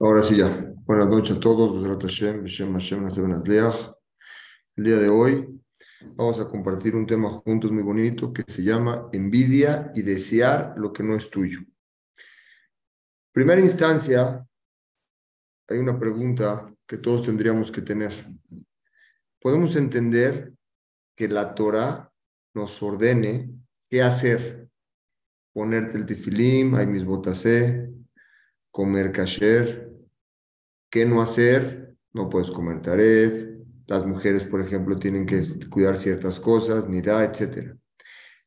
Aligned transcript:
Ahora 0.00 0.22
sí 0.22 0.36
ya. 0.36 0.72
Buenas 0.86 1.08
noches 1.08 1.38
a 1.38 1.40
todos. 1.40 1.84
El 4.76 4.84
día 4.84 4.96
de 4.96 5.08
hoy 5.08 5.60
vamos 6.14 6.38
a 6.38 6.46
compartir 6.46 6.94
un 6.94 7.04
tema 7.04 7.30
juntos 7.44 7.72
muy 7.72 7.82
bonito 7.82 8.32
que 8.32 8.44
se 8.46 8.62
llama 8.62 9.08
envidia 9.12 9.90
y 9.96 10.02
desear 10.02 10.74
lo 10.76 10.92
que 10.92 11.02
no 11.02 11.16
es 11.16 11.28
tuyo. 11.28 11.62
Primera 13.32 13.60
instancia, 13.60 14.46
hay 15.66 15.78
una 15.78 15.98
pregunta 15.98 16.72
que 16.86 16.98
todos 16.98 17.24
tendríamos 17.24 17.72
que 17.72 17.82
tener. 17.82 18.24
Podemos 19.40 19.74
entender 19.74 20.52
que 21.16 21.26
la 21.26 21.56
Torah 21.56 22.08
nos 22.54 22.80
ordene 22.80 23.50
qué 23.90 24.02
hacer. 24.02 24.68
Ponerte 25.52 25.98
el 25.98 26.06
tefilim, 26.06 26.76
hay 26.76 26.86
mis 26.86 27.04
botasé, 27.04 27.90
comer 28.70 29.10
kasher, 29.10 29.87
qué 30.90 31.04
no 31.04 31.22
hacer, 31.22 31.96
no 32.12 32.28
puedes 32.28 32.50
comer 32.50 32.82
taref, 32.82 33.48
las 33.86 34.04
mujeres, 34.06 34.44
por 34.44 34.60
ejemplo, 34.60 34.98
tienen 34.98 35.24
que 35.24 35.42
cuidar 35.70 35.96
ciertas 35.96 36.40
cosas, 36.40 36.88
nida, 36.88 37.24
etc. 37.24 37.74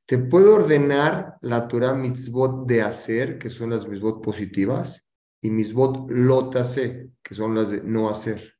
Te 0.05 0.17
puedo 0.19 0.55
ordenar 0.55 1.37
la 1.41 1.67
Torah 1.67 1.95
mitzvot 1.95 2.67
de 2.67 2.81
hacer, 2.81 3.39
que 3.39 3.49
son 3.49 3.71
las 3.71 3.87
mitzvot 3.87 4.21
positivas, 4.23 5.03
y 5.41 5.49
mitzvot 5.49 6.09
lotase, 6.11 7.09
que 7.23 7.33
son 7.33 7.55
las 7.55 7.71
de 7.71 7.81
no 7.81 8.09
hacer. 8.09 8.55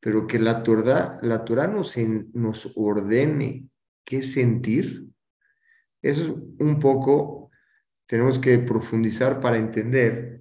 Pero 0.00 0.26
que 0.26 0.38
la 0.38 0.62
Torah, 0.62 1.18
la 1.22 1.44
Torah 1.44 1.66
nos, 1.66 1.94
nos 2.32 2.72
ordene 2.74 3.68
qué 4.04 4.22
sentir, 4.22 5.04
eso 6.00 6.22
es 6.22 6.30
un 6.60 6.78
poco, 6.80 7.50
tenemos 8.06 8.38
que 8.38 8.58
profundizar 8.60 9.40
para 9.40 9.58
entender 9.58 10.40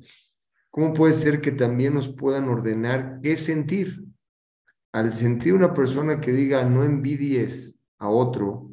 ¿Cómo 0.78 0.94
puede 0.94 1.16
ser 1.16 1.42
que 1.42 1.52
también 1.52 1.96
nos 1.96 2.08
puedan 2.08 2.48
ordenar 2.50 3.20
qué 3.24 3.36
sentir? 3.36 4.06
Al 4.94 5.18
sentir 5.18 5.56
una 5.56 5.74
persona 5.74 6.22
que 6.22 6.32
diga 6.32 6.64
no 6.66 6.84
envidies 6.84 7.76
a 7.98 8.10
otro, 8.10 8.70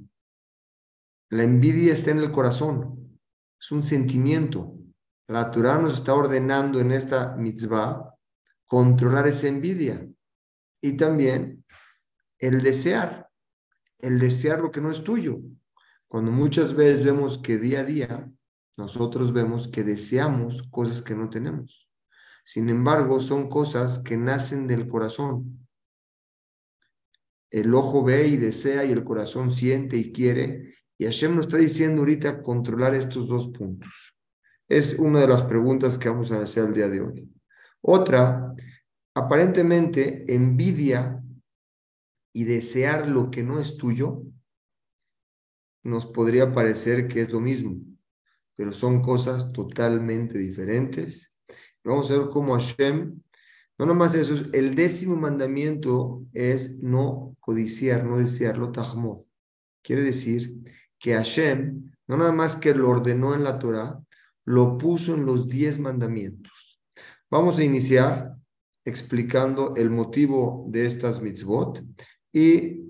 la 1.31 1.45
envidia 1.45 1.95
está 1.95 2.11
en 2.11 2.19
el 2.19 2.31
corazón, 2.31 3.19
es 3.59 3.73
un 3.73 3.81
sentimiento. 3.81 4.75
La 5.29 5.51
Torah 5.51 5.79
nos 5.79 5.95
está 5.95 6.13
ordenando 6.13 6.79
en 6.79 6.93
esta 6.93 7.37
mitzvah 7.37 8.15
controlar 8.67 9.27
esa 9.27 9.49
envidia 9.49 10.07
y 10.83 10.99
también 10.99 11.65
el 12.39 12.63
desear, 12.63 13.31
el 13.99 14.19
desear 14.19 14.61
lo 14.61 14.71
que 14.71 14.83
no 14.83 14.91
es 14.91 15.03
tuyo. 15.03 15.39
Cuando 16.07 16.31
muchas 16.31 16.75
veces 16.75 17.03
vemos 17.03 17.39
que 17.39 17.57
día 17.57 17.81
a 17.81 17.85
día 17.85 18.31
nosotros 18.77 19.33
vemos 19.33 19.69
que 19.69 19.85
deseamos 19.85 20.65
cosas 20.71 21.01
que 21.01 21.15
no 21.15 21.31
tenemos. 21.31 21.84
Sin 22.45 22.69
embargo, 22.69 23.21
son 23.21 23.49
cosas 23.49 23.99
que 24.01 24.17
nacen 24.17 24.67
del 24.67 24.87
corazón. 24.87 25.67
El 27.51 27.75
ojo 27.75 28.05
ve 28.05 28.29
y 28.29 28.37
desea 28.37 28.85
y 28.85 28.93
el 28.93 29.03
corazón 29.03 29.51
siente 29.51 29.97
y 29.97 30.13
quiere. 30.13 30.75
Y 30.99 31.07
Hashem 31.07 31.35
nos 31.35 31.47
está 31.47 31.57
diciendo 31.57 32.03
ahorita 32.03 32.43
controlar 32.43 32.95
estos 32.95 33.29
dos 33.29 33.49
puntos. 33.49 34.15
Es 34.69 34.99
una 34.99 35.21
de 35.21 35.29
las 35.29 35.43
preguntas 35.45 35.97
que 35.99 36.09
vamos 36.09 36.31
a 36.31 36.43
hacer 36.43 36.65
el 36.65 36.75
día 36.75 36.89
de 36.89 37.01
hoy. 37.01 37.31
Otra, 37.81 38.55
aparentemente 39.15 40.25
envidia 40.33 41.23
y 42.33 42.45
desear 42.45 43.09
lo 43.09 43.31
que 43.31 43.43
no 43.43 43.61
es 43.61 43.77
tuyo 43.77 44.23
nos 45.83 46.07
podría 46.07 46.53
parecer 46.53 47.09
que 47.09 47.21
es 47.21 47.31
lo 47.31 47.41
mismo, 47.41 47.77
pero 48.57 48.73
son 48.73 49.03
cosas 49.03 49.53
totalmente 49.53 50.39
diferentes 50.39 51.34
Vamos 51.85 52.11
a 52.11 52.19
ver 52.19 52.29
cómo 52.31 52.55
Hashem, 52.55 53.21
no 53.79 53.87
nomás 53.87 54.15
eso, 54.15 54.35
el 54.53 54.75
décimo 54.75 55.17
mandamiento 55.17 56.25
es 56.33 56.79
no 56.79 57.37
codiciar, 57.41 58.05
no 58.05 58.19
desearlo, 58.19 58.73
tahmod. 58.73 59.25
Quiere 59.83 60.03
decir 60.03 60.55
que 60.99 61.15
Hashem, 61.15 61.93
no 62.07 62.17
nada 62.17 62.33
más 62.33 62.57
que 62.57 62.75
lo 62.75 62.89
ordenó 62.89 63.35
en 63.35 63.45
la 63.45 63.59
Torah, 63.59 64.01
lo 64.47 64.79
puso 64.79 65.15
en 65.15 65.27
los 65.27 65.49
diez 65.49 65.79
mandamientos. 65.79 66.81
Vamos 67.31 67.59
a 67.59 67.65
iniciar 67.65 68.35
explicando 68.85 69.75
el 69.77 69.91
motivo 69.91 70.67
de 70.69 70.87
estas 70.87 71.21
mitzvot 71.21 71.83
y 72.33 72.85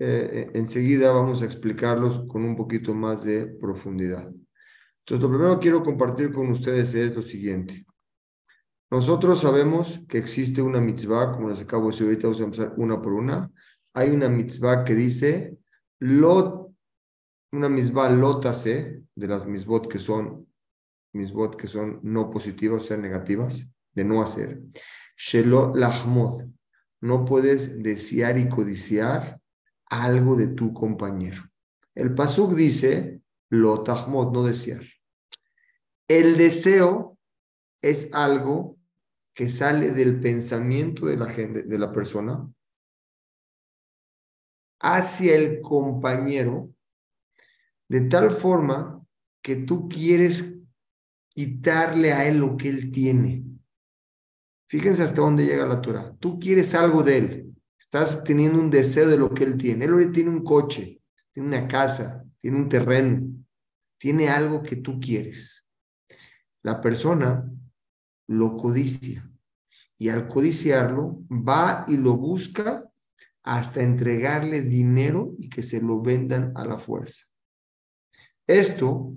eh, 0.00 0.50
enseguida 0.54 1.10
vamos 1.10 1.42
a 1.42 1.44
explicarlos 1.44 2.24
con 2.28 2.44
un 2.44 2.56
poquito 2.56 2.94
más 2.94 3.24
de 3.24 3.46
profundidad. 3.46 4.28
Entonces, 4.28 5.22
lo 5.22 5.28
primero 5.28 5.54
que 5.54 5.62
quiero 5.62 5.82
compartir 5.82 6.32
con 6.32 6.50
ustedes 6.50 6.94
es 6.94 7.14
lo 7.14 7.22
siguiente. 7.22 7.84
Nosotros 8.90 9.40
sabemos 9.40 10.00
que 10.08 10.16
existe 10.16 10.62
una 10.62 10.80
mitzvah, 10.80 11.32
como 11.32 11.50
les 11.50 11.60
acabo 11.60 11.86
de 11.86 11.90
decir 11.90 12.06
ahorita, 12.06 12.22
vamos 12.28 12.40
a 12.40 12.44
empezar 12.44 12.74
una 12.78 13.02
por 13.02 13.12
una. 13.12 13.50
Hay 13.92 14.08
una 14.10 14.30
mitzvah 14.30 14.84
que 14.84 14.94
dice, 14.94 15.58
lot, 15.98 16.72
una 17.52 17.68
mitzvah 17.68 18.08
lotase, 18.08 19.02
de 19.14 19.28
las 19.28 19.46
mitzvot 19.46 19.88
que 19.88 19.98
son, 19.98 20.46
mitzvot 21.12 21.56
que 21.56 21.68
son 21.68 22.00
no 22.02 22.30
positivas, 22.30 22.84
o 22.84 22.86
sea, 22.86 22.96
negativas, 22.96 23.62
de 23.92 24.04
no 24.04 24.22
hacer. 24.22 24.62
Shelo 25.18 25.74
lahmod, 25.74 26.46
no 27.02 27.26
puedes 27.26 27.82
desear 27.82 28.38
y 28.38 28.48
codiciar 28.48 29.38
algo 29.86 30.34
de 30.34 30.48
tu 30.48 30.72
compañero. 30.72 31.42
El 31.94 32.14
pasuk 32.14 32.54
dice, 32.54 33.20
lotahmod, 33.50 34.32
no 34.32 34.44
desear. 34.44 34.82
El 36.06 36.38
deseo 36.38 37.18
es 37.82 38.08
algo 38.14 38.77
que 39.38 39.48
sale 39.48 39.92
del 39.92 40.18
pensamiento 40.18 41.06
de 41.06 41.16
la 41.16 41.26
gente, 41.26 41.62
de 41.62 41.78
la 41.78 41.92
persona, 41.92 42.52
hacia 44.80 45.36
el 45.36 45.60
compañero, 45.60 46.74
de 47.88 48.00
tal 48.00 48.32
forma 48.32 49.00
que 49.40 49.54
tú 49.54 49.88
quieres 49.88 50.56
quitarle 51.28 52.12
a 52.12 52.26
él 52.26 52.38
lo 52.38 52.56
que 52.56 52.68
él 52.68 52.90
tiene. 52.90 53.44
Fíjense 54.68 55.04
hasta 55.04 55.20
dónde 55.20 55.46
llega 55.46 55.68
la 55.68 55.82
Torah. 55.82 56.16
Tú 56.18 56.40
quieres 56.40 56.74
algo 56.74 57.04
de 57.04 57.18
él. 57.18 57.54
Estás 57.78 58.24
teniendo 58.24 58.58
un 58.58 58.70
deseo 58.70 59.06
de 59.06 59.18
lo 59.18 59.32
que 59.32 59.44
él 59.44 59.56
tiene. 59.56 59.84
Él 59.84 60.10
tiene 60.10 60.30
un 60.30 60.42
coche, 60.42 61.00
tiene 61.30 61.48
una 61.48 61.68
casa, 61.68 62.24
tiene 62.40 62.56
un 62.56 62.68
terreno, 62.68 63.24
tiene 63.98 64.30
algo 64.30 64.64
que 64.64 64.74
tú 64.74 64.98
quieres. 64.98 65.64
La 66.64 66.80
persona 66.80 67.48
lo 68.26 68.56
codicia 68.56 69.27
y 69.98 70.08
al 70.08 70.28
codiciarlo 70.28 71.20
va 71.28 71.84
y 71.88 71.96
lo 71.96 72.16
busca 72.16 72.88
hasta 73.42 73.82
entregarle 73.82 74.62
dinero 74.62 75.34
y 75.38 75.48
que 75.48 75.62
se 75.62 75.80
lo 75.80 76.00
vendan 76.00 76.52
a 76.54 76.64
la 76.64 76.78
fuerza. 76.78 77.24
Esto 78.46 79.12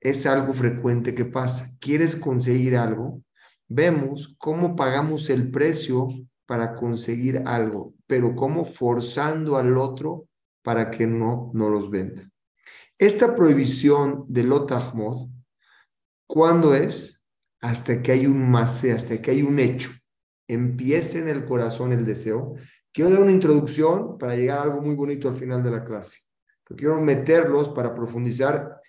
es 0.00 0.26
algo 0.26 0.52
frecuente 0.52 1.14
que 1.14 1.24
pasa. 1.24 1.70
¿Quieres 1.80 2.14
conseguir 2.14 2.76
algo? 2.76 3.22
Vemos 3.66 4.36
cómo 4.38 4.76
pagamos 4.76 5.28
el 5.30 5.50
precio 5.50 6.08
para 6.46 6.74
conseguir 6.74 7.42
algo, 7.44 7.94
pero 8.06 8.34
cómo 8.34 8.64
forzando 8.64 9.56
al 9.56 9.76
otro 9.76 10.28
para 10.62 10.90
que 10.90 11.06
no, 11.06 11.50
no 11.52 11.68
los 11.68 11.90
venda. 11.90 12.30
Esta 12.98 13.36
prohibición 13.36 14.24
de 14.28 14.44
Lotahmod, 14.44 15.28
¿cuándo 16.26 16.74
es? 16.74 17.17
Hasta 17.60 18.02
que 18.02 18.12
hay 18.12 18.26
un 18.26 18.50
masé, 18.50 18.92
hasta 18.92 19.20
que 19.20 19.30
hay 19.30 19.42
un 19.42 19.58
hecho. 19.58 19.90
Empiece 20.48 21.18
en 21.18 21.28
el 21.28 21.44
corazón 21.44 21.92
el 21.92 22.06
deseo. 22.06 22.54
Quiero 22.92 23.10
dar 23.10 23.22
una 23.22 23.32
introducción 23.32 24.18
para 24.18 24.36
llegar 24.36 24.58
a 24.58 24.62
algo 24.62 24.80
muy 24.80 24.94
bonito 24.94 25.28
al 25.28 25.36
final 25.36 25.62
de 25.62 25.70
la 25.70 25.84
clase. 25.84 26.18
quiero 26.76 27.00
meterlos 27.00 27.68
para 27.70 27.94
profundizar 27.94 28.80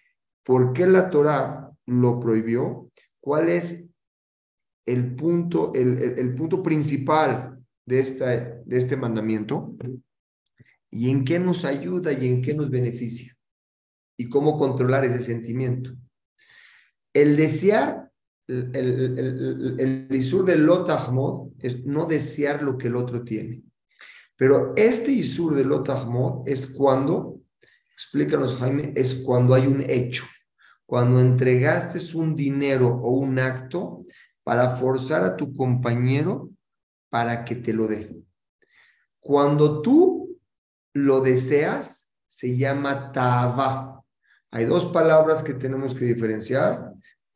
por 0.44 0.74
qué 0.74 0.86
la 0.86 1.10
Torah 1.10 1.72
lo 1.86 2.20
prohibió, 2.20 2.92
cuál 3.20 3.50
es 3.50 3.84
el 4.86 5.16
punto, 5.16 5.72
el, 5.76 6.36
punto 6.36 6.64
principal 6.64 7.60
de, 7.86 8.00
esta, 8.00 8.28
de 8.28 8.78
este 8.78 8.98
mandamiento 8.98 9.76
y 10.92 11.10
en 11.10 11.24
qué 11.24 11.40
nos 11.40 11.66
ayuda 11.66 12.12
y 12.12 12.28
en 12.28 12.42
qué 12.42 12.54
nos 12.54 12.70
beneficia 12.70 13.36
y 14.18 14.30
cómo 14.30 14.58
controlar 14.58 15.06
ese 15.06 15.22
sentimiento. 15.22 15.92
El 17.14 17.38
desear 17.38 18.09
el, 18.50 20.08
Isur 20.12 20.44
del 20.44 20.66
Lotahmod 20.66 21.52
es 21.60 21.86
no 21.86 22.06
desear 22.06 22.64
lo 22.64 22.78
que 22.78 22.88
el 22.88 22.96
otro 22.96 23.24
tiene. 23.24 23.64
Pero 24.36 24.74
este 24.76 25.12
Isur 25.12 25.54
del 25.54 25.68
Lotahmod 25.68 26.48
es 26.48 26.68
cuando, 26.68 27.42
explícanos 27.94 28.56
Jaime, 28.56 28.94
es 28.96 29.16
cuando 29.16 29.54
hay 29.54 29.68
un 29.68 29.84
hecho, 29.88 30.24
cuando 30.86 31.20
entregaste 31.20 32.00
un 32.16 32.36
dinero 32.36 32.88
o 32.88 33.12
un 33.12 33.38
acto 33.38 34.04
para 34.44 34.76
forzar 34.78 35.24
a 35.24 35.38
tu 35.38 35.54
compañero 35.54 36.50
para 37.10 37.46
que 37.46 37.56
te 37.56 37.74
lo 37.74 37.88
dé. 37.88 38.16
Cuando 39.20 39.82
tú 39.82 40.40
lo 40.94 41.22
deseas, 41.22 42.10
se 42.28 42.58
llama 42.58 43.12
Tava. 43.12 44.04
Hay 44.52 44.66
dos 44.66 44.88
palabras 44.88 45.44
que 45.44 45.54
tenemos 45.54 45.94
que 45.94 46.06
diferenciar 46.06 46.89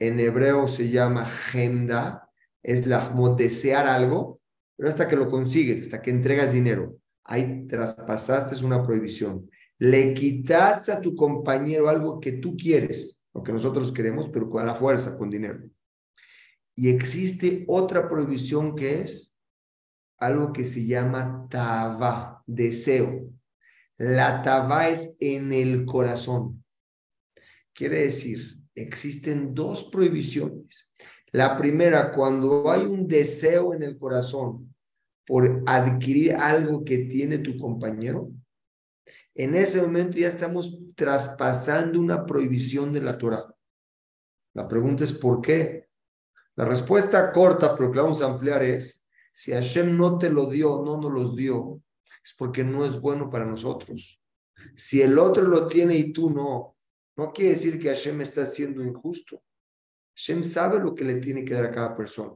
en 0.08 0.20
hebreo 0.20 0.68
se 0.68 0.90
llama 0.90 1.26
Gemda 1.26 2.30
es 2.62 2.88
la 2.88 3.14
desear 3.38 3.88
algo, 3.88 4.42
pero 4.76 4.90
hasta 4.90 5.08
que 5.08 5.16
lo 5.16 5.30
consigues, 5.30 5.82
hasta 5.82 6.02
que 6.02 6.12
entregas 6.12 6.54
dinero. 6.54 6.98
Ahí 7.26 7.68
traspasaste 7.68 8.64
una 8.66 8.86
prohibición. 8.86 9.50
Le 9.80 10.14
quitas 10.14 10.90
a 10.90 11.02
tu 11.02 11.16
compañero 11.16 11.90
algo 11.90 12.20
que 12.20 12.34
tú 12.34 12.56
quieres, 12.56 13.20
lo 13.34 13.44
que 13.44 13.54
nosotros 13.54 13.92
queremos, 13.92 14.30
pero 14.30 14.50
con 14.50 14.66
la 14.66 14.76
fuerza, 14.76 15.18
con 15.18 15.30
dinero. 15.30 15.64
Y 16.76 16.90
existe 16.90 17.66
otra 17.68 18.10
prohibición 18.10 18.76
que 18.76 19.02
es 19.02 19.36
algo 20.18 20.54
que 20.54 20.66
se 20.66 20.86
llama 20.86 21.48
tava, 21.50 22.44
deseo. 22.46 23.30
La 23.98 24.42
tava 24.42 24.90
es 24.90 25.16
en 25.20 25.54
el 25.54 25.86
corazón. 25.86 26.64
Quiere 27.74 28.04
decir, 28.06 28.63
existen 28.76 29.54
dos 29.54 29.86
prohibiciones. 29.86 30.92
La 31.32 31.58
primera, 31.58 32.12
cuando 32.12 32.70
hay 32.70 32.82
un 32.86 33.08
deseo 33.08 33.74
en 33.74 33.84
el 33.84 33.98
corazón 33.98 34.74
por 35.26 35.64
adquirir 35.66 36.36
algo 36.36 36.84
que 36.84 37.00
tiene 37.00 37.40
tu 37.40 37.58
compañero, 37.58 38.32
en 39.36 39.56
ese 39.56 39.82
momento 39.82 40.18
ya 40.18 40.28
estamos 40.28 40.78
traspasando 40.96 42.00
una 42.00 42.26
prohibición 42.26 42.94
de 42.94 43.02
la 43.02 43.18
Torah. 43.18 43.54
La 44.54 44.68
pregunta 44.68 45.04
es 45.04 45.14
¿por 45.14 45.42
qué? 45.42 45.88
La 46.56 46.66
respuesta 46.66 47.32
corta, 47.32 47.76
pero 47.76 47.92
que 47.92 48.00
vamos 48.00 48.22
a 48.22 48.28
ampliar 48.28 48.62
es, 48.62 49.04
si 49.34 49.52
Hashem 49.52 49.98
no 49.98 50.20
te 50.20 50.30
lo 50.30 50.46
dio, 50.46 50.84
no 50.86 51.02
nos 51.02 51.12
los 51.12 51.36
dio, 51.36 51.82
es 52.24 52.34
porque 52.38 52.64
no 52.64 52.86
es 52.86 53.00
bueno 53.02 53.32
para 53.32 53.46
nosotros. 53.46 54.22
Si 54.76 55.02
el 55.02 55.18
otro 55.18 55.44
lo 55.44 55.68
tiene 55.68 55.98
y 55.98 56.14
tú 56.14 56.30
no, 56.30 56.73
no 57.16 57.32
quiere 57.32 57.52
decir 57.52 57.80
que 57.80 57.90
Hashem 57.90 58.22
está 58.22 58.46
siendo 58.46 58.84
injusto. 58.84 59.42
Hashem 60.16 60.44
sabe 60.44 60.80
lo 60.80 60.94
que 60.94 61.06
le 61.06 61.16
tiene 61.16 61.46
que 61.46 61.54
dar 61.54 61.66
a 61.66 61.72
cada 61.72 61.96
persona. 61.96 62.34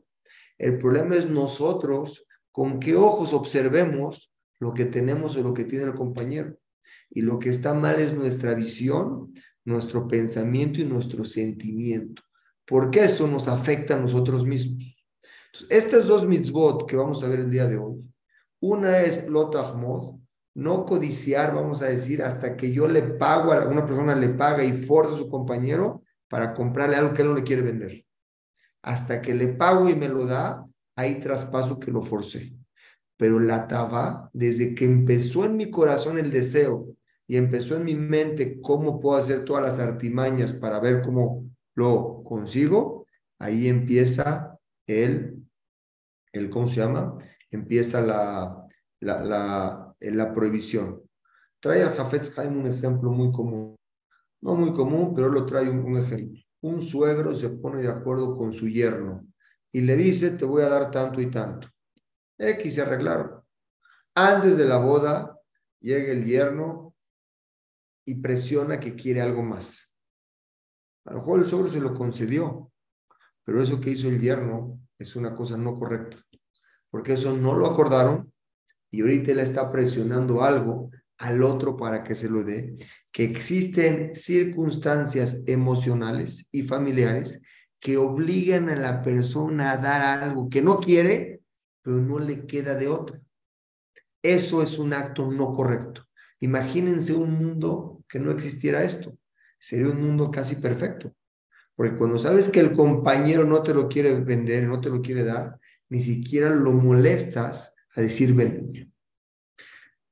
El 0.58 0.78
problema 0.78 1.16
es 1.16 1.30
nosotros 1.30 2.26
con 2.52 2.80
qué 2.80 2.96
ojos 2.96 3.34
observemos 3.34 4.32
lo 4.60 4.74
que 4.74 4.86
tenemos 4.86 5.36
o 5.36 5.44
lo 5.44 5.54
que 5.54 5.66
tiene 5.66 5.86
el 5.86 5.94
compañero. 5.94 6.58
Y 7.10 7.22
lo 7.22 7.40
que 7.40 7.50
está 7.50 7.74
mal 7.74 8.00
es 8.00 8.14
nuestra 8.14 8.54
visión, 8.54 9.34
nuestro 9.64 10.08
pensamiento 10.08 10.82
y 10.82 10.86
nuestro 10.86 11.24
sentimiento. 11.24 12.24
Porque 12.66 13.06
eso 13.06 13.28
nos 13.28 13.48
afecta 13.48 13.96
a 13.96 14.00
nosotros 14.00 14.46
mismos. 14.46 15.06
Estas 15.70 16.08
dos 16.08 16.28
mitzvot 16.28 16.88
que 16.88 16.96
vamos 16.96 17.24
a 17.24 17.28
ver 17.28 17.40
el 17.40 17.50
día 17.50 17.66
de 17.66 17.78
hoy, 17.78 18.04
una 18.60 19.02
es 19.02 19.28
lotahmod, 19.28 20.20
no 20.58 20.88
codiciar, 20.88 21.54
vamos 21.54 21.84
a 21.84 21.86
decir, 21.86 22.24
hasta 22.24 22.58
que 22.58 22.72
yo 22.72 22.88
le 22.88 23.04
pago 23.04 23.54
a 23.54 23.68
una 23.68 23.86
persona, 23.86 24.16
le 24.16 24.30
paga 24.30 24.64
y 24.64 24.74
forza 24.74 25.14
a 25.14 25.18
su 25.18 25.30
compañero 25.30 26.02
para 26.28 26.56
comprarle 26.56 26.96
algo 26.96 27.14
que 27.14 27.22
él 27.22 27.28
no 27.28 27.36
le 27.36 27.44
quiere 27.44 27.62
vender. 27.62 28.06
Hasta 28.82 29.22
que 29.22 29.36
le 29.36 29.50
pago 29.50 29.88
y 29.88 29.96
me 29.96 30.10
lo 30.10 30.26
da, 30.26 30.66
ahí 30.96 31.20
traspaso 31.20 31.78
que 31.78 31.92
lo 31.92 32.02
forcé. 32.02 32.56
Pero 33.18 33.40
la 33.40 33.68
taba, 33.68 34.32
desde 34.34 34.74
que 34.74 34.86
empezó 34.86 35.46
en 35.46 35.58
mi 35.58 35.70
corazón 35.70 36.18
el 36.18 36.32
deseo 36.32 36.88
y 37.28 37.38
empezó 37.38 37.76
en 37.76 37.84
mi 37.84 37.94
mente 37.94 38.60
cómo 38.60 39.00
puedo 39.00 39.20
hacer 39.20 39.46
todas 39.46 39.62
las 39.62 39.78
artimañas 39.78 40.54
para 40.54 40.80
ver 40.80 41.04
cómo 41.04 41.46
lo 41.76 42.24
consigo, 42.24 43.06
ahí 43.38 43.68
empieza 43.68 44.58
el, 44.88 45.38
el 46.34 46.50
¿cómo 46.50 46.68
se 46.68 46.80
llama? 46.80 47.16
Empieza 47.52 48.02
la, 48.02 48.68
la, 49.02 49.24
la, 49.24 49.87
la 50.00 50.34
prohibición. 50.34 51.02
Trae 51.60 51.84
a 51.84 51.90
Jafet 51.90 52.38
Haim 52.38 52.58
un 52.58 52.68
ejemplo 52.68 53.12
muy 53.12 53.32
común. 53.32 53.76
No 54.42 54.56
muy 54.56 54.74
común, 54.74 55.14
pero 55.16 55.30
lo 55.30 55.46
trae 55.46 55.70
un, 55.70 55.98
ejemplo. 55.98 56.40
Un 56.62 56.82
suegro 56.82 57.36
se 57.36 57.50
pone 57.50 57.82
de 57.82 57.90
acuerdo 57.90 58.38
con 58.38 58.54
su 58.54 58.68
yerno 58.68 59.28
y 59.72 59.82
le 59.82 59.96
dice, 59.96 60.32
te 60.32 60.46
voy 60.46 60.62
a 60.64 60.70
dar 60.70 60.92
tanto 60.92 61.20
y 61.20 61.30
tanto. 61.32 61.68
X 62.38 62.76
se 62.76 62.82
arreglaron. 62.82 63.42
Antes 64.16 64.58
de 64.58 64.66
la 64.66 64.78
boda, 64.78 65.38
llega 65.80 66.12
el 66.12 66.26
yerno 66.26 66.96
y 68.06 68.16
presiona 68.16 68.80
que 68.80 68.96
quiere 68.96 69.22
algo 69.22 69.44
más. 69.44 69.94
A 71.06 71.14
lo 71.14 71.20
mejor 71.20 71.40
el 71.40 71.46
sobre 71.46 71.70
se 71.70 71.82
lo 71.82 71.94
concedió, 71.94 72.72
pero 73.44 73.62
eso 73.62 73.80
que 73.80 73.92
hizo 73.92 74.08
el 74.08 74.20
yerno 74.20 74.80
es 75.00 75.16
una 75.16 75.36
cosa 75.36 75.58
no 75.58 75.76
correcta, 75.76 76.18
porque 76.90 77.14
eso 77.14 77.36
no 77.36 77.54
lo 77.54 77.68
acordaron 77.68 78.32
y 78.98 79.02
ahorita 79.02 79.32
él 79.32 79.40
está 79.42 79.72
presionando 79.72 80.42
algo 80.42 80.90
al 81.20 81.44
otro 81.44 81.78
para 81.78 82.04
que 82.04 82.16
se 82.16 82.28
lo 82.28 82.44
dé, 82.44 82.76
que 83.12 83.26
existen 83.26 84.16
circunstancias 84.16 85.44
emocionales 85.46 86.48
y 86.52 86.64
familiares 86.64 87.40
que 87.80 87.98
obligan 87.98 88.70
a 88.70 88.76
la 88.76 89.04
persona 89.04 89.72
a 89.72 89.78
dar 89.78 90.02
algo 90.02 90.50
que 90.50 90.64
no 90.64 90.80
quiere, 90.80 91.42
pero 91.84 91.98
no 91.98 92.18
le 92.18 92.48
queda 92.48 92.74
de 92.74 92.88
otra. 92.88 93.22
Eso 94.24 94.64
es 94.64 94.80
un 94.80 94.94
acto 94.94 95.30
no 95.32 95.54
correcto. 95.54 96.08
Imagínense 96.40 97.14
un 97.14 97.34
mundo 97.34 98.04
que 98.10 98.18
no 98.18 98.32
existiera 98.32 98.84
esto. 98.84 99.16
Sería 99.60 99.90
un 99.90 100.02
mundo 100.02 100.32
casi 100.32 100.56
perfecto. 100.56 101.14
Porque 101.76 101.96
cuando 102.00 102.18
sabes 102.18 102.50
que 102.50 102.62
el 102.62 102.74
compañero 102.74 103.46
no 103.46 103.62
te 103.62 103.76
lo 103.76 103.88
quiere 103.88 104.20
vender, 104.22 104.64
no 104.64 104.82
te 104.82 104.90
lo 104.90 105.04
quiere 105.04 105.24
dar, 105.24 105.60
ni 105.88 106.02
siquiera 106.02 106.50
lo 106.50 106.74
molestas 106.74 107.77
a 107.98 108.02
decir 108.02 108.34
ven. 108.34 108.94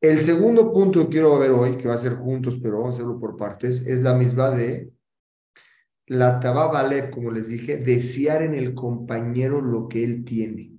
El 0.02 0.20
segundo 0.20 0.74
punto 0.74 1.04
que 1.04 1.10
quiero 1.10 1.38
ver 1.38 1.52
hoy, 1.52 1.78
que 1.78 1.88
va 1.88 1.94
a 1.94 2.00
ser 2.00 2.16
juntos, 2.16 2.58
pero 2.62 2.80
vamos 2.80 2.96
a 2.96 2.98
hacerlo 2.98 3.20
por 3.20 3.38
partes, 3.38 3.86
es 3.86 4.02
la 4.02 4.16
misma 4.16 4.50
de 4.50 4.92
la 6.08 6.40
tababa 6.40 6.88
como 7.12 7.32
les 7.32 7.48
dije, 7.48 7.78
desear 7.78 8.42
en 8.42 8.56
el 8.56 8.74
compañero 8.74 9.62
lo 9.62 9.88
que 9.88 10.04
él 10.04 10.26
tiene. 10.26 10.74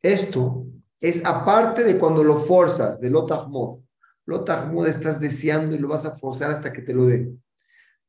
Esto 0.00 0.66
es 1.00 1.24
aparte 1.24 1.84
de 1.84 1.98
cuando 1.98 2.22
lo 2.22 2.38
forzas, 2.38 3.00
del 3.00 3.16
otahmod. 3.16 3.80
Lo 4.24 4.44
tahmud 4.44 4.86
estás 4.86 5.20
deseando 5.20 5.74
y 5.74 5.78
lo 5.78 5.88
vas 5.88 6.04
a 6.04 6.16
forzar 6.16 6.50
hasta 6.50 6.72
que 6.72 6.82
te 6.82 6.94
lo 6.94 7.06
dé. 7.06 7.32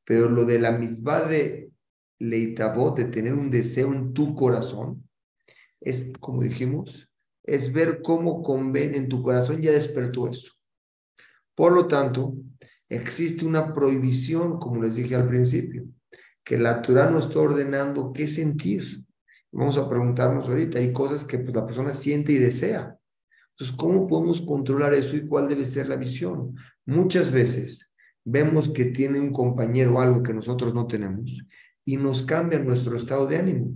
Pero 0.04 0.30
lo 0.30 0.46
de 0.46 0.60
la 0.60 0.72
misma 0.72 1.22
de 1.22 1.72
leitabot, 2.20 2.96
de 2.98 3.06
tener 3.06 3.34
un 3.34 3.50
deseo 3.50 3.94
en 3.94 4.14
tu 4.14 4.36
corazón, 4.36 5.08
es, 5.80 6.14
como 6.20 6.44
dijimos, 6.44 7.10
es 7.44 7.72
ver 7.72 8.02
cómo 8.02 8.42
conven 8.42 8.96
en 8.96 9.10
tu 9.10 9.22
corazón 9.22 9.62
ya 9.62 9.72
despertó 9.72 10.28
eso. 10.28 10.52
Por 11.56 11.74
lo 11.74 11.88
tanto, 11.88 12.34
existe 12.90 13.46
una 13.46 13.74
prohibición, 13.74 14.60
como 14.60 14.82
les 14.82 14.96
dije 14.96 15.16
al 15.16 15.28
principio, 15.28 15.86
que 16.44 16.58
la 16.58 16.82
Torah 16.82 17.10
nos 17.10 17.28
está 17.28 17.40
ordenando 17.40 18.12
qué 18.14 18.28
sentir. 18.28 19.04
Vamos 19.52 19.78
a 19.78 19.88
preguntarnos 19.88 20.48
ahorita, 20.48 20.80
hay 20.80 20.92
cosas 20.92 21.24
que 21.24 21.38
pues, 21.38 21.56
la 21.56 21.66
persona 21.66 21.92
siente 21.92 22.32
y 22.32 22.38
desea. 22.38 22.98
Entonces, 23.52 23.76
¿cómo 23.78 24.08
podemos 24.08 24.42
controlar 24.42 24.94
eso 24.94 25.16
y 25.16 25.28
cuál 25.28 25.48
debe 25.48 25.66
ser 25.66 25.88
la 25.88 25.96
visión? 25.96 26.56
Muchas 26.86 27.32
veces 27.32 27.90
vemos 28.26 28.70
que 28.70 28.86
tiene 28.86 29.20
un 29.20 29.32
compañero 29.32 30.02
algo 30.02 30.24
que 30.24 30.34
nosotros 30.34 30.74
no 30.74 30.88
tenemos 30.88 31.38
y 31.86 31.98
nos 31.98 32.24
cambia 32.24 32.60
nuestro 32.60 32.98
estado 32.98 33.28
de 33.28 33.38
ánimo. 33.38 33.72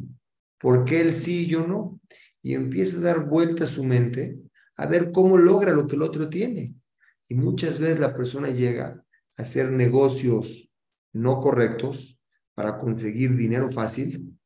¿Por 0.59 0.85
qué 0.85 1.01
él 1.01 1.13
sí 1.13 1.43
y 1.43 1.47
yo 1.47 1.67
no? 1.67 1.99
Y 2.41 2.53
empieza 2.53 2.97
a 2.97 3.01
dar 3.01 3.25
vuelta 3.25 3.65
a 3.65 3.67
su 3.67 3.83
mente 3.83 4.39
a 4.75 4.85
ver 4.85 5.11
cómo 5.11 5.37
logra 5.37 5.73
lo 5.73 5.87
que 5.87 5.95
el 5.95 6.03
otro 6.03 6.29
tiene. 6.29 6.75
Y 7.27 7.35
muchas 7.35 7.79
veces 7.79 7.99
la 7.99 8.15
persona 8.15 8.49
llega 8.49 9.03
a 9.37 9.41
hacer 9.41 9.71
negocios 9.71 10.69
no 11.13 11.39
correctos 11.41 12.17
para 12.53 12.79
conseguir 12.79 13.35
dinero 13.35 13.71
fácil 13.71 14.37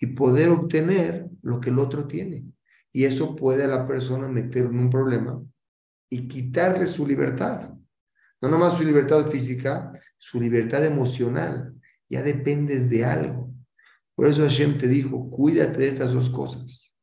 y 0.00 0.06
poder 0.08 0.48
obtener 0.48 1.28
lo 1.42 1.60
que 1.60 1.70
el 1.70 1.78
otro 1.78 2.06
tiene. 2.06 2.44
Y 2.92 3.04
eso 3.04 3.36
puede 3.36 3.64
a 3.64 3.68
la 3.68 3.86
persona 3.86 4.28
meter 4.28 4.66
en 4.66 4.78
un 4.78 4.90
problema 4.90 5.42
y 6.10 6.28
quitarle 6.28 6.86
su 6.86 7.06
libertad. 7.06 7.74
No 8.40 8.48
nomás 8.48 8.76
su 8.76 8.84
libertad 8.84 9.28
física, 9.30 9.92
su 10.18 10.40
libertad 10.40 10.84
emocional. 10.84 11.74
Ya 12.08 12.22
dependes 12.22 12.88
de 12.90 13.04
algo. 13.04 13.52
Por 14.14 14.28
eso 14.28 14.42
Hashem 14.42 14.78
te 14.78 14.86
dijo, 14.86 15.30
cuídate 15.30 15.78
de 15.78 15.88
estas 15.88 16.12
dos 16.12 16.30
cosas. 16.30 16.93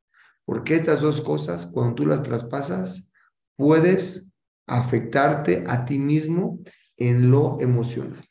Porque 0.45 0.75
estas 0.75 1.01
dos 1.01 1.21
cosas, 1.21 1.65
cuando 1.65 1.95
tú 1.95 2.05
las 2.05 2.23
traspasas, 2.23 3.09
puedes 3.55 4.31
afectarte 4.67 5.63
a 5.67 5.85
ti 5.85 5.99
mismo 5.99 6.59
en 6.97 7.29
lo 7.29 7.59
emocional. 7.59 8.25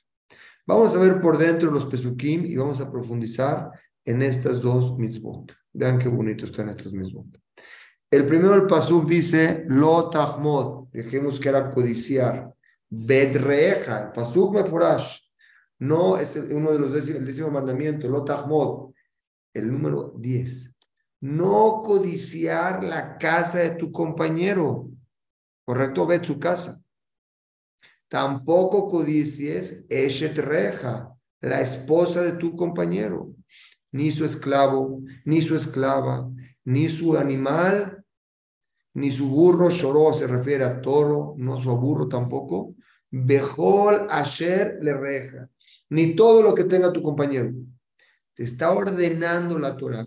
Vamos 0.67 0.95
a 0.95 1.00
ver 1.00 1.21
por 1.21 1.38
dentro 1.38 1.71
los 1.71 1.87
pesukim 1.87 2.47
y 2.47 2.57
vamos 2.57 2.81
a 2.81 2.90
profundizar 2.90 3.71
en 4.05 4.23
estas 4.23 4.61
dos 4.61 4.97
mitzvot. 4.99 5.52
Vean 5.73 5.99
qué 5.99 6.09
bonito 6.09 6.45
están 6.45 6.69
estas 6.69 6.93
mitzvot. 6.93 7.26
El 8.11 8.26
primero, 8.26 8.55
el 8.55 8.67
Pasuk 8.67 9.09
dice, 9.09 9.64
Lo 9.69 10.11
tahmod, 10.11 10.88
dejemos 10.93 11.38
que 11.38 11.49
era 11.49 11.71
codiciar. 11.71 12.52
Bedreja, 12.88 14.07
el 14.07 14.12
Pasuk 14.12 14.55
meforash. 14.55 15.19
No 15.79 16.19
es 16.19 16.37
uno 16.37 16.73
de 16.73 16.79
los 16.79 17.09
el 17.09 17.25
décimo 17.25 17.50
Lo 17.50 18.25
tahmod. 18.25 18.93
El 19.55 19.71
número 19.71 20.12
10. 20.19 20.70
No 21.21 21.83
codiciar 21.85 22.83
la 22.83 23.19
casa 23.19 23.59
de 23.59 23.71
tu 23.71 23.93
compañero. 23.93 24.89
¿Correcto? 25.65 26.07
Ve 26.07 26.25
su 26.25 26.39
casa. 26.39 26.81
Tampoco 28.09 28.89
codicies 28.89 29.85
Eshet 29.89 30.39
Reja, 30.39 31.15
la 31.41 31.61
esposa 31.61 32.23
de 32.23 32.33
tu 32.33 32.57
compañero. 32.57 33.35
ni 33.93 34.12
su 34.12 34.25
esclavo, 34.25 35.03
ni 35.25 35.43
su 35.43 35.57
esclava, 35.57 36.31
ni 36.65 36.89
su 36.89 37.17
animal, 37.17 38.05
ni 38.95 39.11
su 39.11 39.29
burro, 39.29 39.69
lloró, 39.69 40.12
se 40.15 40.29
refiere 40.29 40.65
a 40.65 40.81
toro, 40.81 41.35
no 41.37 41.59
su 41.59 41.77
burro 41.77 42.09
tampoco, 42.09 42.77
Bejol 43.11 44.07
Asher 44.09 44.79
le 44.81 44.95
reja, 44.95 45.49
ni 45.89 46.15
todo 46.15 46.41
lo 46.41 46.55
que 46.55 46.65
tenga 46.65 46.93
tu 46.93 47.03
compañero. 47.03 47.53
Te 48.35 48.45
está 48.45 48.71
ordenando 48.71 49.59
la 49.59 49.77
Torah 49.77 50.07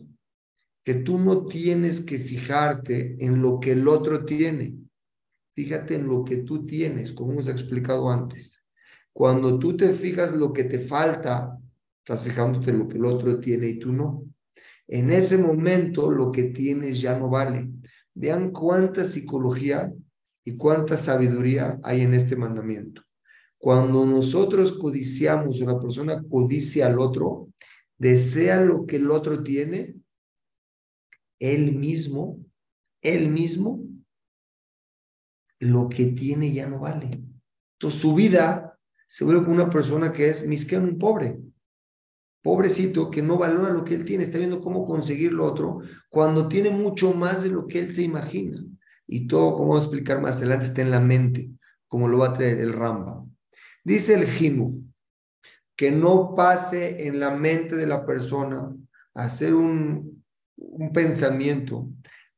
que 0.84 0.96
tú 0.96 1.18
no 1.18 1.46
tienes 1.46 2.02
que 2.02 2.20
fijarte 2.20 3.16
en 3.20 3.42
lo 3.42 3.60
que 3.60 3.72
el 3.72 3.88
otro 3.88 4.26
tiene. 4.26 4.76
Fíjate 5.56 5.96
en 5.96 6.08
lo 6.08 6.24
que 6.24 6.38
tú 6.38 6.66
tienes, 6.66 7.14
como 7.14 7.32
hemos 7.32 7.48
explicado 7.48 8.10
antes. 8.10 8.60
Cuando 9.14 9.60
tú 9.60 9.78
te 9.78 9.94
fijas 9.94 10.34
lo 10.34 10.52
que 10.52 10.64
te 10.64 10.80
falta, 10.80 11.58
estás 12.00 12.24
fijándote 12.24 12.72
en 12.72 12.80
lo 12.80 12.88
que 12.88 12.98
el 12.98 13.06
otro 13.06 13.40
tiene 13.40 13.68
y 13.68 13.80
tú 13.80 13.94
no. 13.94 14.26
En 14.88 15.12
ese 15.12 15.38
momento 15.38 16.12
lo 16.12 16.32
que 16.32 16.44
tienes 16.44 17.00
ya 17.00 17.18
no 17.18 17.30
vale. 17.30 17.70
Vean 18.14 18.52
cuánta 18.52 19.06
psicología 19.06 19.92
y 20.44 20.58
cuánta 20.58 20.98
sabiduría 20.98 21.80
hay 21.84 22.02
en 22.02 22.14
este 22.14 22.36
mandamiento. 22.36 23.02
Cuando 23.58 24.06
nosotros 24.06 24.74
codiciamos, 24.74 25.62
una 25.62 25.80
persona 25.80 26.22
codicia 26.30 26.88
al 26.88 27.00
otro, 27.00 27.48
desea 27.98 28.60
lo 28.60 28.86
que 28.86 28.98
el 28.98 29.10
otro 29.10 29.42
tiene, 29.42 29.96
él 31.40 31.76
mismo, 31.76 32.40
él 33.02 33.30
mismo, 33.30 33.84
lo 35.60 35.90
que 35.90 36.08
tiene 36.08 36.52
ya 36.52 36.68
no 36.68 36.80
vale. 36.80 37.24
Entonces 37.74 38.00
su 38.00 38.14
vida 38.16 38.78
se 39.08 39.24
vuelve 39.24 39.44
como 39.44 39.56
una 39.56 39.70
persona 39.70 40.12
que 40.12 40.30
es 40.30 40.46
misqueno 40.46 40.84
un 40.84 40.98
pobre. 40.98 41.40
Pobrecito 42.42 43.10
que 43.10 43.22
no 43.22 43.38
valora 43.38 43.72
lo 43.72 43.86
que 43.86 43.96
él 43.96 44.04
tiene, 44.04 44.24
está 44.24 44.38
viendo 44.38 44.60
cómo 44.60 44.86
conseguir 44.86 45.32
lo 45.32 45.46
otro 45.46 45.80
cuando 46.10 46.50
tiene 46.50 46.70
mucho 46.70 47.14
más 47.14 47.44
de 47.44 47.50
lo 47.50 47.68
que 47.68 47.80
él 47.80 47.96
se 47.96 48.02
imagina. 48.02 48.62
Y 49.08 49.28
todo, 49.28 49.54
como 49.56 49.70
voy 49.70 49.80
a 49.80 49.84
explicar 49.84 50.22
más 50.22 50.38
adelante, 50.38 50.66
está 50.66 50.82
en 50.82 50.92
la 50.92 51.00
mente, 51.00 51.50
como 51.88 52.08
lo 52.08 52.18
va 52.18 52.30
a 52.30 52.34
traer 52.34 52.60
el 52.60 52.74
Ramba. 52.74 53.24
Dice 53.84 54.14
el 54.14 54.26
Jimu, 54.26 54.84
que 55.76 55.92
no 55.92 56.34
pase 56.36 57.08
en 57.08 57.20
la 57.20 57.32
mente 57.32 57.76
de 57.76 57.88
la 57.88 58.06
persona 58.06 58.76
hacer 59.14 59.54
un 59.54 60.23
un 60.58 60.92
pensamiento, 60.92 61.90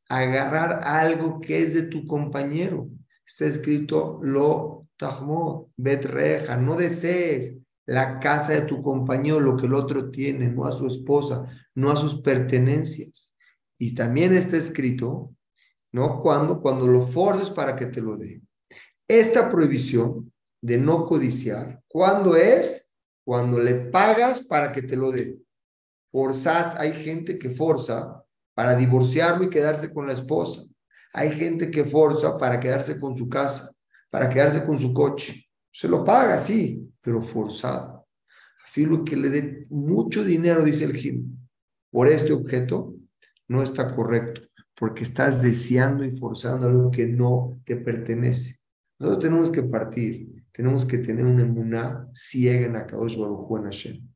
agarrar 0.09 0.83
algo 0.83 1.39
que 1.39 1.63
es 1.63 1.73
de 1.73 1.83
tu 1.83 2.05
compañero. 2.05 2.89
Está 3.25 3.45
escrito 3.45 4.19
lo 4.21 4.87
tahmo, 4.97 5.71
betreja, 5.77 6.57
no 6.57 6.75
desees 6.75 7.55
la 7.85 8.19
casa 8.19 8.53
de 8.53 8.61
tu 8.63 8.81
compañero, 8.81 9.39
lo 9.39 9.57
que 9.57 9.67
el 9.67 9.73
otro 9.73 10.09
tiene, 10.09 10.47
no 10.47 10.65
a 10.65 10.71
su 10.71 10.87
esposa, 10.87 11.45
no 11.75 11.91
a 11.91 11.95
sus 11.95 12.21
pertenencias. 12.21 13.35
Y 13.77 13.93
también 13.93 14.35
está 14.35 14.57
escrito, 14.57 15.35
¿no? 15.91 16.19
Cuando, 16.19 16.61
cuando 16.61 16.87
lo 16.87 17.07
forces 17.07 17.49
para 17.49 17.75
que 17.75 17.87
te 17.87 18.01
lo 18.01 18.17
dé. 18.17 18.41
Esta 19.07 19.51
prohibición 19.51 20.31
de 20.61 20.77
no 20.77 21.05
codiciar, 21.05 21.81
¿cuándo 21.87 22.35
es? 22.35 22.91
Cuando 23.23 23.59
le 23.59 23.75
pagas 23.75 24.41
para 24.41 24.71
que 24.71 24.81
te 24.81 24.95
lo 24.95 25.11
dé. 25.11 25.37
Forzas, 26.15 26.77
hay 26.77 26.93
gente 26.93 27.37
que 27.37 27.49
forza 27.49 28.23
para 28.53 28.73
divorciarlo 28.73 29.43
y 29.43 29.49
quedarse 29.49 29.93
con 29.93 30.07
la 30.07 30.13
esposa. 30.13 30.63
Hay 31.11 31.31
gente 31.31 31.69
que 31.69 31.83
forza 31.83 32.37
para 32.37 32.57
quedarse 32.57 32.97
con 32.97 33.17
su 33.17 33.27
casa, 33.27 33.69
para 34.09 34.29
quedarse 34.29 34.65
con 34.65 34.79
su 34.79 34.93
coche. 34.93 35.45
Se 35.73 35.89
lo 35.89 36.05
paga, 36.05 36.39
sí, 36.39 36.89
pero 37.01 37.21
forzado. 37.21 38.07
Afilo 38.63 39.03
que 39.03 39.17
le 39.17 39.29
dé 39.29 39.65
mucho 39.69 40.23
dinero, 40.23 40.63
dice 40.63 40.85
el 40.85 40.95
Jim, 40.95 41.37
por 41.91 42.07
este 42.07 42.31
objeto, 42.31 42.95
no 43.49 43.61
está 43.61 43.93
correcto, 43.93 44.39
porque 44.73 45.03
estás 45.03 45.41
deseando 45.41 46.05
y 46.05 46.17
forzando 46.17 46.67
algo 46.67 46.91
que 46.91 47.07
no 47.07 47.59
te 47.65 47.75
pertenece. 47.75 48.55
Nosotros 48.99 49.21
tenemos 49.25 49.51
que 49.51 49.63
partir, 49.63 50.45
tenemos 50.53 50.85
que 50.85 50.99
tener 50.99 51.25
una 51.25 51.41
emuná 51.41 52.07
ciega 52.13 52.67
en 52.67 52.77
Akadosh 52.77 53.17
Baruj 53.17 53.57
en 53.57 53.63
Hashem. 53.65 54.14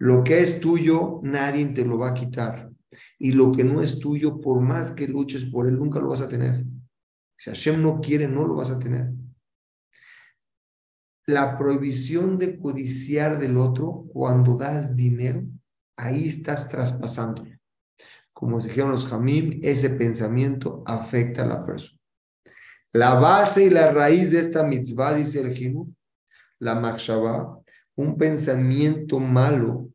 Lo 0.00 0.24
que 0.24 0.40
es 0.40 0.60
tuyo, 0.60 1.20
nadie 1.22 1.66
te 1.66 1.84
lo 1.84 1.98
va 1.98 2.08
a 2.08 2.14
quitar. 2.14 2.70
Y 3.18 3.32
lo 3.32 3.52
que 3.52 3.64
no 3.64 3.82
es 3.82 3.98
tuyo, 3.98 4.40
por 4.40 4.58
más 4.62 4.92
que 4.92 5.06
luches 5.06 5.44
por 5.44 5.68
él, 5.68 5.78
nunca 5.78 6.00
lo 6.00 6.08
vas 6.08 6.22
a 6.22 6.28
tener. 6.28 6.64
Si 7.36 7.50
Hashem 7.50 7.82
no 7.82 8.00
quiere, 8.00 8.26
no 8.26 8.46
lo 8.46 8.54
vas 8.54 8.70
a 8.70 8.78
tener. 8.78 9.12
La 11.26 11.58
prohibición 11.58 12.38
de 12.38 12.58
codiciar 12.58 13.38
del 13.38 13.58
otro 13.58 14.06
cuando 14.10 14.56
das 14.56 14.96
dinero, 14.96 15.44
ahí 15.96 16.28
estás 16.28 16.70
traspasando. 16.70 17.44
Como 18.32 18.58
dijeron 18.58 18.92
los 18.92 19.04
Jamim, 19.04 19.60
ese 19.62 19.90
pensamiento 19.90 20.82
afecta 20.86 21.42
a 21.42 21.46
la 21.46 21.66
persona. 21.66 22.00
La 22.94 23.14
base 23.20 23.66
y 23.66 23.70
la 23.70 23.92
raíz 23.92 24.30
de 24.30 24.40
esta 24.40 24.64
mitzvah, 24.64 25.12
dice 25.12 25.42
el 25.42 25.54
Jimu, 25.54 25.92
la 26.58 26.74
Makshaba, 26.74 27.60
un 27.96 28.16
pensamiento 28.16 29.20
malo 29.20 29.89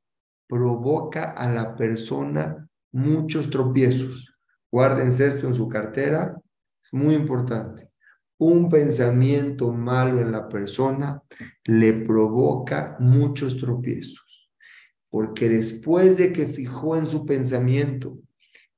provoca 0.48 1.24
a 1.24 1.52
la 1.52 1.76
persona 1.76 2.68
muchos 2.92 3.50
tropiezos. 3.50 4.34
Guárdense 4.72 5.28
esto 5.28 5.48
en 5.48 5.54
su 5.54 5.68
cartera, 5.68 6.36
es 6.84 6.94
muy 6.94 7.16
importante. 7.16 7.90
Un 8.38 8.70
pensamiento 8.70 9.72
malo 9.72 10.20
en 10.20 10.32
la 10.32 10.50
persona 10.50 11.22
le 11.64 11.94
provoca 11.94 12.98
muchos 13.00 13.58
tropiezos, 13.58 14.50
porque 15.10 15.48
después 15.48 16.18
de 16.18 16.34
que 16.34 16.48
fijó 16.48 16.98
en 16.98 17.08
su 17.08 17.26
pensamiento 17.26 18.18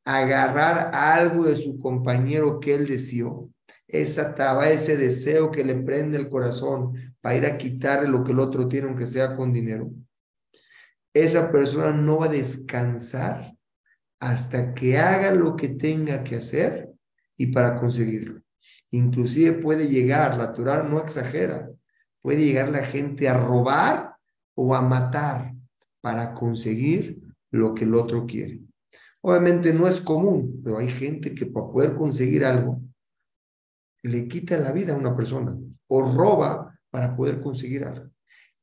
agarrar 0.06 0.92
algo 0.94 1.46
de 1.46 1.58
su 1.58 1.80
compañero 1.80 2.60
que 2.60 2.76
él 2.76 2.88
deseó, 2.88 3.50
esa 3.88 4.36
taba, 4.36 4.70
ese 4.70 4.98
deseo 4.98 5.50
que 5.50 5.64
le 5.64 5.76
prende 5.76 6.18
el 6.18 6.30
corazón 6.30 7.16
para 7.22 7.38
ir 7.38 7.46
a 7.46 7.58
quitarle 7.58 8.10
lo 8.10 8.24
que 8.24 8.34
el 8.34 8.40
otro 8.40 8.68
tiene, 8.68 8.88
aunque 8.88 9.08
sea 9.08 9.36
con 9.36 9.52
dinero, 9.52 9.90
esa 11.14 11.52
persona 11.52 11.92
no 11.92 12.20
va 12.20 12.26
a 12.28 12.30
descansar 12.30 13.56
hasta 14.20 14.74
que 14.74 14.98
haga 14.98 15.32
lo 15.32 15.56
que 15.56 15.70
tenga 15.70 16.24
que 16.24 16.38
hacer 16.38 16.90
y 17.36 17.48
para 17.48 17.76
conseguirlo. 17.76 18.42
Inclusive 18.92 19.54
puede 19.54 19.88
llegar, 19.88 20.38
la 20.38 20.54
Torah 20.54 20.84
no 20.84 21.00
exagera, 21.00 21.70
puede 22.22 22.46
llegar 22.46 22.70
la 22.70 22.84
gente 22.84 23.28
a 23.28 23.38
robar 23.38 24.16
o 24.56 24.76
a 24.76 24.82
matar 24.82 25.54
para 26.02 26.34
conseguir 26.34 27.22
lo 27.52 27.74
que 27.74 27.84
el 27.84 27.94
otro 27.94 28.26
quiere. 28.26 28.62
Obviamente 29.22 29.74
no 29.74 29.88
es 29.88 30.02
común, 30.02 30.62
pero 30.64 30.78
hay 30.78 30.90
gente 30.90 31.36
que 31.36 31.46
para 31.46 31.68
poder 31.68 31.96
conseguir 31.96 32.46
algo 32.46 32.82
le 34.04 34.28
quita 34.28 34.58
la 34.58 34.72
vida 34.72 34.94
a 34.94 34.98
una 34.98 35.16
persona 35.16 35.58
o 35.88 36.02
roba 36.02 36.80
para 36.90 37.16
poder 37.16 37.42
conseguir 37.42 37.84
algo. 37.84 38.10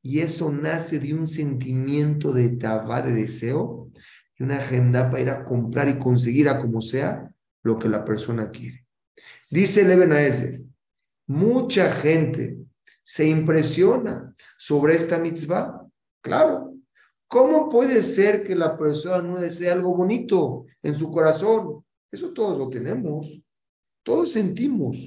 Y 0.06 0.20
eso 0.20 0.52
nace 0.52 1.00
de 1.00 1.14
un 1.14 1.26
sentimiento 1.26 2.30
de 2.30 2.50
tabá, 2.50 3.00
de 3.00 3.14
deseo, 3.14 3.90
y 4.38 4.42
una 4.42 4.58
agenda 4.58 5.08
para 5.08 5.22
ir 5.22 5.30
a 5.30 5.44
comprar 5.44 5.88
y 5.88 5.98
conseguir 5.98 6.46
a 6.50 6.60
como 6.60 6.82
sea 6.82 7.32
lo 7.62 7.78
que 7.78 7.88
la 7.88 8.04
persona 8.04 8.50
quiere. 8.50 8.86
Dice 9.48 9.82
Leven 9.82 10.12
Aezer, 10.12 10.60
mucha 11.26 11.90
gente 11.90 12.58
se 13.02 13.26
impresiona 13.26 14.34
sobre 14.58 14.94
esta 14.94 15.16
mitzvah. 15.16 15.88
Claro, 16.20 16.74
¿cómo 17.26 17.70
puede 17.70 18.02
ser 18.02 18.44
que 18.44 18.54
la 18.54 18.76
persona 18.76 19.22
no 19.22 19.38
desee 19.38 19.70
algo 19.70 19.96
bonito 19.96 20.66
en 20.82 20.94
su 20.96 21.10
corazón? 21.10 21.82
Eso 22.12 22.30
todos 22.34 22.58
lo 22.58 22.68
tenemos, 22.68 23.40
todos 24.02 24.32
sentimos. 24.32 24.98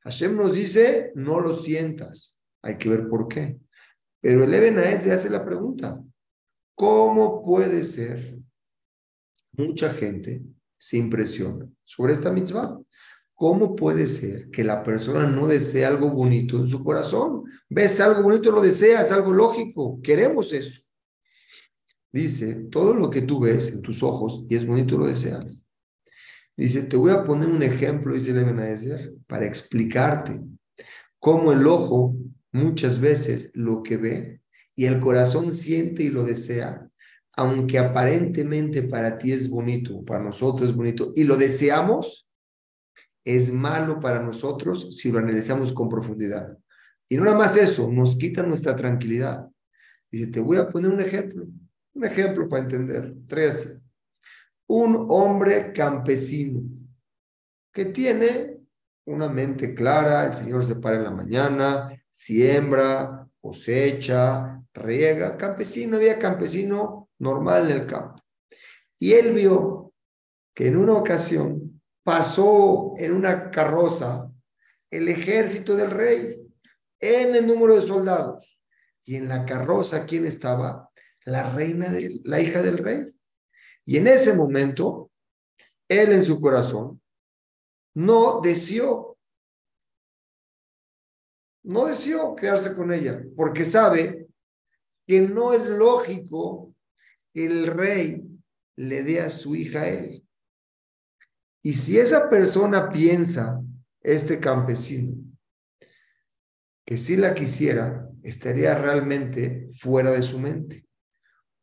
Hashem 0.00 0.34
nos 0.34 0.54
dice, 0.54 1.12
no 1.14 1.40
lo 1.40 1.54
sientas. 1.54 2.38
Hay 2.62 2.78
que 2.78 2.88
ver 2.88 3.06
por 3.06 3.28
qué. 3.28 3.58
Pero 4.26 4.42
el 4.42 4.52
Eben 4.54 4.74
se 5.00 5.12
hace 5.12 5.30
la 5.30 5.44
pregunta, 5.44 6.02
¿cómo 6.74 7.44
puede 7.44 7.84
ser? 7.84 8.36
Mucha 9.52 9.90
gente 9.94 10.42
se 10.76 10.96
impresiona 10.96 11.70
sobre 11.84 12.14
esta 12.14 12.32
mitzvah. 12.32 12.76
¿Cómo 13.34 13.76
puede 13.76 14.08
ser 14.08 14.50
que 14.50 14.64
la 14.64 14.82
persona 14.82 15.28
no 15.28 15.46
desee 15.46 15.84
algo 15.84 16.10
bonito 16.10 16.58
en 16.58 16.66
su 16.66 16.82
corazón? 16.82 17.44
Ves 17.68 18.00
algo 18.00 18.20
bonito, 18.20 18.50
lo 18.50 18.60
deseas, 18.60 19.12
algo 19.12 19.32
lógico, 19.32 20.00
queremos 20.02 20.52
eso. 20.52 20.82
Dice, 22.10 22.66
todo 22.68 22.94
lo 22.94 23.08
que 23.08 23.22
tú 23.22 23.38
ves 23.38 23.68
en 23.68 23.80
tus 23.80 24.02
ojos 24.02 24.44
y 24.48 24.56
es 24.56 24.66
bonito, 24.66 24.98
lo 24.98 25.06
deseas. 25.06 25.62
Dice, 26.56 26.82
te 26.82 26.96
voy 26.96 27.12
a 27.12 27.22
poner 27.22 27.48
un 27.48 27.62
ejemplo, 27.62 28.12
dice 28.12 28.32
el 28.32 29.22
para 29.28 29.46
explicarte 29.46 30.42
cómo 31.20 31.52
el 31.52 31.64
ojo 31.64 32.16
muchas 32.52 33.00
veces 33.00 33.50
lo 33.54 33.82
que 33.82 33.96
ve 33.96 34.40
y 34.74 34.86
el 34.86 35.00
corazón 35.00 35.54
siente 35.54 36.04
y 36.04 36.10
lo 36.10 36.24
desea, 36.24 36.88
aunque 37.36 37.78
aparentemente 37.78 38.82
para 38.82 39.18
ti 39.18 39.32
es 39.32 39.48
bonito, 39.48 40.04
para 40.04 40.22
nosotros 40.22 40.70
es 40.70 40.76
bonito, 40.76 41.12
y 41.14 41.24
lo 41.24 41.36
deseamos, 41.36 42.28
es 43.24 43.52
malo 43.52 43.98
para 44.00 44.22
nosotros 44.22 44.96
si 44.96 45.10
lo 45.10 45.18
analizamos 45.18 45.72
con 45.72 45.88
profundidad. 45.88 46.56
Y 47.08 47.16
no 47.16 47.24
nada 47.24 47.36
más 47.36 47.56
eso, 47.56 47.90
nos 47.90 48.16
quita 48.16 48.42
nuestra 48.42 48.74
tranquilidad. 48.74 49.48
Dice, 50.10 50.28
te 50.28 50.40
voy 50.40 50.56
a 50.56 50.68
poner 50.68 50.90
un 50.90 51.00
ejemplo. 51.00 51.46
Un 51.94 52.04
ejemplo 52.04 52.48
para 52.48 52.62
entender. 52.62 53.14
Tres. 53.26 53.76
Un 54.68 55.06
hombre 55.08 55.72
campesino 55.72 56.62
que 57.72 57.86
tiene 57.86 58.55
una 59.06 59.28
mente 59.28 59.74
clara, 59.74 60.26
el 60.26 60.34
Señor 60.34 60.64
se 60.64 60.76
para 60.76 60.96
en 60.96 61.04
la 61.04 61.10
mañana, 61.10 62.02
siembra, 62.10 63.26
cosecha, 63.40 64.60
riega, 64.74 65.36
campesino, 65.36 65.96
había 65.96 66.18
campesino 66.18 67.08
normal 67.18 67.70
en 67.70 67.76
el 67.80 67.86
campo. 67.86 68.22
Y 68.98 69.12
él 69.12 69.32
vio 69.32 69.92
que 70.54 70.68
en 70.68 70.76
una 70.76 70.94
ocasión 70.94 71.80
pasó 72.02 72.94
en 72.96 73.12
una 73.12 73.50
carroza 73.50 74.30
el 74.90 75.08
ejército 75.08 75.76
del 75.76 75.90
rey 75.90 76.40
en 77.00 77.34
el 77.34 77.46
número 77.46 77.76
de 77.76 77.86
soldados. 77.86 78.58
Y 79.04 79.16
en 79.16 79.28
la 79.28 79.44
carroza, 79.44 80.04
¿quién 80.04 80.26
estaba? 80.26 80.90
La 81.24 81.52
reina, 81.52 81.88
de, 81.90 82.20
la 82.24 82.40
hija 82.40 82.62
del 82.62 82.78
rey. 82.78 83.14
Y 83.84 83.98
en 83.98 84.08
ese 84.08 84.34
momento, 84.34 85.12
él 85.88 86.12
en 86.12 86.24
su 86.24 86.40
corazón 86.40 87.00
no 87.96 88.42
deseó, 88.42 89.18
no 91.64 91.86
deseó 91.86 92.36
quedarse 92.36 92.74
con 92.74 92.92
ella, 92.92 93.24
porque 93.34 93.64
sabe 93.64 94.28
que 95.06 95.22
no 95.22 95.54
es 95.54 95.64
lógico 95.64 96.74
que 97.32 97.46
el 97.46 97.66
rey 97.68 98.22
le 98.76 99.02
dé 99.02 99.22
a 99.22 99.30
su 99.30 99.56
hija 99.56 99.82
a 99.82 99.88
él. 99.88 100.22
Y 101.62 101.72
si 101.72 101.98
esa 101.98 102.28
persona 102.28 102.90
piensa, 102.90 103.62
este 104.02 104.40
campesino, 104.40 105.16
que 106.84 106.98
si 106.98 107.16
la 107.16 107.34
quisiera, 107.34 108.10
estaría 108.22 108.76
realmente 108.76 109.68
fuera 109.72 110.12
de 110.12 110.22
su 110.22 110.38
mente. 110.38 110.84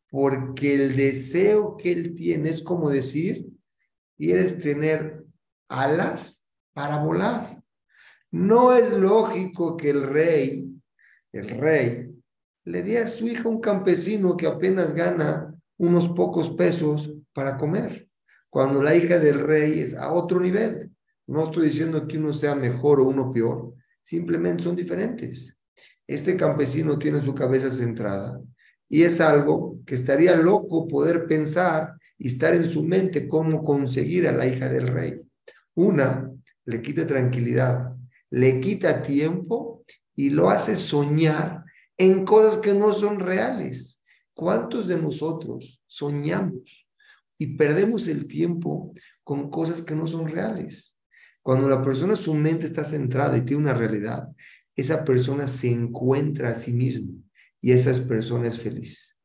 Porque 0.10 0.74
el 0.74 0.96
deseo 0.96 1.78
que 1.78 1.92
él 1.92 2.16
tiene 2.16 2.50
es 2.50 2.63
como 2.63 2.90
decir, 2.90 3.46
quieres 4.18 4.60
tener 4.60 5.23
alas 5.74 6.50
para 6.74 6.98
volar. 6.98 7.62
No 8.32 8.74
es 8.74 8.92
lógico 8.92 9.77
que 9.77 9.89
el 9.89 10.03
rey, 10.03 10.68
el 11.32 11.50
rey, 11.50 12.10
le 12.65 12.84
dé 12.84 13.00
a 13.00 13.08
su 13.08 13.27
hija 13.27 13.50
un 13.50 13.60
campesino 13.60 14.38
que 14.38 14.48
apenas 14.48 14.94
gana 14.94 15.53
unos 15.77 16.10
pocos 16.10 16.51
pesos 16.51 17.12
para 17.34 17.58
comer, 17.58 18.08
cuando 18.50 18.82
la 18.82 18.96
hija 18.96 19.20
del 19.20 19.39
rey 19.39 19.80
es 19.80 19.96
a 19.96 20.12
otro 20.12 20.39
nivel. 20.39 20.92
No 21.27 21.46
estoy 21.46 21.68
diciendo 21.68 22.08
que 22.08 22.18
uno 22.18 22.34
sea 22.34 22.56
mejor 22.56 23.00
o 23.00 23.08
uno 23.08 23.32
peor, 23.32 23.74
simplemente 24.01 24.63
son 24.63 24.75
diferentes. 24.75 25.53
Este 26.08 26.36
campesino 26.38 26.98
tiene 26.98 27.22
su 27.22 27.34
cabeza 27.34 27.70
centrada 27.70 28.39
y 28.89 29.03
es 29.03 29.22
algo 29.22 29.80
que 29.86 29.96
estaría 29.96 30.36
loco 30.36 30.88
poder 30.88 31.25
pensar 31.27 31.96
y 32.18 32.27
estar 32.27 32.53
en 32.53 32.65
su 32.65 32.84
mente 32.84 33.27
cómo 33.27 33.63
conseguir 33.63 34.27
a 34.27 34.32
la 34.32 34.46
hija 34.46 34.70
del 34.70 34.88
rey. 34.88 35.22
Una, 35.75 36.32
le 36.65 36.82
quita 36.82 37.06
tranquilidad, 37.08 37.96
le 38.30 38.60
quita 38.60 39.01
tiempo 39.01 39.84
y 40.15 40.30
lo 40.30 40.50
hace 40.50 40.75
soñar 40.75 41.63
en 41.98 42.25
cosas 42.25 42.58
que 42.58 42.74
no 42.74 42.94
son 42.94 43.20
reales. 43.20 44.01
¿Cuántos 44.34 44.88
de 44.88 44.98
nosotros 44.98 45.82
soñamos 45.86 46.88
y 47.38 47.56
perdemos 47.56 48.08
el 48.08 48.27
tiempo 48.27 48.94
con 49.24 49.50
cosas 49.50 49.82
que 49.82 49.96
no 49.96 50.08
son 50.08 50.27
reales? 50.27 50.98
Cuando 51.42 51.68
la 51.68 51.84
persona, 51.84 52.15
su 52.15 52.34
mente 52.34 52.65
está 52.65 52.84
centrada 52.84 53.38
y 53.38 53.42
tiene 53.42 53.63
una 53.63 53.74
realidad, 53.74 54.30
esa 54.75 55.03
persona 55.03 55.48
se 55.48 55.70
encuentra 55.70 56.50
a 56.50 56.56
sí 56.56 56.72
mismo 56.72 57.22
y 57.62 57.72
esa 57.72 57.94
persona 58.08 58.48
es 58.48 58.60
feliz. 58.60 59.15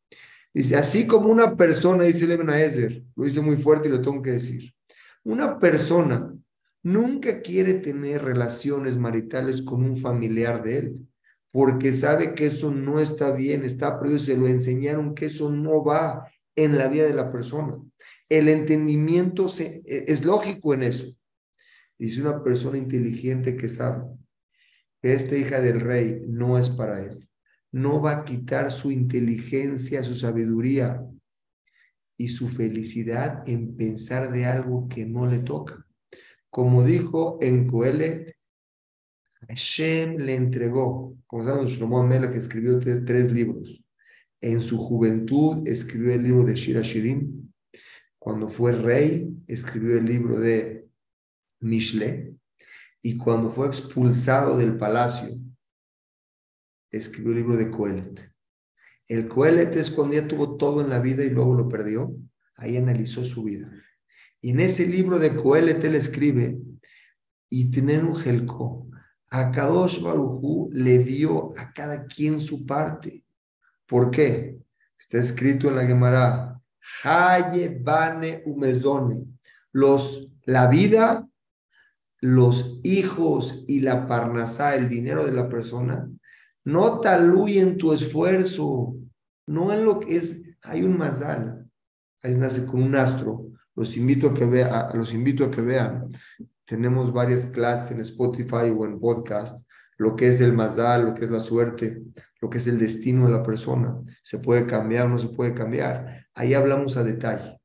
Dice, 0.52 0.76
así 0.76 1.06
como 1.06 1.28
una 1.28 1.56
persona, 1.56 2.04
dice 2.04 2.26
Leven 2.26 2.50
Ezer, 2.50 3.04
lo 3.14 3.24
dice 3.24 3.40
muy 3.40 3.56
fuerte 3.56 3.88
y 3.88 3.92
lo 3.92 4.02
tengo 4.02 4.20
que 4.20 4.32
decir, 4.32 4.74
una 5.22 5.58
persona 5.58 6.34
nunca 6.82 7.40
quiere 7.40 7.74
tener 7.74 8.22
relaciones 8.22 8.96
maritales 8.96 9.62
con 9.62 9.84
un 9.84 9.96
familiar 9.96 10.62
de 10.62 10.78
él, 10.78 11.08
porque 11.50 11.92
sabe 11.92 12.34
que 12.34 12.46
eso 12.46 12.70
no 12.70 13.00
está 13.00 13.32
bien, 13.32 13.64
está 13.64 13.98
prohibido, 13.98 14.20
se 14.24 14.36
lo 14.36 14.48
enseñaron 14.48 15.14
que 15.14 15.26
eso 15.26 15.50
no 15.50 15.84
va 15.84 16.30
en 16.56 16.76
la 16.76 16.88
vida 16.88 17.06
de 17.06 17.14
la 17.14 17.32
persona. 17.32 17.78
El 18.28 18.48
entendimiento 18.48 19.48
e, 19.58 19.82
es 19.86 20.24
lógico 20.24 20.74
en 20.74 20.82
eso. 20.82 21.06
Dice 21.98 22.20
una 22.20 22.42
persona 22.42 22.78
inteligente 22.78 23.56
que 23.56 23.68
sabe 23.68 24.04
que 25.00 25.14
esta 25.14 25.36
hija 25.36 25.60
del 25.60 25.80
rey 25.80 26.20
no 26.26 26.58
es 26.58 26.70
para 26.70 27.02
él. 27.02 27.28
No 27.72 28.00
va 28.00 28.12
a 28.12 28.24
quitar 28.24 28.70
su 28.70 28.90
inteligencia, 28.90 30.02
su 30.02 30.14
sabiduría 30.14 31.00
y 32.16 32.28
su 32.30 32.48
felicidad 32.48 33.48
en 33.48 33.76
pensar 33.76 34.32
de 34.32 34.46
algo 34.46 34.88
que 34.88 35.06
no 35.06 35.26
le 35.26 35.38
toca. 35.38 35.87
Como 36.50 36.84
dijo 36.84 37.38
en 37.40 37.66
Coelet, 37.66 38.36
Hashem 39.48 40.16
le 40.16 40.34
entregó, 40.34 41.16
como 41.26 41.44
sabemos, 41.44 41.72
Shlomo 41.72 42.00
Amela 42.00 42.30
que 42.30 42.38
escribió 42.38 42.78
tres 42.78 43.30
libros. 43.30 43.82
En 44.40 44.62
su 44.62 44.78
juventud 44.78 45.66
escribió 45.66 46.14
el 46.14 46.22
libro 46.22 46.44
de 46.44 46.54
Shira 46.54 46.82
Shirim. 46.82 47.50
Cuando 48.18 48.48
fue 48.48 48.72
rey, 48.72 49.36
escribió 49.46 49.96
el 49.96 50.04
libro 50.04 50.38
de 50.38 50.88
Mishle, 51.60 52.34
y 53.00 53.16
cuando 53.16 53.50
fue 53.50 53.66
expulsado 53.66 54.58
del 54.58 54.76
palacio, 54.76 55.36
escribió 56.90 57.30
el 57.32 57.38
libro 57.38 57.56
de 57.56 57.70
Coelet. 57.70 58.32
El 59.06 59.28
Coelet 59.28 59.74
es 59.76 59.90
cuando 59.90 60.14
ya 60.14 60.28
tuvo 60.28 60.56
todo 60.56 60.82
en 60.82 60.90
la 60.90 60.98
vida 60.98 61.24
y 61.24 61.30
luego 61.30 61.54
lo 61.54 61.68
perdió. 61.68 62.14
Ahí 62.56 62.76
analizó 62.76 63.24
su 63.24 63.44
vida. 63.44 63.70
Y 64.40 64.50
en 64.50 64.60
ese 64.60 64.86
libro 64.86 65.18
de 65.18 65.34
Coelet 65.34 65.82
él 65.84 65.94
escribe, 65.94 66.58
y 67.50 67.80
un 67.80 68.16
gelco, 68.16 68.86
a 69.30 69.50
Kadosh 69.50 70.00
Barujú 70.00 70.70
le 70.72 70.98
dio 70.98 71.52
a 71.58 71.72
cada 71.72 72.06
quien 72.06 72.40
su 72.40 72.64
parte. 72.66 73.24
¿Por 73.86 74.10
qué? 74.10 74.58
Está 74.98 75.18
escrito 75.18 75.68
en 75.68 75.76
la 75.76 75.86
Gemara, 75.86 76.60
Haye 77.04 77.78
Bane 77.80 78.42
Umezone. 78.46 79.26
Los, 79.72 80.30
la 80.44 80.66
vida 80.66 81.28
los 82.20 82.80
hijos 82.82 83.64
y 83.68 83.80
la 83.80 84.06
parnasá, 84.06 84.74
el 84.74 84.88
dinero 84.88 85.24
de 85.24 85.32
la 85.32 85.48
persona, 85.48 86.10
no 86.64 87.00
taluyen 87.00 87.78
tu 87.78 87.92
esfuerzo, 87.92 88.96
no 89.46 89.72
en 89.72 89.84
lo 89.84 90.00
que 90.00 90.16
es, 90.16 90.42
hay 90.62 90.82
un 90.82 90.98
mazal, 90.98 91.70
ahí 92.22 92.36
nace 92.36 92.66
con 92.66 92.82
un 92.82 92.96
astro, 92.96 93.46
los 93.78 93.96
invito 93.96 94.28
a 94.28 94.34
que 94.34 94.44
vean, 94.44 94.86
los 94.94 95.14
invito 95.14 95.44
a 95.44 95.50
que 95.50 95.60
vean, 95.60 96.10
tenemos 96.64 97.12
varias 97.12 97.46
clases 97.46 97.92
en 97.92 98.00
Spotify 98.00 98.74
o 98.76 98.84
en 98.84 98.98
podcast, 98.98 99.64
lo 99.98 100.16
que 100.16 100.26
es 100.26 100.40
el 100.40 100.52
mazal, 100.52 101.06
lo 101.06 101.14
que 101.14 101.26
es 101.26 101.30
la 101.30 101.38
suerte, 101.38 102.02
lo 102.40 102.50
que 102.50 102.58
es 102.58 102.66
el 102.66 102.78
destino 102.78 103.26
de 103.26 103.32
la 103.32 103.42
persona, 103.44 103.96
se 104.24 104.40
puede 104.40 104.66
cambiar 104.66 105.06
o 105.06 105.10
no 105.10 105.18
se 105.18 105.28
puede 105.28 105.54
cambiar, 105.54 106.26
ahí 106.34 106.54
hablamos 106.54 106.96
a 106.96 107.04
detalle, 107.04 107.60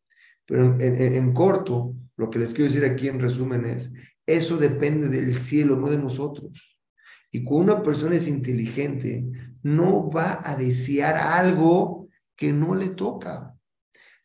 pero 0.45 0.77
en 0.79 1.33
corto, 1.33 1.95
lo 2.15 2.29
que 2.29 2.37
les 2.37 2.53
quiero 2.53 2.71
decir 2.71 2.85
aquí 2.85 3.07
en 3.07 3.19
resumen 3.19 3.65
es, 3.65 3.91
eso 4.27 4.57
depende 4.57 5.09
del 5.09 5.35
cielo, 5.37 5.75
no 5.77 5.89
de 5.89 5.97
nosotros. 5.97 6.77
Y 7.31 7.43
cuando 7.43 7.73
una 7.73 7.83
persona 7.83 8.15
es 8.15 8.27
inteligente, 8.27 9.25
no 9.63 10.11
va 10.11 10.39
a 10.43 10.55
desear 10.55 11.15
algo 11.15 12.07
que 12.35 12.53
no 12.53 12.75
le 12.75 12.89
toca. 12.89 13.55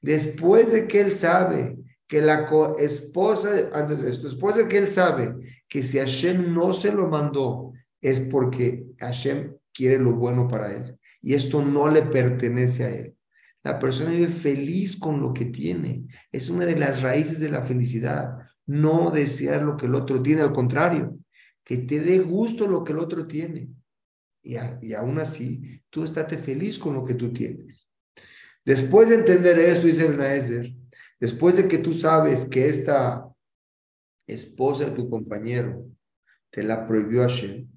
Después 0.02 0.70
de 0.70 0.86
que 0.86 1.00
él 1.00 1.12
sabe 1.12 1.77
que 2.08 2.22
la 2.22 2.48
esposa, 2.78 3.70
antes 3.74 4.02
de 4.02 4.10
esto, 4.10 4.28
de 4.28 4.68
que 4.68 4.78
él 4.78 4.88
sabe 4.88 5.62
que 5.68 5.82
si 5.82 5.98
Hashem 5.98 6.54
no 6.54 6.72
se 6.72 6.90
lo 6.90 7.06
mandó, 7.06 7.72
es 8.00 8.20
porque 8.20 8.86
Hashem 8.98 9.54
quiere 9.74 9.98
lo 9.98 10.14
bueno 10.14 10.48
para 10.48 10.72
él. 10.74 10.98
Y 11.20 11.34
esto 11.34 11.62
no 11.62 11.88
le 11.88 12.02
pertenece 12.02 12.84
a 12.84 12.90
él. 12.90 13.14
La 13.62 13.78
persona 13.78 14.10
vive 14.10 14.28
feliz 14.28 14.96
con 14.96 15.20
lo 15.20 15.34
que 15.34 15.44
tiene. 15.44 16.06
Es 16.32 16.48
una 16.48 16.64
de 16.64 16.78
las 16.78 17.02
raíces 17.02 17.40
de 17.40 17.50
la 17.50 17.62
felicidad 17.62 18.38
no 18.64 19.10
desear 19.10 19.62
lo 19.62 19.76
que 19.76 19.86
el 19.86 19.94
otro 19.94 20.22
tiene, 20.22 20.42
al 20.42 20.52
contrario, 20.52 21.18
que 21.64 21.78
te 21.78 22.00
dé 22.00 22.18
gusto 22.18 22.66
lo 22.66 22.84
que 22.84 22.92
el 22.92 22.98
otro 22.98 23.26
tiene. 23.26 23.68
Y, 24.42 24.56
y 24.82 24.94
aún 24.94 25.18
así, 25.18 25.82
tú 25.90 26.04
estate 26.04 26.38
feliz 26.38 26.78
con 26.78 26.94
lo 26.94 27.04
que 27.04 27.14
tú 27.14 27.32
tienes. 27.32 27.88
Después 28.64 29.08
de 29.08 29.16
entender 29.16 29.58
esto, 29.58 29.86
dice 29.86 30.06
Benaezer, 30.06 30.74
después 31.20 31.56
de 31.56 31.68
que 31.68 31.78
tú 31.78 31.94
sabes 31.94 32.46
que 32.46 32.68
esta 32.68 33.28
esposa 34.26 34.86
de 34.86 34.90
tu 34.92 35.08
compañero 35.08 35.86
te 36.50 36.62
la 36.62 36.86
prohibió 36.86 37.22
Hashem, 37.22 37.68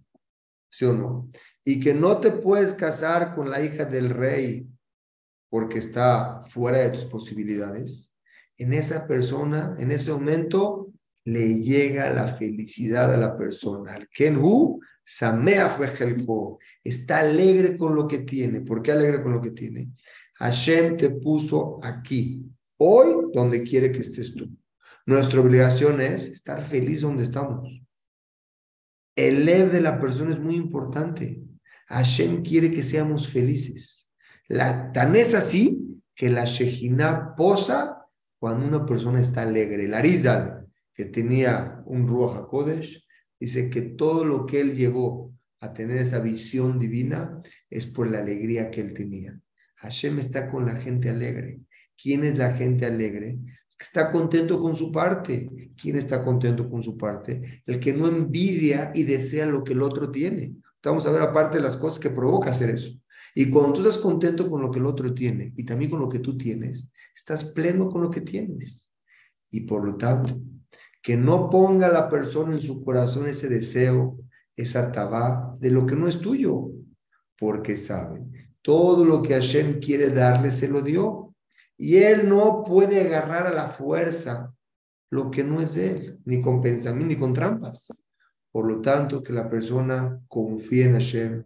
¿sí 0.69 0.85
o 0.85 0.93
no? 0.93 1.31
Y 1.63 1.79
que 1.79 1.93
no 1.93 2.19
te 2.19 2.31
puedes 2.31 2.73
casar 2.73 3.35
con 3.35 3.49
la 3.49 3.63
hija 3.63 3.85
del 3.85 4.09
rey 4.09 4.67
porque 5.49 5.79
está 5.79 6.43
fuera 6.45 6.77
de 6.77 6.91
tus 6.91 7.05
posibilidades, 7.05 8.15
en 8.57 8.73
esa 8.73 9.05
persona, 9.07 9.75
en 9.79 9.91
ese 9.91 10.11
momento, 10.11 10.93
le 11.25 11.59
llega 11.59 12.13
la 12.13 12.27
felicidad 12.27 13.13
a 13.13 13.17
la 13.17 13.35
persona. 13.35 13.95
Al 13.95 14.07
Kenhu, 14.07 14.79
Sameach 15.03 15.77
está 16.83 17.19
alegre 17.19 17.75
con 17.77 17.95
lo 17.95 18.07
que 18.07 18.19
tiene. 18.19 18.61
¿Por 18.61 18.81
qué 18.81 18.91
alegre 18.91 19.21
con 19.21 19.33
lo 19.33 19.41
que 19.41 19.51
tiene? 19.51 19.89
Hashem 20.35 20.95
te 20.95 21.09
puso 21.09 21.79
aquí, 21.83 22.45
hoy, 22.83 23.31
donde 23.33 23.61
quiere 23.61 23.91
que 23.91 23.99
estés 23.99 24.33
tú. 24.33 24.49
Nuestra 25.05 25.39
obligación 25.39 26.01
es 26.01 26.23
estar 26.27 26.63
feliz 26.63 27.01
donde 27.01 27.23
estamos. 27.23 27.69
El 29.15 29.45
lev 29.45 29.71
de 29.71 29.81
la 29.81 29.99
persona 29.99 30.33
es 30.33 30.39
muy 30.39 30.55
importante. 30.55 31.41
Hashem 31.87 32.43
quiere 32.43 32.71
que 32.71 32.81
seamos 32.81 33.29
felices. 33.29 34.09
La, 34.47 34.91
tan 34.91 35.15
es 35.15 35.35
así 35.35 36.01
que 36.15 36.29
la 36.29 36.45
Shejina 36.45 37.35
posa 37.35 38.05
cuando 38.39 38.65
una 38.65 38.85
persona 38.85 39.21
está 39.21 39.43
alegre. 39.43 39.85
El 39.85 39.93
Arizal, 39.93 40.65
que 40.93 41.05
tenía 41.05 41.83
un 41.85 42.07
Ruach 42.07 42.37
HaKodesh, 42.37 43.05
dice 43.39 43.69
que 43.69 43.81
todo 43.81 44.25
lo 44.25 44.45
que 44.45 44.61
él 44.61 44.75
llevó 44.75 45.33
a 45.59 45.71
tener 45.71 45.97
esa 45.97 46.19
visión 46.19 46.79
divina 46.79 47.41
es 47.69 47.85
por 47.85 48.09
la 48.09 48.19
alegría 48.19 48.71
que 48.71 48.81
él 48.81 48.93
tenía. 48.93 49.39
Hashem 49.75 50.19
está 50.19 50.49
con 50.49 50.65
la 50.65 50.75
gente 50.77 51.09
alegre. 51.09 51.59
¿Quién 52.01 52.23
es 52.23 52.37
la 52.37 52.53
gente 52.53 52.85
alegre? 52.85 53.37
Está 53.79 54.11
contento 54.11 54.61
con 54.61 54.75
su 54.75 54.91
parte. 54.91 55.49
¿Quién 55.79 55.97
está 55.97 56.23
contento 56.23 56.69
con 56.69 56.81
su 56.81 56.97
parte? 56.97 57.63
El 57.65 57.79
que 57.79 57.93
no 57.93 58.07
envidia 58.07 58.91
y 58.93 59.03
desea 59.03 59.45
lo 59.45 59.63
que 59.63 59.73
el 59.73 59.81
otro 59.81 60.09
tiene. 60.09 60.55
Vamos 60.83 61.05
a 61.05 61.11
ver 61.11 61.21
aparte 61.21 61.59
las 61.59 61.77
cosas 61.77 61.99
que 61.99 62.09
provoca 62.09 62.49
hacer 62.49 62.71
eso. 62.71 62.91
Y 63.35 63.49
cuando 63.49 63.73
tú 63.73 63.81
estás 63.81 63.97
contento 63.97 64.49
con 64.49 64.61
lo 64.61 64.71
que 64.71 64.79
el 64.79 64.85
otro 64.85 65.13
tiene 65.13 65.53
y 65.55 65.63
también 65.63 65.91
con 65.91 65.99
lo 65.99 66.09
que 66.09 66.19
tú 66.19 66.37
tienes, 66.37 66.87
estás 67.15 67.43
pleno 67.43 67.89
con 67.89 68.01
lo 68.01 68.09
que 68.09 68.21
tienes. 68.21 68.89
Y 69.49 69.61
por 69.61 69.85
lo 69.85 69.95
tanto, 69.95 70.39
que 71.01 71.15
no 71.17 71.49
ponga 71.49 71.87
la 71.87 72.09
persona 72.09 72.53
en 72.53 72.61
su 72.61 72.83
corazón 72.83 73.27
ese 73.27 73.47
deseo, 73.47 74.17
esa 74.55 74.91
tabá 74.91 75.55
de 75.59 75.71
lo 75.71 75.85
que 75.85 75.95
no 75.95 76.07
es 76.07 76.19
tuyo, 76.19 76.69
porque 77.37 77.75
sabe, 77.75 78.21
todo 78.61 79.05
lo 79.05 79.21
que 79.21 79.33
Hashem 79.33 79.79
quiere 79.79 80.09
darle 80.09 80.51
se 80.51 80.67
lo 80.67 80.81
dio. 80.81 81.20
Y 81.81 81.97
él 81.97 82.29
no 82.29 82.63
puede 82.63 83.01
agarrar 83.01 83.47
a 83.47 83.51
la 83.51 83.69
fuerza 83.71 84.53
lo 85.09 85.31
que 85.31 85.43
no 85.43 85.59
es 85.59 85.73
de 85.73 85.89
él, 85.89 86.19
ni 86.25 86.39
con 86.39 86.61
pensamiento, 86.61 87.07
ni 87.07 87.19
con 87.19 87.33
trampas. 87.33 87.91
Por 88.51 88.67
lo 88.67 88.81
tanto, 88.81 89.23
que 89.23 89.33
la 89.33 89.49
persona 89.49 90.21
confíe 90.27 90.83
en 90.83 90.93
Hashem, 90.93 91.43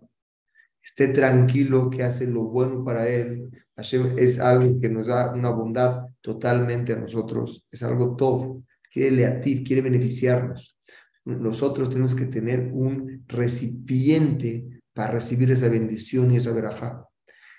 esté 0.84 1.08
tranquilo 1.08 1.90
que 1.90 2.04
hace 2.04 2.28
lo 2.28 2.44
bueno 2.44 2.84
para 2.84 3.08
él. 3.08 3.50
Hashem 3.78 4.18
es 4.18 4.38
algo 4.38 4.78
que 4.82 4.90
nos 4.90 5.08
da 5.08 5.32
una 5.32 5.52
bondad 5.52 6.08
totalmente 6.20 6.92
a 6.92 6.98
nosotros, 6.98 7.66
es 7.72 7.82
algo 7.82 8.18
todo, 8.18 8.62
quiere 8.92 9.26
ti, 9.40 9.64
quiere 9.64 9.84
beneficiarnos. 9.84 10.78
Nosotros 11.24 11.88
tenemos 11.88 12.14
que 12.14 12.26
tener 12.26 12.72
un 12.74 13.24
recipiente 13.26 14.82
para 14.94 15.14
recibir 15.14 15.50
esa 15.52 15.70
bendición 15.70 16.30
y 16.32 16.38
esa 16.38 16.52
verajá. 16.52 17.05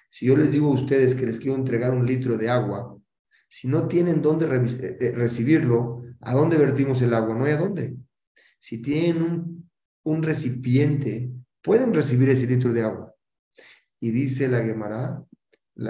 Si 0.08 0.26
yo 0.26 0.36
les 0.36 0.52
digo 0.52 0.68
a 0.68 0.74
ustedes 0.74 1.14
que 1.14 1.26
les 1.26 1.38
quiero 1.38 1.56
entregar 1.56 1.92
un 1.92 2.06
litro 2.06 2.36
de 2.36 2.48
agua, 2.48 2.96
si 3.48 3.68
no 3.68 3.86
tienen 3.88 4.22
dónde 4.22 4.46
eh, 4.46 4.96
eh, 5.00 5.12
recibirlo, 5.12 6.02
¿a 6.20 6.34
dónde 6.34 6.56
vertimos 6.56 7.00
el 7.02 7.14
agua? 7.14 7.34
No 7.34 7.44
hay 7.44 7.52
a 7.52 7.58
dónde. 7.58 7.96
Si 8.58 8.82
tienen 8.82 9.68
un, 10.02 10.22
recipiente, 10.22 11.30
pueden 11.62 11.94
recibir 11.94 12.28
ese 12.28 12.46
litro 12.46 12.72
de 12.72 12.82
agua. 12.82 13.14
Y 14.00 14.10
dice 14.10 14.48
la 14.48 14.62
Gemara, 14.62 15.22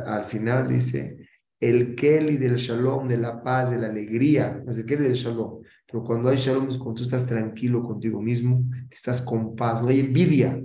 al 0.04 0.24
final 0.24 0.68
dice, 0.68 1.28
el 1.58 1.94
Kelly 1.94 2.36
del 2.36 2.56
Shalom, 2.56 3.08
de 3.08 3.18
la 3.18 3.42
paz, 3.42 3.70
de 3.70 3.78
la 3.78 3.88
alegría, 3.88 4.62
es 4.66 4.76
el 4.76 4.86
Kelly 4.86 5.04
del 5.04 5.14
Shalom. 5.14 5.62
Pero 5.86 6.04
cuando 6.04 6.28
hay 6.28 6.36
Shalom 6.36 6.68
es 6.68 6.76
cuando 6.76 6.94
tú 6.94 7.02
estás 7.04 7.26
tranquilo 7.26 7.82
contigo 7.82 8.20
mismo, 8.20 8.64
estás 8.90 9.22
con 9.22 9.56
paz, 9.56 9.82
no 9.82 9.88
hay 9.88 10.00
envidia, 10.00 10.60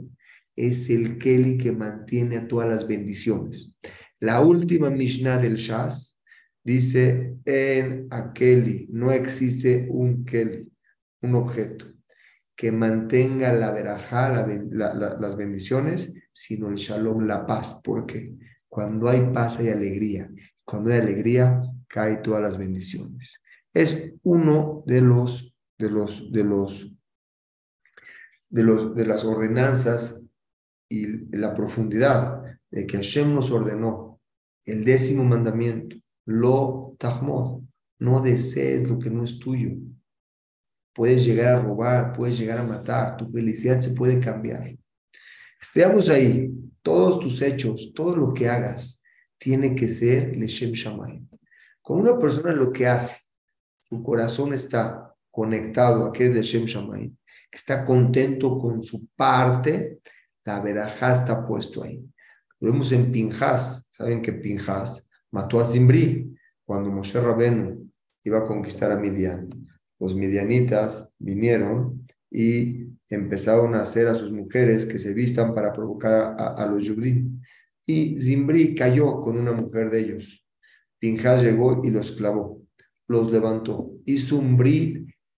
es 0.61 0.89
el 0.89 1.17
Keli 1.17 1.57
que 1.57 1.71
mantiene 1.71 2.37
a 2.37 2.47
todas 2.47 2.69
las 2.69 2.87
bendiciones. 2.87 3.71
La 4.19 4.41
última 4.41 4.91
Mishnah 4.91 5.39
del 5.39 5.55
Shas 5.55 6.19
dice, 6.63 7.35
en 7.45 8.07
Akeli 8.11 8.87
no 8.91 9.11
existe 9.11 9.87
un 9.89 10.23
Keli, 10.23 10.71
un 11.21 11.35
objeto, 11.35 11.87
que 12.55 12.71
mantenga 12.71 13.53
la 13.53 13.71
verajá, 13.71 14.45
las 14.45 15.35
bendiciones, 15.35 16.13
sino 16.31 16.69
el 16.69 16.75
Shalom, 16.75 17.25
la 17.25 17.47
paz. 17.47 17.79
porque 17.83 18.35
Cuando 18.67 19.09
hay 19.09 19.31
paz 19.33 19.57
hay 19.57 19.69
alegría. 19.69 20.29
Cuando 20.63 20.91
hay 20.91 20.99
alegría, 20.99 21.59
cae 21.87 22.17
todas 22.17 22.43
las 22.43 22.59
bendiciones. 22.59 23.41
Es 23.73 24.13
uno 24.21 24.83
de 24.85 25.01
los, 25.01 25.55
de 25.79 25.89
los, 25.89 26.31
de 26.31 26.43
los, 26.43 26.93
de 28.51 28.63
los, 28.63 28.95
de 28.95 29.05
las 29.07 29.23
ordenanzas 29.25 30.21
y 30.91 31.37
la 31.37 31.53
profundidad 31.53 32.43
de 32.69 32.85
que 32.85 32.97
Hashem 32.97 33.33
nos 33.33 33.49
ordenó 33.49 34.19
el 34.65 34.83
décimo 34.83 35.23
mandamiento, 35.23 35.95
lo 36.25 36.95
tahmod, 36.99 37.61
no 37.99 38.19
desees 38.19 38.87
lo 38.87 38.99
que 38.99 39.09
no 39.09 39.23
es 39.23 39.39
tuyo. 39.39 39.71
Puedes 40.93 41.23
llegar 41.23 41.55
a 41.55 41.61
robar, 41.61 42.13
puedes 42.13 42.37
llegar 42.37 42.57
a 42.57 42.63
matar, 42.63 43.15
tu 43.15 43.31
felicidad 43.31 43.79
se 43.79 43.91
puede 43.91 44.19
cambiar. 44.19 44.75
Estemos 45.61 46.09
ahí, 46.09 46.51
todos 46.81 47.21
tus 47.21 47.41
hechos, 47.41 47.93
todo 47.95 48.15
lo 48.17 48.33
que 48.33 48.49
hagas, 48.49 49.01
tiene 49.37 49.73
que 49.73 49.87
ser 49.87 50.35
Leshem 50.35 50.73
Shamay. 50.73 51.25
Con 51.81 52.01
una 52.01 52.19
persona 52.19 52.51
lo 52.51 52.71
que 52.73 52.85
hace, 52.85 53.17
su 53.79 54.03
corazón 54.03 54.53
está 54.53 55.15
conectado 55.31 56.05
a 56.05 56.11
que 56.11 56.25
es 56.25 56.33
Leshem 56.33 56.65
Shamay, 56.65 57.09
que 57.49 57.57
está 57.57 57.85
contento 57.85 58.59
con 58.59 58.83
su 58.83 59.07
parte, 59.15 60.01
la 60.45 60.59
verajá 60.59 61.13
está 61.13 61.45
puesto 61.45 61.83
ahí. 61.83 62.03
Lo 62.59 62.71
vemos 62.71 62.91
en 62.91 63.11
Pinjas. 63.11 63.85
Saben 63.91 64.21
que 64.21 64.33
Pinjas 64.33 65.07
mató 65.31 65.59
a 65.59 65.65
Zimbri 65.65 66.35
cuando 66.65 66.91
Moshe 66.91 67.19
Rabenu 67.19 67.89
iba 68.23 68.39
a 68.39 68.45
conquistar 68.45 68.91
a 68.91 68.97
Midian. 68.97 69.49
Los 69.99 70.15
midianitas 70.15 71.09
vinieron 71.19 72.07
y 72.29 72.87
empezaron 73.09 73.75
a 73.75 73.81
hacer 73.81 74.07
a 74.07 74.15
sus 74.15 74.31
mujeres 74.31 74.85
que 74.85 74.97
se 74.97 75.13
vistan 75.13 75.53
para 75.53 75.73
provocar 75.73 76.35
a, 76.37 76.65
los 76.65 76.89
judíos. 76.89 77.25
Y 77.85 78.17
Zimbri 78.19 78.73
cayó 78.73 79.21
con 79.21 79.37
una 79.37 79.51
mujer 79.51 79.89
de 79.89 79.99
ellos. 79.99 80.45
Pinjas 80.97 81.43
llegó 81.43 81.81
y 81.83 81.91
los 81.91 82.11
clavó, 82.11 82.61
los 83.07 83.31
levantó. 83.31 83.91
Hizo 84.05 84.37
un 84.37 84.57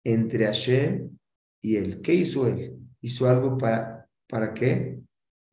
entre 0.04 0.46
Hashem 0.46 1.10
y 1.62 1.76
él. 1.78 2.02
¿Qué 2.02 2.14
hizo 2.14 2.48
él? 2.48 2.78
Hizo 3.02 3.28
algo 3.28 3.58
para 3.58 4.04
¿Para 4.34 4.52
qué? 4.52 4.93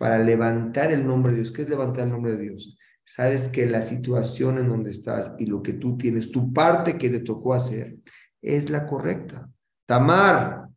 Para 0.01 0.19
levantar 0.19 0.93
el 0.93 1.07
nombre 1.07 1.33
de 1.33 1.41
Dios. 1.41 1.53
¿Qué 1.53 1.61
es 1.61 1.69
levantar 1.69 2.05
el 2.05 2.13
nombre 2.13 2.35
de 2.35 2.45
Dios? 2.45 2.79
Sabes 3.05 3.51
que 3.51 3.67
la 3.67 3.83
situación 3.83 4.57
en 4.57 4.69
donde 4.69 4.89
estás 4.89 5.35
y 5.39 5.45
lo 5.45 5.63
que 5.63 5.75
tú 5.75 5.99
tienes, 5.99 6.33
tu 6.33 6.55
parte 6.55 6.97
que 6.97 7.11
te 7.11 7.21
tocó 7.21 7.53
hacer, 7.53 7.99
es 8.41 8.71
la 8.71 8.87
correcta. 8.87 9.51
Tamar, 9.85 10.71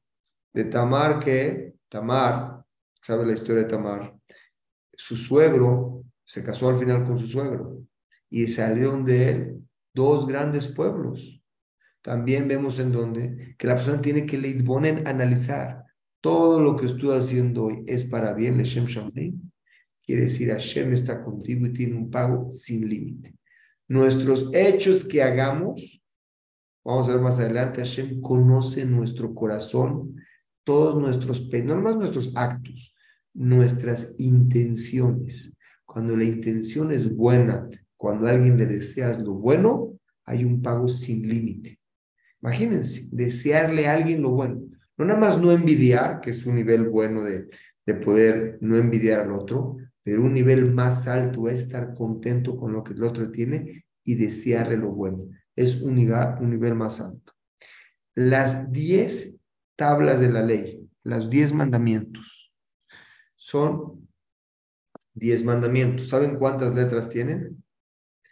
de 0.51 0.65
Tamar 0.65 1.21
que, 1.21 1.75
Tamar, 1.87 2.65
¿sabe 3.01 3.25
la 3.25 3.31
historia 3.31 3.63
de 3.63 3.69
Tamar? 3.69 4.13
Su 4.91 5.15
suegro 5.15 6.03
se 6.25 6.43
casó 6.43 6.67
al 6.67 6.77
final 6.77 7.05
con 7.05 7.17
su 7.17 7.27
suegro 7.27 7.81
y 8.29 8.49
salieron 8.49 9.05
de 9.05 9.29
él 9.29 9.67
dos 9.93 10.27
grandes 10.27 10.67
pueblos. 10.67 11.41
También 12.01 12.49
vemos 12.49 12.77
en 12.77 12.91
donde 12.91 13.55
que 13.57 13.67
la 13.67 13.75
persona 13.75 14.01
tiene 14.01 14.25
que 14.25 14.37
le 14.37 14.49
analizar 15.05 15.82
todo 16.23 16.61
lo 16.61 16.77
que 16.77 16.85
estoy 16.85 17.19
haciendo 17.19 17.65
hoy 17.65 17.83
es 17.85 18.05
para 18.05 18.33
bien, 18.33 18.57
Leshem 18.57 18.85
quiere 18.85 20.23
decir 20.23 20.51
Hashem 20.51 20.93
está 20.93 21.21
contigo 21.21 21.65
y 21.65 21.73
tiene 21.73 21.97
un 21.97 22.09
pago 22.09 22.49
sin 22.49 22.87
límite. 22.87 23.35
Nuestros 23.89 24.49
hechos 24.53 25.03
que 25.03 25.21
hagamos, 25.21 26.01
vamos 26.81 27.09
a 27.09 27.11
ver 27.11 27.19
más 27.19 27.39
adelante, 27.39 27.81
Hashem 27.81 28.21
conoce 28.21 28.85
nuestro 28.85 29.35
corazón, 29.35 30.15
todos 30.63 30.95
nuestros, 30.95 31.45
no 31.65 31.81
más 31.81 31.97
nuestros 31.97 32.31
actos, 32.35 32.95
nuestras 33.33 34.15
intenciones. 34.17 35.51
Cuando 35.83 36.15
la 36.15 36.23
intención 36.23 36.93
es 36.93 37.13
buena, 37.13 37.69
cuando 37.97 38.27
a 38.27 38.29
alguien 38.29 38.57
le 38.57 38.65
deseas 38.65 39.19
lo 39.19 39.33
bueno, 39.33 39.99
hay 40.23 40.45
un 40.45 40.61
pago 40.61 40.87
sin 40.87 41.27
límite. 41.27 41.81
Imagínense, 42.41 43.09
desearle 43.11 43.87
a 43.87 43.95
alguien 43.95 44.21
lo 44.21 44.31
bueno. 44.31 44.72
No 44.97 45.05
nada 45.05 45.19
más 45.19 45.41
no 45.41 45.51
envidiar, 45.51 46.21
que 46.21 46.29
es 46.29 46.45
un 46.45 46.55
nivel 46.55 46.89
bueno 46.89 47.23
de, 47.23 47.49
de 47.85 47.93
poder 47.95 48.57
no 48.61 48.75
envidiar 48.77 49.21
al 49.21 49.31
otro, 49.31 49.77
pero 50.03 50.21
un 50.21 50.33
nivel 50.33 50.73
más 50.73 51.07
alto 51.07 51.47
es 51.47 51.61
estar 51.61 51.93
contento 51.93 52.57
con 52.57 52.73
lo 52.73 52.83
que 52.83 52.93
el 52.93 53.03
otro 53.03 53.31
tiene 53.31 53.85
y 54.03 54.15
desearle 54.15 54.77
lo 54.77 54.91
bueno. 54.91 55.29
Es 55.55 55.81
un, 55.81 55.97
un 55.97 56.49
nivel 56.49 56.75
más 56.75 56.99
alto. 56.99 57.33
Las 58.15 58.71
diez 58.71 59.37
tablas 59.75 60.19
de 60.19 60.29
la 60.29 60.43
ley, 60.43 60.87
los 61.03 61.29
diez 61.29 61.53
mandamientos, 61.53 62.53
son 63.35 64.07
diez 65.13 65.43
mandamientos. 65.43 66.09
¿Saben 66.09 66.37
cuántas 66.37 66.75
letras 66.75 67.09
tienen? 67.09 67.63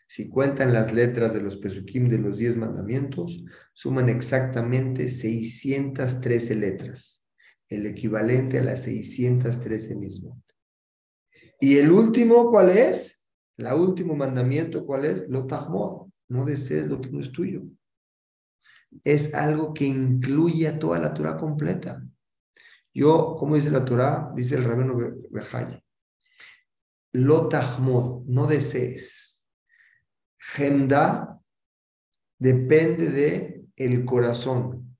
Si 0.08 0.30
cuentan 0.30 0.74
las 0.74 0.94
letras 0.94 1.34
de 1.34 1.42
los 1.42 1.58
Pesukim 1.58 2.10
de 2.10 2.20
los 2.20 2.38
diez 2.38 2.58
mandamientos, 2.58 3.44
suman 3.74 4.10
exactamente 4.10 5.08
613 5.08 6.56
letras, 6.56 7.26
el 7.70 7.86
equivalente 7.86 8.60
a 8.60 8.64
las 8.64 8.84
613 8.84 9.96
mismo. 9.96 10.42
¿Y 11.60 11.78
el 11.78 11.92
último 11.92 12.50
cuál 12.50 12.72
es? 12.72 13.22
El 13.58 13.68
último 13.74 14.16
mandamiento, 14.16 14.86
¿cuál 14.86 15.06
es? 15.06 15.30
Lo 15.30 15.46
no 16.28 16.46
desees 16.46 16.88
lo 16.88 17.00
que 17.00 17.10
no 17.10 17.20
es 17.20 17.32
tuyo. 17.32 17.64
Es 19.04 19.34
algo 19.34 19.74
que 19.74 19.86
incluye 19.86 20.68
a 20.68 20.80
toda 20.80 20.98
la 21.00 21.14
Torah 21.14 21.38
completa. 21.38 22.04
Yo, 22.94 23.36
como 23.38 23.56
dice 23.56 23.70
la 23.70 23.86
Torah, 23.86 24.32
dice 24.36 24.56
el 24.56 24.64
rabino 24.64 24.98
Bejaya, 25.30 25.82
lo 27.14 27.48
tahmod, 27.48 28.26
no 28.26 28.48
desees. 28.48 29.42
Gemda 30.40 31.40
depende 32.40 33.10
de 33.12 33.61
el 33.86 34.06
corazón. 34.06 34.98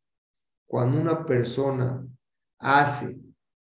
Cuando 0.66 1.00
una 1.00 1.26
persona 1.26 2.06
hace 2.60 3.18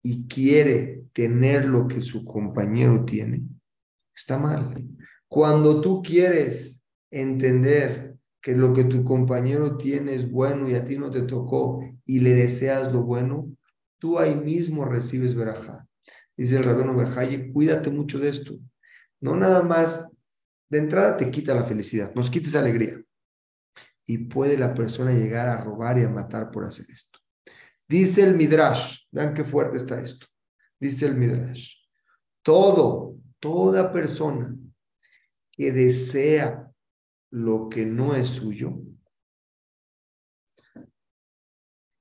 y 0.03 0.27
quiere 0.27 1.05
tener 1.13 1.65
lo 1.65 1.89
que 1.89 2.03
su 2.03 2.25
compañero 2.25 3.05
tiene, 3.05 3.43
está 4.15 4.39
mal. 4.39 4.85
Cuando 5.29 5.81
tú 5.81 6.03
quieres 6.03 6.83
entender 7.11 8.17
que 8.41 8.55
lo 8.55 8.73
que 8.73 8.85
tu 8.85 9.05
compañero 9.05 9.77
tiene 9.77 10.15
es 10.15 10.31
bueno 10.31 10.69
y 10.69 10.75
a 10.75 10.85
ti 10.85 10.99
no 10.99 11.11
te 11.11 11.23
tocó 11.23 11.81
y 12.05 12.21
le 12.21 12.35
deseas 12.35 12.93
lo 12.93 13.03
bueno, 13.03 13.51
tú 13.99 14.19
ahí 14.19 14.35
mismo 14.35 14.85
recibes 14.85 15.35
verajá. 15.35 15.87
Dice 16.37 16.57
el 16.57 16.65
rabino 16.65 16.95
Bejaye, 16.95 17.53
cuídate 17.53 17.91
mucho 17.91 18.19
de 18.19 18.29
esto. 18.29 18.59
No 19.21 19.37
nada 19.37 19.63
más, 19.63 20.07
de 20.69 20.79
entrada 20.79 21.17
te 21.17 21.31
quita 21.31 21.55
la 21.55 21.65
felicidad, 21.65 22.15
nos 22.15 22.31
quites 22.31 22.55
alegría. 22.55 23.03
Y 24.07 24.19
puede 24.19 24.57
la 24.57 24.73
persona 24.73 25.13
llegar 25.13 25.49
a 25.49 25.57
robar 25.57 25.99
y 25.99 26.05
a 26.05 26.09
matar 26.09 26.51
por 26.51 26.65
hacer 26.65 26.87
esto. 26.91 27.19
Dice 27.89 28.23
el 28.23 28.37
Midrash, 28.37 29.07
vean 29.11 29.35
qué 29.35 29.45
fuerte 29.45 29.77
está 29.77 30.01
esto. 30.01 30.27
Dice 30.79 31.07
el 31.07 31.15
Midrash, 31.15 31.75
todo, 32.43 33.17
toda 33.39 33.93
persona 33.93 34.55
que 35.53 35.73
desea 35.73 36.71
lo 37.31 37.69
que 37.69 37.87
no 37.87 38.15
es 38.15 38.29
suyo, 38.29 38.79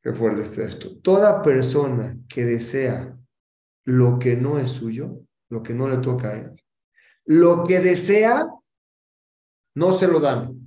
qué 0.01 0.13
fuerte 0.13 0.41
está 0.41 0.63
esto. 0.63 0.99
Toda 0.99 1.41
persona 1.41 2.17
que 2.27 2.45
desea 2.45 3.17
lo 3.85 4.19
que 4.19 4.35
no 4.35 4.59
es 4.59 4.71
suyo, 4.71 5.21
lo 5.49 5.63
que 5.63 5.73
no 5.73 5.87
le 5.87 5.97
toca 5.97 6.29
a 6.29 6.37
él, 6.37 6.63
lo 7.25 7.63
que 7.63 7.79
desea, 7.79 8.47
no 9.75 9.93
se 9.93 10.07
lo 10.07 10.19
dan. 10.19 10.64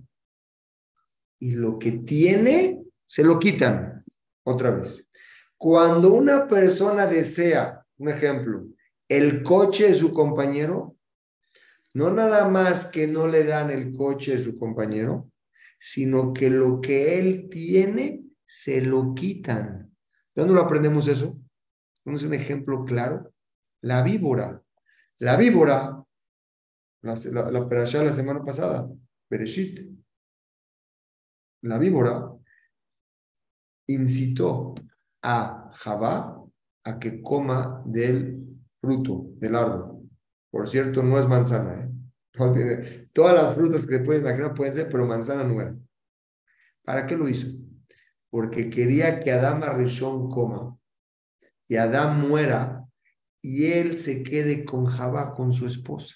Y 1.39 1.53
lo 1.53 1.79
que 1.79 1.93
tiene, 1.93 2.83
se 3.07 3.25
lo 3.25 3.39
quitan. 3.39 4.05
Otra 4.45 4.71
vez. 4.71 5.07
Cuando 5.57 6.13
una 6.13 6.47
persona 6.47 7.07
desea, 7.07 7.85
un 7.99 8.09
ejemplo, 8.09 8.67
el 9.09 9.43
coche 9.43 9.89
de 9.89 9.95
su 9.95 10.13
compañero, 10.13 10.97
no 11.95 12.11
nada 12.13 12.49
más 12.49 12.87
que 12.87 13.07
no 13.07 13.27
le 13.27 13.45
dan 13.45 13.71
el 13.71 13.93
coche 13.93 14.37
de 14.37 14.45
su 14.45 14.59
compañero, 14.59 15.31
sino 15.81 16.33
que 16.33 16.51
lo 16.51 16.81
que 16.81 17.19
él 17.19 17.49
tiene 17.51 18.25
se 18.47 18.81
lo 18.81 19.15
quitan. 19.15 19.91
¿De 20.35 20.43
dónde 20.43 20.55
lo 20.55 20.63
aprendemos 20.63 21.09
eso? 21.09 21.39
es 22.05 22.23
un 22.23 22.35
ejemplo 22.35 22.85
claro. 22.85 23.33
La 23.83 24.03
víbora. 24.03 24.63
La 25.19 25.37
víbora, 25.37 26.05
la, 27.03 27.17
la, 27.25 27.51
la 27.51 27.69
la 27.69 28.15
semana 28.15 28.45
pasada, 28.45 28.89
Bereshit. 29.29 29.81
La 31.63 31.79
víbora 31.79 32.33
incitó 33.89 34.75
a 35.23 35.71
Javá 35.75 36.45
a 36.85 36.99
que 36.99 37.21
coma 37.23 37.83
del 37.85 38.45
fruto 38.81 39.27
del 39.37 39.57
árbol. 39.57 40.09
Por 40.51 40.69
cierto, 40.69 41.03
no 41.03 41.19
es 41.19 41.27
manzana. 41.27 41.85
¿eh? 41.85 43.09
Todas 43.13 43.35
las 43.35 43.55
frutas 43.55 43.87
que 43.87 43.95
se 43.95 44.05
pueden 44.05 44.23
imaginar 44.23 44.55
pueden 44.55 44.75
ser, 44.75 44.89
pero 44.89 45.07
manzana 45.07 45.45
no 45.45 45.61
era. 45.61 45.77
¿Para 46.85 47.07
qué 47.07 47.17
lo 47.17 47.29
hizo? 47.29 47.49
Porque 48.31 48.71
quería 48.71 49.21
que 49.21 49.33
Adán 49.33 49.63
Rishon 49.77 50.31
coma 50.31 50.79
y 51.67 51.77
Adán 51.77 52.29
muera 52.29 52.85
y 53.43 53.73
él 53.73 53.99
se 53.99 54.23
quede 54.23 54.65
con 54.65 54.87
Javá, 54.87 55.35
con 55.35 55.53
su 55.53 55.67
esposa. 55.67 56.15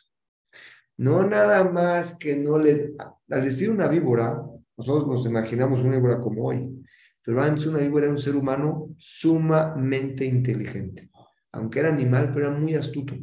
No 0.96 1.24
nada 1.24 1.64
más 1.64 2.16
que 2.16 2.36
no 2.36 2.58
le... 2.58 2.94
Al 3.28 3.44
decir 3.44 3.70
una 3.70 3.88
víbora, 3.88 4.42
nosotros 4.82 5.06
nos 5.06 5.26
imaginamos 5.26 5.84
una 5.84 5.94
víbora 5.94 6.20
como 6.20 6.44
hoy, 6.44 6.84
pero 7.22 7.40
antes 7.40 7.66
una 7.66 7.78
víbora 7.78 8.06
era 8.06 8.14
un 8.14 8.18
ser 8.18 8.34
humano 8.34 8.88
sumamente 8.98 10.24
inteligente. 10.24 11.08
Aunque 11.52 11.78
era 11.78 11.88
animal, 11.88 12.32
pero 12.34 12.48
era 12.48 12.58
muy 12.58 12.74
astuto. 12.74 13.14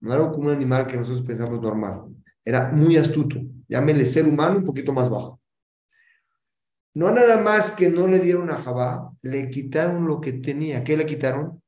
No 0.00 0.12
era 0.12 0.28
como 0.32 0.48
un 0.48 0.54
animal 0.56 0.88
que 0.88 0.96
nosotros 0.96 1.24
pensamos 1.24 1.60
normal. 1.60 2.06
Era 2.44 2.72
muy 2.72 2.96
astuto. 2.96 3.36
Llámele 3.68 4.04
ser 4.04 4.26
humano 4.26 4.58
un 4.58 4.64
poquito 4.64 4.92
más 4.92 5.08
bajo. 5.08 5.40
No 6.94 7.12
nada 7.12 7.40
más 7.40 7.70
que 7.70 7.88
no 7.88 8.08
le 8.08 8.18
dieron 8.18 8.50
a 8.50 8.56
Jabá, 8.56 9.12
le 9.22 9.48
quitaron 9.48 10.08
lo 10.08 10.20
que 10.20 10.32
tenía. 10.32 10.82
¿Qué 10.82 10.96
le 10.96 11.06
quitaron? 11.06 11.62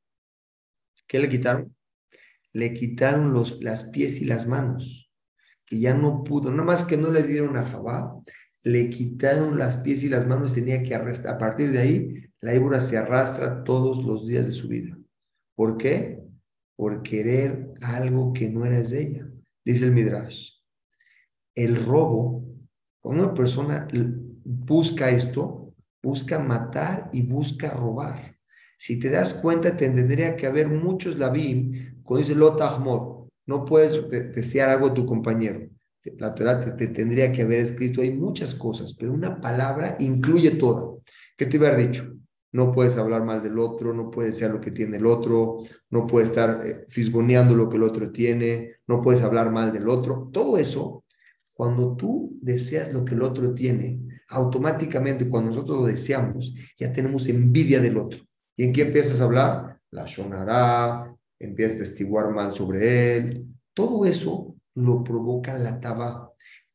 ¿Qué 1.07 1.19
le 1.19 1.29
quitaron? 1.29 1.73
Le 2.51 2.73
quitaron 2.73 3.31
los, 3.31 3.63
las 3.63 3.83
pies 3.83 4.19
y 4.21 4.25
las 4.25 4.47
manos, 4.47 5.09
que 5.65 5.79
ya 5.79 5.93
no 5.93 6.25
pudo. 6.25 6.51
Nada 6.51 6.63
más 6.63 6.83
que 6.83 6.97
no 6.97 7.09
le 7.09 7.23
dieron 7.23 7.55
a 7.55 7.65
Jabá, 7.65 8.13
le 8.65 8.89
quitaron 8.89 9.59
las 9.59 9.77
pies 9.77 10.03
y 10.03 10.09
las 10.09 10.27
manos, 10.27 10.53
tenía 10.53 10.81
que 10.81 10.95
arrastrar. 10.95 11.35
A 11.35 11.37
partir 11.37 11.71
de 11.71 11.79
ahí, 11.79 12.25
la 12.41 12.53
víbora 12.53 12.81
se 12.81 12.97
arrastra 12.97 13.63
todos 13.63 14.03
los 14.03 14.25
días 14.25 14.47
de 14.47 14.53
su 14.53 14.67
vida. 14.67 14.97
¿Por 15.55 15.77
qué? 15.77 16.23
Por 16.75 17.03
querer 17.03 17.73
algo 17.81 18.33
que 18.33 18.49
no 18.49 18.65
era 18.65 18.81
de 18.81 19.01
ella. 19.01 19.29
Dice 19.63 19.85
el 19.85 19.91
Midrash. 19.91 20.49
El 21.53 21.85
robo, 21.85 22.43
cuando 22.99 23.25
una 23.25 23.33
persona 23.35 23.87
busca 24.43 25.11
esto, 25.11 25.75
busca 26.01 26.39
matar 26.39 27.11
y 27.13 27.21
busca 27.21 27.69
robar. 27.69 28.35
Si 28.79 28.99
te 28.99 29.11
das 29.11 29.35
cuenta, 29.35 29.77
tendría 29.77 30.35
que 30.35 30.47
haber 30.47 30.67
muchos 30.67 31.19
labim, 31.19 32.01
cuando 32.01 32.27
dice 32.27 32.35
Lotahmod, 32.37 33.29
no 33.45 33.63
puedes 33.63 34.09
desear 34.09 34.69
algo 34.69 34.87
a 34.87 34.93
tu 34.93 35.05
compañero 35.05 35.69
la 36.17 36.33
Torah 36.35 36.75
te, 36.75 36.87
tendría 36.87 37.31
que 37.31 37.41
haber 37.41 37.59
escrito, 37.59 38.01
hay 38.01 38.11
muchas 38.11 38.55
cosas, 38.55 38.95
pero 38.97 39.13
una 39.13 39.39
palabra 39.41 39.95
incluye 39.99 40.51
todo. 40.51 41.01
¿Qué 41.37 41.45
te 41.45 41.57
hubiera 41.57 41.75
dicho? 41.75 42.13
No 42.51 42.71
puedes 42.71 42.95
hablar 42.97 43.23
mal 43.23 43.41
del 43.41 43.59
otro, 43.59 43.93
no 43.93 44.09
puedes 44.09 44.37
ser 44.37 44.51
lo 44.51 44.61
que 44.61 44.71
tiene 44.71 44.97
el 44.97 45.05
otro, 45.05 45.63
no 45.89 46.07
puedes 46.07 46.29
estar 46.29 46.61
eh, 46.65 46.85
fisgoneando 46.89 47.55
lo 47.55 47.67
que 47.67 47.75
el 47.75 47.83
otro 47.83 48.11
tiene, 48.11 48.75
no 48.87 49.01
puedes 49.01 49.21
hablar 49.21 49.51
mal 49.51 49.73
del 49.73 49.89
otro. 49.89 50.29
Todo 50.31 50.57
eso, 50.57 51.03
cuando 51.53 51.95
tú 51.95 52.37
deseas 52.41 52.93
lo 52.93 53.03
que 53.03 53.15
el 53.15 53.23
otro 53.23 53.53
tiene, 53.53 53.99
automáticamente 54.29 55.27
cuando 55.27 55.49
nosotros 55.49 55.79
lo 55.79 55.85
deseamos, 55.85 56.53
ya 56.79 56.93
tenemos 56.93 57.27
envidia 57.27 57.81
del 57.81 57.97
otro. 57.97 58.19
¿Y 58.55 58.63
en 58.63 58.73
qué 58.73 58.83
empiezas 58.83 59.19
a 59.19 59.25
hablar? 59.25 59.79
La 59.91 60.07
sonará, 60.07 61.13
empiezas 61.37 61.75
a 61.75 61.79
testiguar 61.79 62.31
mal 62.31 62.53
sobre 62.53 63.17
él. 63.17 63.45
Todo 63.73 64.05
eso 64.05 64.54
lo 64.75 65.03
provoca 65.03 65.57
la 65.57 65.79
taba 65.79 66.31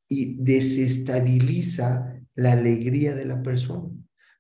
y 0.09 0.43
desestabiliza 0.43 2.21
la 2.35 2.53
alegría 2.53 3.15
de 3.15 3.25
la 3.25 3.43
persona. 3.43 3.91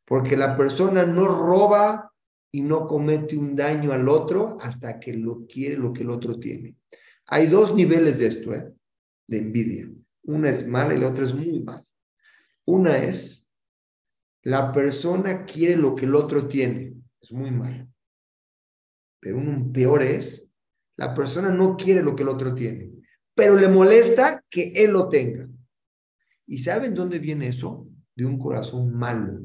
Porque 0.05 0.37
la 0.37 0.57
persona 0.57 1.05
no 1.05 1.27
roba 1.27 2.13
y 2.51 2.63
no 2.63 2.89
comete 2.89 3.37
un 3.37 3.55
daño 3.55 3.93
al 3.93 4.09
otro 4.09 4.59
hasta 4.61 4.99
que 4.99 5.13
lo 5.13 5.47
quiere 5.47 5.77
lo 5.77 5.93
que 5.93 6.03
el 6.03 6.11
otro 6.11 6.41
tiene. 6.41 6.77
Hay 7.29 7.47
dos 7.47 7.75
niveles 7.75 8.19
de 8.19 8.27
esto, 8.27 8.53
¿eh? 8.53 8.73
de 9.29 9.39
envidia. 9.39 9.89
Una 10.25 10.51
es 10.51 10.67
mala 10.67 10.95
y 10.95 10.99
la 10.99 11.09
otra 11.09 11.25
es 11.25 11.35
muy 11.35 11.61
mala. 11.61 11.85
Una 12.65 12.99
es, 12.99 13.47
la 14.43 14.73
persona 14.73 15.45
quiere 15.45 15.77
lo 15.77 15.95
que 15.95 16.07
el 16.07 16.17
otro 16.17 16.49
tiene. 16.49 16.95
Es 17.21 17.33
muy 17.33 17.53
mal. 17.53 17.89
Pero 19.21 19.37
un 19.37 19.71
peor 19.73 20.03
es, 20.03 20.49
la 20.97 21.15
persona 21.15 21.51
no 21.51 21.77
quiere 21.77 22.03
lo 22.03 22.17
que 22.17 22.23
el 22.23 22.31
otro 22.31 22.55
tiene 22.55 23.00
pero 23.41 23.57
le 23.57 23.69
molesta 23.69 24.45
que 24.51 24.71
él 24.77 24.91
lo 24.91 25.09
tenga. 25.09 25.49
¿Y 26.47 26.59
saben 26.59 26.93
dónde 26.93 27.19
viene 27.19 27.49
eso? 27.49 27.89
De 28.15 28.27
un 28.27 28.39
corazón 28.39 28.95
malo. 28.95 29.41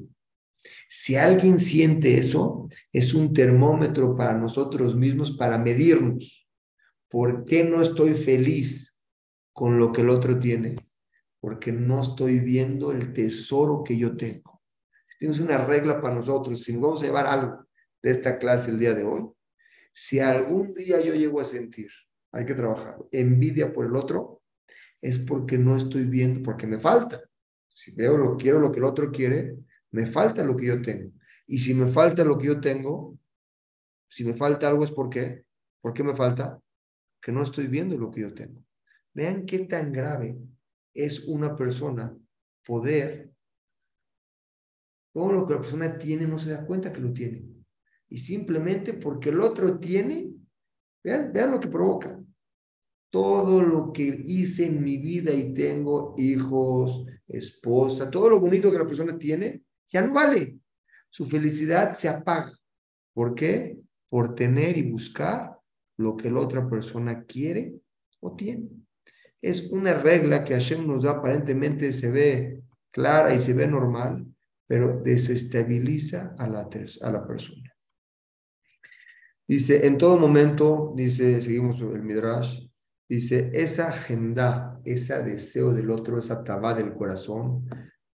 Si 0.89 1.15
alguien 1.15 1.59
siente 1.59 2.17
eso, 2.17 2.67
es 2.91 3.13
un 3.13 3.31
termómetro 3.31 4.13
para 4.17 4.33
nosotros 4.33 4.97
mismos 4.97 5.31
para 5.31 5.57
medirnos. 5.57 6.45
¿Por 7.07 7.45
qué 7.45 7.63
no 7.63 7.81
estoy 7.81 8.15
feliz 8.15 9.01
con 9.53 9.79
lo 9.79 9.93
que 9.93 10.01
el 10.01 10.09
otro 10.09 10.37
tiene? 10.41 10.75
Porque 11.39 11.71
no 11.71 12.01
estoy 12.01 12.39
viendo 12.39 12.91
el 12.91 13.13
tesoro 13.13 13.81
que 13.81 13.97
yo 13.97 14.17
tengo. 14.17 14.61
Tienes 15.17 15.39
una 15.39 15.63
regla 15.63 16.01
para 16.01 16.15
nosotros. 16.15 16.61
Si 16.61 16.73
nos 16.73 16.81
vamos 16.81 17.01
a 17.01 17.05
llevar 17.05 17.27
algo 17.27 17.65
de 18.03 18.11
esta 18.11 18.37
clase 18.39 18.71
el 18.71 18.79
día 18.79 18.93
de 18.93 19.05
hoy, 19.05 19.23
si 19.93 20.19
algún 20.19 20.73
día 20.73 20.99
yo 20.99 21.15
llego 21.15 21.39
a 21.39 21.45
sentir 21.45 21.89
hay 22.35 22.45
que 22.45 22.53
trabajar. 22.53 22.97
Envidia 23.11 23.71
por 23.71 23.85
el 23.85 23.95
otro 23.95 24.41
es 25.01 25.17
porque 25.19 25.57
no 25.57 25.77
estoy 25.77 26.05
viendo, 26.05 26.43
porque 26.43 26.67
me 26.67 26.79
falta. 26.79 27.23
Si 27.67 27.91
veo 27.91 28.17
lo 28.17 28.35
quiero 28.35 28.59
lo 28.59 28.71
que 28.71 28.79
el 28.79 28.85
otro 28.85 29.09
quiere, 29.09 29.55
me 29.91 30.05
falta 30.05 30.43
lo 30.43 30.57
que 30.57 30.65
yo 30.65 30.81
tengo. 30.81 31.11
Y 31.47 31.59
si 31.59 31.73
me 31.73 31.87
falta 31.87 32.25
lo 32.25 32.37
que 32.37 32.47
yo 32.47 32.59
tengo, 32.59 33.17
si 34.09 34.25
me 34.25 34.33
falta 34.33 34.67
algo 34.67 34.83
es 34.83 34.91
porque, 34.91 35.45
¿por 35.81 35.93
qué 35.93 36.03
me 36.03 36.15
falta? 36.15 36.59
Que 37.21 37.31
no 37.31 37.41
estoy 37.41 37.67
viendo 37.67 37.97
lo 37.97 38.11
que 38.11 38.21
yo 38.21 38.33
tengo. 38.33 38.61
Vean 39.13 39.45
qué 39.45 39.59
tan 39.59 39.93
grave 39.93 40.37
es 40.93 41.25
una 41.27 41.55
persona 41.55 42.15
poder, 42.65 43.31
todo 45.13 45.31
lo 45.31 45.47
que 45.47 45.53
la 45.53 45.61
persona 45.61 45.97
tiene 45.97 46.27
no 46.27 46.37
se 46.37 46.49
da 46.49 46.65
cuenta 46.65 46.91
que 46.91 46.99
lo 46.99 47.13
tiene. 47.13 47.45
Y 48.09 48.17
simplemente 48.17 48.93
porque 48.93 49.29
el 49.29 49.39
otro 49.39 49.79
tiene, 49.79 50.34
vean, 51.05 51.31
vean 51.31 51.51
lo 51.51 51.59
que 51.59 51.67
provoca. 51.67 52.19
Todo 53.11 53.61
lo 53.61 53.93
que 53.93 54.21
hice 54.25 54.65
en 54.65 54.83
mi 54.83 54.97
vida 54.97 55.31
y 55.31 55.53
tengo 55.53 56.15
hijos, 56.17 57.05
esposa, 57.27 58.09
todo 58.09 58.29
lo 58.29 58.39
bonito 58.39 58.71
que 58.71 58.79
la 58.79 58.87
persona 58.87 59.17
tiene, 59.17 59.61
ya 59.89 60.01
no 60.01 60.13
vale. 60.13 60.57
Su 61.09 61.27
felicidad 61.27 61.93
se 61.93 62.09
apaga. 62.09 62.51
¿Por 63.13 63.35
qué? 63.35 63.77
Por 64.09 64.35
tener 64.35 64.77
y 64.77 64.91
buscar 64.91 65.57
lo 65.97 66.17
que 66.17 66.29
la 66.29 66.41
otra 66.41 66.67
persona 66.67 67.23
quiere 67.23 67.75
o 68.19 68.35
tiene. 68.35 68.67
Es 69.41 69.71
una 69.71 69.93
regla 69.93 70.43
que 70.43 70.53
Hashem 70.53 70.85
nos 70.85 71.03
da, 71.03 71.11
aparentemente 71.11 71.93
se 71.93 72.09
ve 72.09 72.63
clara 72.91 73.33
y 73.33 73.39
se 73.39 73.53
ve 73.53 73.67
normal, 73.67 74.25
pero 74.67 75.01
desestabiliza 75.01 76.35
a 76.37 76.47
la, 76.47 76.67
a 77.01 77.11
la 77.11 77.27
persona. 77.27 77.64
Dice, 79.47 79.85
en 79.85 79.97
todo 79.97 80.17
momento, 80.17 80.93
dice, 80.95 81.41
seguimos 81.41 81.79
el 81.79 82.01
Midrash, 82.01 82.67
dice, 83.07 83.51
esa 83.53 83.89
agenda, 83.89 84.81
ese 84.83 85.21
deseo 85.21 85.71
del 85.71 85.91
otro, 85.91 86.17
esa 86.17 86.43
tabá 86.43 86.73
del 86.73 86.95
corazón, 86.95 87.67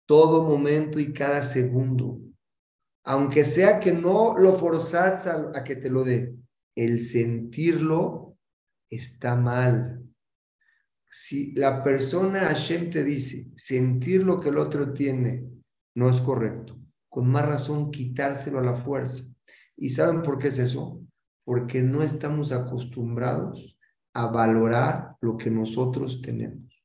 todo 0.07 0.43
momento 0.45 0.99
y 0.99 1.13
cada 1.13 1.43
segundo, 1.43 2.19
aunque 3.05 3.45
sea 3.45 3.79
que 3.79 3.93
no 3.93 4.39
lo 4.39 4.55
forzas 4.55 5.27
a, 5.27 5.65
que 5.65 5.77
te 5.77 5.91
lo 5.91 6.03
dé, 6.03 6.35
el 6.75 7.05
sentirlo 7.05 8.37
está 8.89 9.35
mal. 9.35 10.03
Si 11.11 11.53
la 11.53 11.83
persona 11.83 12.41
Hashem 12.41 12.91
te 12.91 13.05
dice, 13.05 13.51
sentir 13.57 14.25
lo 14.25 14.41
que 14.41 14.49
el 14.49 14.59
otro 14.59 14.93
tiene 14.95 15.47
no 15.95 16.09
es 16.09 16.21
correcto, 16.23 16.79
con 17.11 17.29
más 17.29 17.47
razón 17.47 17.91
quitárselo 17.91 18.61
a 18.61 18.65
la 18.65 18.77
fuerza. 18.77 19.25
¿Y 19.77 19.91
saben 19.91 20.23
por 20.23 20.39
qué 20.39 20.49
es 20.49 20.59
eso? 20.59 21.03
Porque 21.49 21.81
no 21.81 22.03
estamos 22.03 22.53
acostumbrados 22.53 23.79
a 24.13 24.27
valorar 24.27 25.17
lo 25.23 25.39
que 25.39 25.51
nosotros 25.51 26.21
tenemos. 26.21 26.85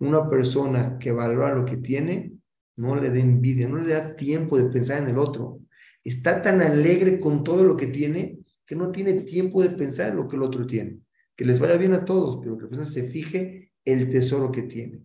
Una 0.00 0.28
persona 0.28 0.98
que 0.98 1.12
valora 1.12 1.54
lo 1.54 1.64
que 1.64 1.76
tiene, 1.76 2.32
no 2.74 2.96
le 2.96 3.10
da 3.10 3.20
envidia, 3.20 3.68
no 3.68 3.76
le 3.76 3.92
da 3.92 4.16
tiempo 4.16 4.58
de 4.58 4.64
pensar 4.64 5.00
en 5.00 5.10
el 5.10 5.16
otro. 5.16 5.60
Está 6.02 6.42
tan 6.42 6.60
alegre 6.60 7.20
con 7.20 7.44
todo 7.44 7.62
lo 7.62 7.76
que 7.76 7.86
tiene 7.86 8.40
que 8.66 8.74
no 8.74 8.90
tiene 8.90 9.12
tiempo 9.12 9.62
de 9.62 9.70
pensar 9.70 10.10
en 10.10 10.16
lo 10.16 10.26
que 10.26 10.34
el 10.34 10.42
otro 10.42 10.66
tiene. 10.66 10.98
Que 11.36 11.44
les 11.44 11.60
vaya 11.60 11.76
bien 11.76 11.92
a 11.92 12.04
todos, 12.04 12.40
pero 12.42 12.56
que 12.56 12.64
la 12.64 12.68
persona 12.68 12.90
se 12.90 13.08
fije 13.08 13.70
el 13.84 14.10
tesoro 14.10 14.50
que 14.50 14.62
tiene. 14.62 15.02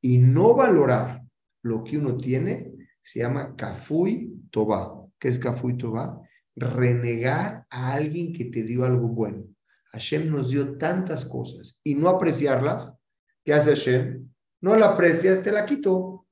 Y 0.00 0.16
no 0.16 0.54
valorar 0.54 1.22
lo 1.62 1.84
que 1.84 1.98
uno 1.98 2.16
tiene 2.16 2.72
se 3.02 3.18
llama 3.18 3.54
kafui 3.54 4.32
toba. 4.50 5.06
¿Qué 5.18 5.28
es 5.28 5.38
kafui 5.38 5.76
toba? 5.76 6.25
Renegar 6.56 7.66
a 7.70 7.92
alguien 7.92 8.32
que 8.32 8.46
te 8.46 8.62
dio 8.62 8.84
algo 8.84 9.08
bueno. 9.08 9.44
Hashem 9.92 10.30
nos 10.30 10.50
dio 10.50 10.76
tantas 10.76 11.24
cosas 11.24 11.78
y 11.82 11.94
no 11.94 12.08
apreciarlas, 12.08 12.96
¿qué 13.44 13.54
hace 13.54 13.70
Hashem? 13.70 14.28
No 14.60 14.74
la 14.74 14.86
aprecias, 14.86 15.42
te 15.42 15.52
la 15.52 15.64
quito. 15.64 16.26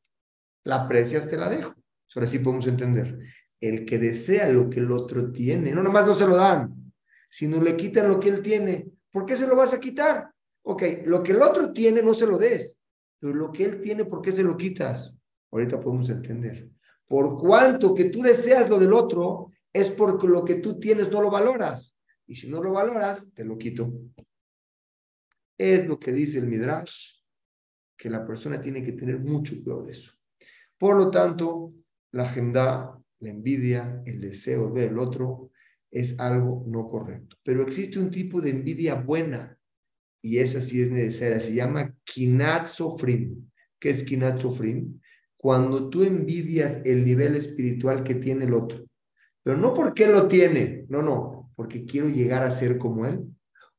La 0.64 0.76
aprecias, 0.84 1.28
te 1.28 1.36
la 1.36 1.48
dejo. 1.48 1.74
Ahora 2.14 2.26
sí 2.26 2.38
podemos 2.38 2.66
entender. 2.66 3.18
El 3.60 3.84
que 3.84 3.98
desea 3.98 4.48
lo 4.48 4.70
que 4.70 4.80
el 4.80 4.90
otro 4.90 5.30
tiene, 5.30 5.72
no 5.72 5.82
nomás 5.82 6.06
no 6.06 6.14
se 6.14 6.26
lo 6.26 6.36
dan, 6.36 6.92
sino 7.30 7.60
le 7.62 7.76
quitan 7.76 8.08
lo 8.08 8.18
que 8.18 8.28
él 8.28 8.42
tiene. 8.42 8.88
¿Por 9.10 9.24
qué 9.24 9.36
se 9.36 9.46
lo 9.46 9.56
vas 9.56 9.72
a 9.74 9.80
quitar? 9.80 10.30
Ok, 10.62 10.82
lo 11.06 11.22
que 11.22 11.32
el 11.32 11.42
otro 11.42 11.72
tiene 11.72 12.02
no 12.02 12.14
se 12.14 12.26
lo 12.26 12.38
des, 12.38 12.78
pero 13.18 13.34
lo 13.34 13.52
que 13.52 13.64
él 13.64 13.80
tiene, 13.80 14.04
¿por 14.04 14.22
qué 14.22 14.32
se 14.32 14.42
lo 14.42 14.56
quitas? 14.56 15.16
Ahorita 15.50 15.80
podemos 15.80 16.08
entender. 16.08 16.68
Por 17.06 17.38
cuanto 17.38 17.94
que 17.94 18.06
tú 18.06 18.22
deseas 18.22 18.68
lo 18.68 18.78
del 18.78 18.92
otro, 18.92 19.52
es 19.74 19.90
porque 19.90 20.28
lo 20.28 20.44
que 20.44 20.54
tú 20.54 20.78
tienes 20.78 21.10
no 21.10 21.20
lo 21.20 21.30
valoras. 21.30 21.98
Y 22.26 22.36
si 22.36 22.48
no 22.48 22.62
lo 22.62 22.72
valoras, 22.72 23.26
te 23.34 23.44
lo 23.44 23.58
quito. 23.58 23.92
Es 25.58 25.86
lo 25.86 25.98
que 25.98 26.12
dice 26.12 26.38
el 26.38 26.46
Midrash, 26.46 27.18
que 27.96 28.08
la 28.08 28.24
persona 28.24 28.62
tiene 28.62 28.84
que 28.84 28.92
tener 28.92 29.18
mucho 29.18 29.54
cuidado 29.62 29.84
de 29.84 29.92
eso. 29.92 30.12
Por 30.78 30.96
lo 30.96 31.10
tanto, 31.10 31.74
la 32.12 32.22
agenda, 32.22 32.98
la 33.18 33.28
envidia, 33.28 34.00
el 34.06 34.20
deseo 34.20 34.68
de 34.68 34.72
ver 34.72 34.92
el 34.92 34.98
otro, 34.98 35.50
es 35.90 36.18
algo 36.20 36.64
no 36.68 36.86
correcto. 36.86 37.36
Pero 37.42 37.62
existe 37.62 37.98
un 37.98 38.10
tipo 38.10 38.40
de 38.40 38.50
envidia 38.50 38.94
buena, 38.94 39.58
y 40.22 40.38
esa 40.38 40.60
sí 40.60 40.82
es 40.82 40.90
necesaria, 40.90 41.40
se 41.40 41.54
llama 41.54 41.94
kinat 42.04 42.68
sofrim. 42.68 43.50
¿Qué 43.78 43.90
es 43.90 44.04
kinat 44.04 44.40
sofrim? 44.40 45.00
Cuando 45.36 45.90
tú 45.90 46.02
envidias 46.02 46.80
el 46.84 47.04
nivel 47.04 47.36
espiritual 47.36 48.02
que 48.02 48.14
tiene 48.14 48.46
el 48.46 48.54
otro 48.54 48.83
pero 49.44 49.58
no 49.58 49.74
porque 49.74 50.06
lo 50.06 50.26
tiene, 50.26 50.86
no, 50.88 51.02
no, 51.02 51.52
porque 51.54 51.84
quiero 51.84 52.08
llegar 52.08 52.42
a 52.42 52.50
ser 52.50 52.78
como 52.78 53.06
él. 53.06 53.20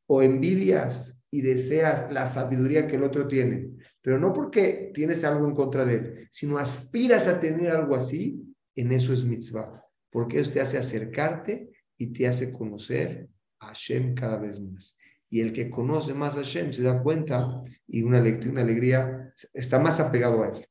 O 0.06 0.22
envidias 0.22 1.20
y 1.32 1.42
deseas 1.42 2.12
la 2.14 2.28
sabiduría 2.28 2.88
que 2.88 2.96
el 2.96 3.04
otro 3.04 3.28
tiene, 3.28 3.72
pero 4.02 4.20
no 4.20 4.32
porque 4.32 4.92
tienes 4.94 5.24
algo 5.24 5.48
en 5.48 5.56
contra 5.56 5.84
de 5.84 5.96
él, 5.96 6.30
sino 6.32 6.60
aspiras 6.60 7.28
a 7.28 7.40
tener 7.40 7.72
algo 7.72 7.96
así, 7.96 8.40
en 8.76 8.92
eso 8.92 9.12
es 9.12 9.26
mitzvah, 9.26 9.84
porque 10.12 10.40
eso 10.40 10.52
te 10.52 10.62
hace 10.62 10.78
acercarte 10.78 11.72
y 11.98 12.14
te 12.14 12.28
hace 12.28 12.54
conocer 12.54 13.28
a 13.60 13.68
Hashem 13.68 14.14
cada 14.14 14.38
vez 14.38 14.60
más. 14.60 14.96
Y 15.32 15.42
el 15.42 15.52
que 15.52 15.72
conoce 15.72 16.14
más 16.14 16.36
a 16.36 16.38
Hashem 16.38 16.72
se 16.72 16.84
da 16.84 17.02
cuenta 17.02 17.64
y 17.88 18.04
una, 18.04 18.22
una 18.22 18.62
alegría 18.62 19.34
está 19.52 19.80
más 19.80 20.00
apegado 20.00 20.44
a 20.44 20.50
él. 20.50 20.68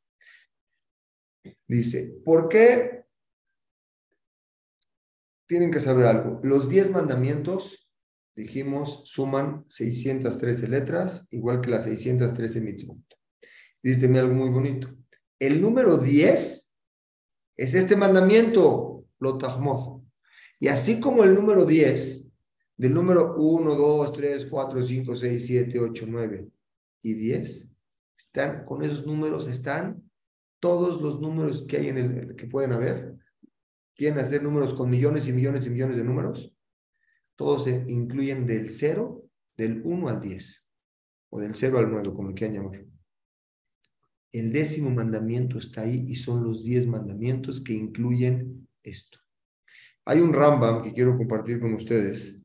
Dice, 1.67 2.15
¿por 2.25 2.49
qué 2.49 3.04
tienen 5.47 5.71
que 5.71 5.81
saber 5.81 6.07
algo. 6.07 6.41
Los 6.43 6.69
10 6.69 6.91
mandamientos, 6.91 7.91
dijimos, 8.35 9.03
suman 9.05 9.65
613 9.69 10.69
letras, 10.69 11.27
igual 11.31 11.61
que 11.61 11.71
las 11.71 11.85
613 11.85 12.61
mitzvot. 12.61 12.99
Dísteme 13.83 14.19
algo 14.19 14.35
muy 14.35 14.51
bonito. 14.51 14.89
El 15.39 15.61
número 15.61 15.99
10 15.99 16.77
es 17.57 17.75
este 17.75 17.97
mandamiento, 17.97 19.05
lo 19.19 19.39
tajmoz. 19.39 20.03
Y 20.59 20.69
así 20.69 21.01
como 21.01 21.25
el 21.25 21.35
número 21.35 21.65
10, 21.65 22.25
del 22.77 22.95
número 22.95 23.37
1, 23.37 23.75
2, 23.75 24.13
3, 24.13 24.47
4, 24.47 24.83
5, 24.83 25.17
6, 25.17 25.47
7, 25.47 25.79
8, 25.79 26.05
9 26.09 26.49
y 27.03 27.15
10, 27.15 27.69
están, 28.17 28.65
con 28.65 28.83
esos 28.83 29.07
números 29.07 29.47
están 29.47 30.03
todos 30.59 31.01
los 31.01 31.21
números 31.21 31.65
que 31.69 31.77
hay 31.77 31.89
en 31.89 31.99
el 31.99 32.37
que 32.37 32.47
pueden 32.47 32.73
haber 32.73 33.14
quieren 33.95 34.19
hacer 34.19 34.43
números 34.43 34.75
con 34.75 34.91
millones 34.91 35.29
y 35.29 35.33
millones 35.33 35.67
y 35.67 35.71
millones 35.71 35.97
de 35.97 36.05
números, 36.05 36.55
todos 37.37 37.65
se 37.65 37.85
incluyen 37.89 38.47
del 38.47 38.71
0, 38.71 39.25
del 39.57 39.83
1 39.85 40.09
al 40.09 40.21
10, 40.21 40.67
o 41.31 41.41
del 41.41 41.55
0 41.55 41.79
al 41.79 41.91
9, 41.91 42.13
como 42.15 42.35
quieran 42.35 42.57
llamar. 42.57 42.85
El 44.33 44.53
décimo 44.53 44.91
mandamiento 44.91 45.59
está 45.59 45.83
ahí 45.83 46.07
y 46.09 46.17
son 46.17 46.43
los 46.43 46.65
10 46.65 46.87
mandamientos 46.89 47.61
que 47.63 47.73
incluyen 47.73 48.69
esto. 48.83 49.19
Hay 50.05 50.21
un 50.21 50.33
Rambam 50.33 50.83
que 50.83 50.93
quiero 50.93 51.17
compartir 51.17 51.61
con 51.61 51.75
ustedes 51.75 52.37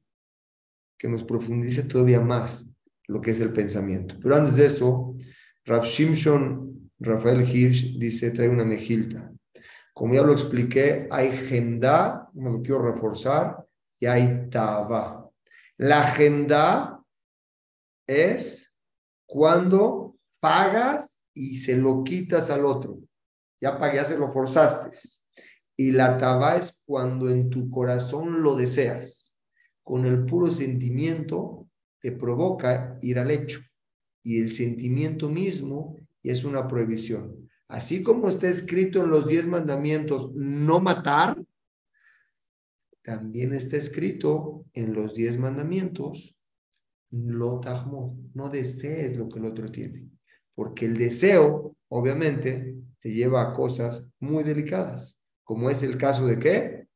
que 0.98 1.08
nos 1.08 1.24
profundiza 1.24 1.88
todavía 1.88 2.20
más 2.20 2.72
lo 3.08 3.22
que 3.22 3.32
es 3.32 3.42
el 3.42 3.52
pensamiento. 3.52 4.16
Pero 4.22 4.36
antes 4.36 4.56
de 4.56 4.66
eso, 4.68 5.16
Rav 5.66 5.84
Shimshon 5.84 6.70
Rafael 7.00 7.42
Hirsch 7.42 7.98
dice, 7.98 8.32
trae 8.32 8.50
una 8.50 8.66
mejilta. 8.66 9.29
Como 10.00 10.14
ya 10.14 10.22
lo 10.22 10.32
expliqué, 10.32 11.10
hay 11.12 11.28
agenda, 11.28 12.30
me 12.34 12.50
lo 12.50 12.62
quiero 12.62 12.90
reforzar, 12.90 13.68
y 14.00 14.06
hay 14.06 14.50
taba. 14.50 15.30
La 15.76 16.04
agenda 16.04 17.04
es 18.08 18.72
cuando 19.26 20.16
pagas 20.40 21.20
y 21.34 21.58
se 21.58 21.76
lo 21.76 22.02
quitas 22.06 22.50
al 22.50 22.64
otro. 22.64 23.00
Ya 23.60 23.78
pagué, 23.78 23.98
ya 23.98 24.06
se 24.06 24.18
lo 24.18 24.32
forzaste. 24.32 24.98
Y 25.76 25.92
la 25.92 26.18
taba 26.18 26.56
es 26.56 26.80
cuando 26.86 27.30
en 27.30 27.50
tu 27.50 27.70
corazón 27.70 28.42
lo 28.42 28.56
deseas. 28.56 29.38
Con 29.84 30.06
el 30.06 30.26
puro 30.26 30.50
sentimiento 30.50 31.68
te 32.00 32.14
provoca 32.14 32.98
ir 33.02 33.20
al 33.20 33.32
hecho. 33.32 33.60
Y 34.24 34.40
el 34.40 34.54
sentimiento 34.54 35.28
mismo 35.28 35.98
es 36.24 36.46
una 36.46 36.70
prohibición. 36.70 37.39
Así 37.70 38.02
como 38.02 38.30
está 38.30 38.50
escrito 38.50 39.04
en 39.04 39.12
los 39.12 39.28
diez 39.28 39.46
mandamientos, 39.46 40.34
no 40.34 40.80
matar, 40.80 41.42
también 43.04 43.54
está 43.54 43.78
escrito 43.78 44.66
en 44.74 44.94
los 44.94 45.14
diez 45.14 45.38
mandamientos, 45.38 46.36
lo 47.12 47.62
no 48.34 48.50
desees 48.50 49.18
lo 49.18 49.30
que 49.30 49.40
el 49.40 49.46
otro 49.46 49.72
tiene, 49.72 50.10
porque 50.56 50.86
el 50.86 50.98
deseo, 50.98 51.76
obviamente, 51.90 52.76
te 53.00 53.12
lleva 53.12 53.42
a 53.44 53.54
cosas 53.54 54.08
muy 54.20 54.44
delicadas, 54.44 55.18
como 55.44 55.70
es 55.70 55.84
el 55.84 55.96
caso 55.96 56.26
de 56.26 56.40
qué? 56.40 56.88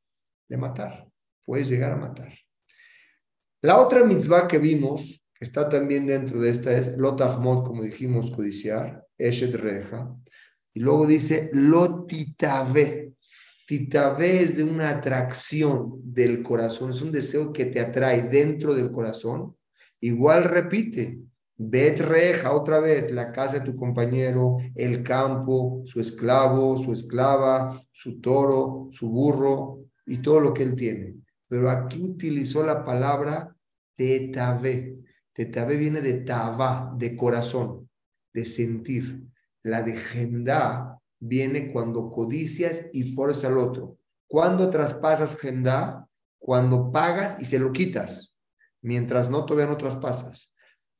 De 0.49 0.57
matar. 0.57 1.07
Puedes 1.45 1.69
llegar 1.69 1.91
a 1.91 1.97
matar. 1.97 2.33
La 3.61 3.79
otra 3.79 4.03
mitzvah 4.03 4.47
que 4.47 4.57
vimos, 4.57 5.23
está 5.39 5.69
también 5.69 6.07
dentro 6.07 6.39
de 6.39 6.49
esta, 6.49 6.75
es 6.75 6.97
Lotahmod, 6.97 7.65
como 7.65 7.83
dijimos, 7.83 8.31
codiciar, 8.31 9.05
Eshet 9.17 9.53
Reja. 9.55 10.15
Y 10.73 10.79
luego 10.79 11.07
dice 11.07 11.49
Lotitave. 11.53 13.13
Titave 13.67 14.41
es 14.41 14.57
de 14.57 14.63
una 14.63 14.89
atracción 14.89 16.01
del 16.03 16.43
corazón, 16.43 16.91
es 16.91 17.01
un 17.01 17.11
deseo 17.11 17.53
que 17.53 17.65
te 17.65 17.79
atrae 17.79 18.23
dentro 18.23 18.73
del 18.73 18.91
corazón. 18.91 19.55
Igual 20.01 20.43
repite, 20.43 21.19
Bet 21.55 21.99
reja 22.01 22.53
otra 22.53 22.79
vez, 22.79 23.11
la 23.11 23.31
casa 23.31 23.59
de 23.59 23.65
tu 23.65 23.75
compañero, 23.75 24.57
el 24.75 25.03
campo, 25.03 25.81
su 25.85 25.99
esclavo, 25.99 26.77
su 26.79 26.91
esclava, 26.91 27.81
su 27.91 28.19
toro, 28.19 28.89
su 28.91 29.07
burro 29.07 29.85
y 30.05 30.17
todo 30.17 30.39
lo 30.39 30.53
que 30.53 30.63
él 30.63 30.75
tiene. 30.75 31.15
Pero 31.47 31.69
aquí 31.69 32.01
utilizó 32.01 32.65
la 32.65 32.83
palabra 32.83 33.55
tetave. 33.95 34.97
Tetave 35.31 35.77
viene 35.77 36.01
de 36.01 36.21
tava, 36.21 36.91
de 36.97 37.15
corazón, 37.15 37.87
de 38.33 38.45
sentir. 38.45 39.21
La 39.63 39.81
de 39.81 39.97
gemda 39.97 40.99
viene 41.19 41.71
cuando 41.71 42.09
codicias 42.09 42.87
y 42.93 43.13
fuerzas 43.13 43.45
al 43.45 43.57
otro. 43.57 43.97
Cuando 44.27 44.69
traspasas 44.69 45.37
gemda, 45.39 46.07
cuando 46.37 46.91
pagas 46.91 47.37
y 47.39 47.45
se 47.45 47.59
lo 47.59 47.71
quitas. 47.71 48.35
Mientras 48.81 49.29
no, 49.29 49.45
todavía 49.45 49.69
no 49.69 49.77
traspasas 49.77 50.53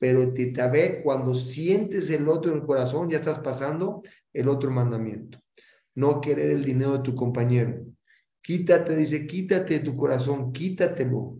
pero 0.04 0.34
ve 0.70 1.00
cuando 1.02 1.34
sientes 1.34 2.10
el 2.10 2.28
otro 2.28 2.52
en 2.52 2.58
el 2.58 2.66
corazón, 2.66 3.10
ya 3.10 3.20
estás 3.20 3.40
pasando 3.40 4.04
el 4.34 4.50
otro 4.50 4.70
mandamiento. 4.70 5.40
No 5.96 6.20
querer 6.20 6.50
el 6.50 6.66
dinero 6.66 6.98
de 6.98 7.04
tu 7.04 7.16
compañero. 7.16 7.86
Quítate, 8.42 8.98
dice, 8.98 9.26
quítate 9.26 9.76
de 9.76 9.80
tu 9.80 9.96
corazón, 9.96 10.52
quítatelo, 10.52 11.40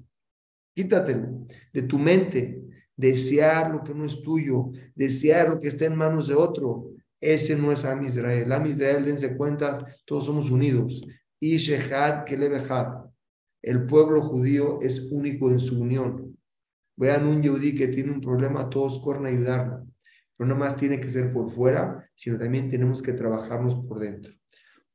quítatelo 0.74 1.46
de 1.74 1.82
tu 1.82 2.00
mente. 2.00 2.64
Desear 2.96 3.70
lo 3.70 3.84
que 3.84 3.94
no 3.94 4.06
es 4.06 4.22
tuyo, 4.22 4.72
desear 4.96 5.50
lo 5.50 5.60
que 5.60 5.68
está 5.68 5.84
en 5.84 5.98
manos 5.98 6.30
de 6.30 6.36
otro. 6.36 6.93
Ese 7.24 7.56
no 7.56 7.72
es 7.72 7.86
Am 7.86 8.04
Israel. 8.04 8.52
Am 8.52 8.66
Israel, 8.66 9.06
dense 9.06 9.38
cuenta, 9.38 9.86
todos 10.04 10.26
somos 10.26 10.52
unidos. 10.52 11.02
Y 11.40 11.56
Shehad 11.56 12.26
Kelebehad. 12.26 13.06
El 13.62 13.86
pueblo 13.86 14.24
judío 14.24 14.80
es 14.82 15.00
único 15.10 15.50
en 15.50 15.60
su 15.60 15.82
unión. 15.82 16.38
Vean 16.98 17.26
un 17.26 17.42
yudí 17.42 17.76
que 17.76 17.88
tiene 17.88 18.12
un 18.12 18.20
problema, 18.20 18.70
todos 18.70 19.00
corren 19.00 19.26
a 19.26 19.30
ayudarlo. 19.30 19.88
Pero 20.36 20.50
no 20.50 20.58
más 20.58 20.76
tiene 20.76 21.00
que 21.00 21.08
ser 21.08 21.32
por 21.32 21.50
fuera, 21.54 22.10
sino 22.14 22.38
también 22.38 22.68
tenemos 22.68 23.02
que 23.02 23.14
trabajarnos 23.14 23.76
por 23.88 24.00
dentro. 24.00 24.34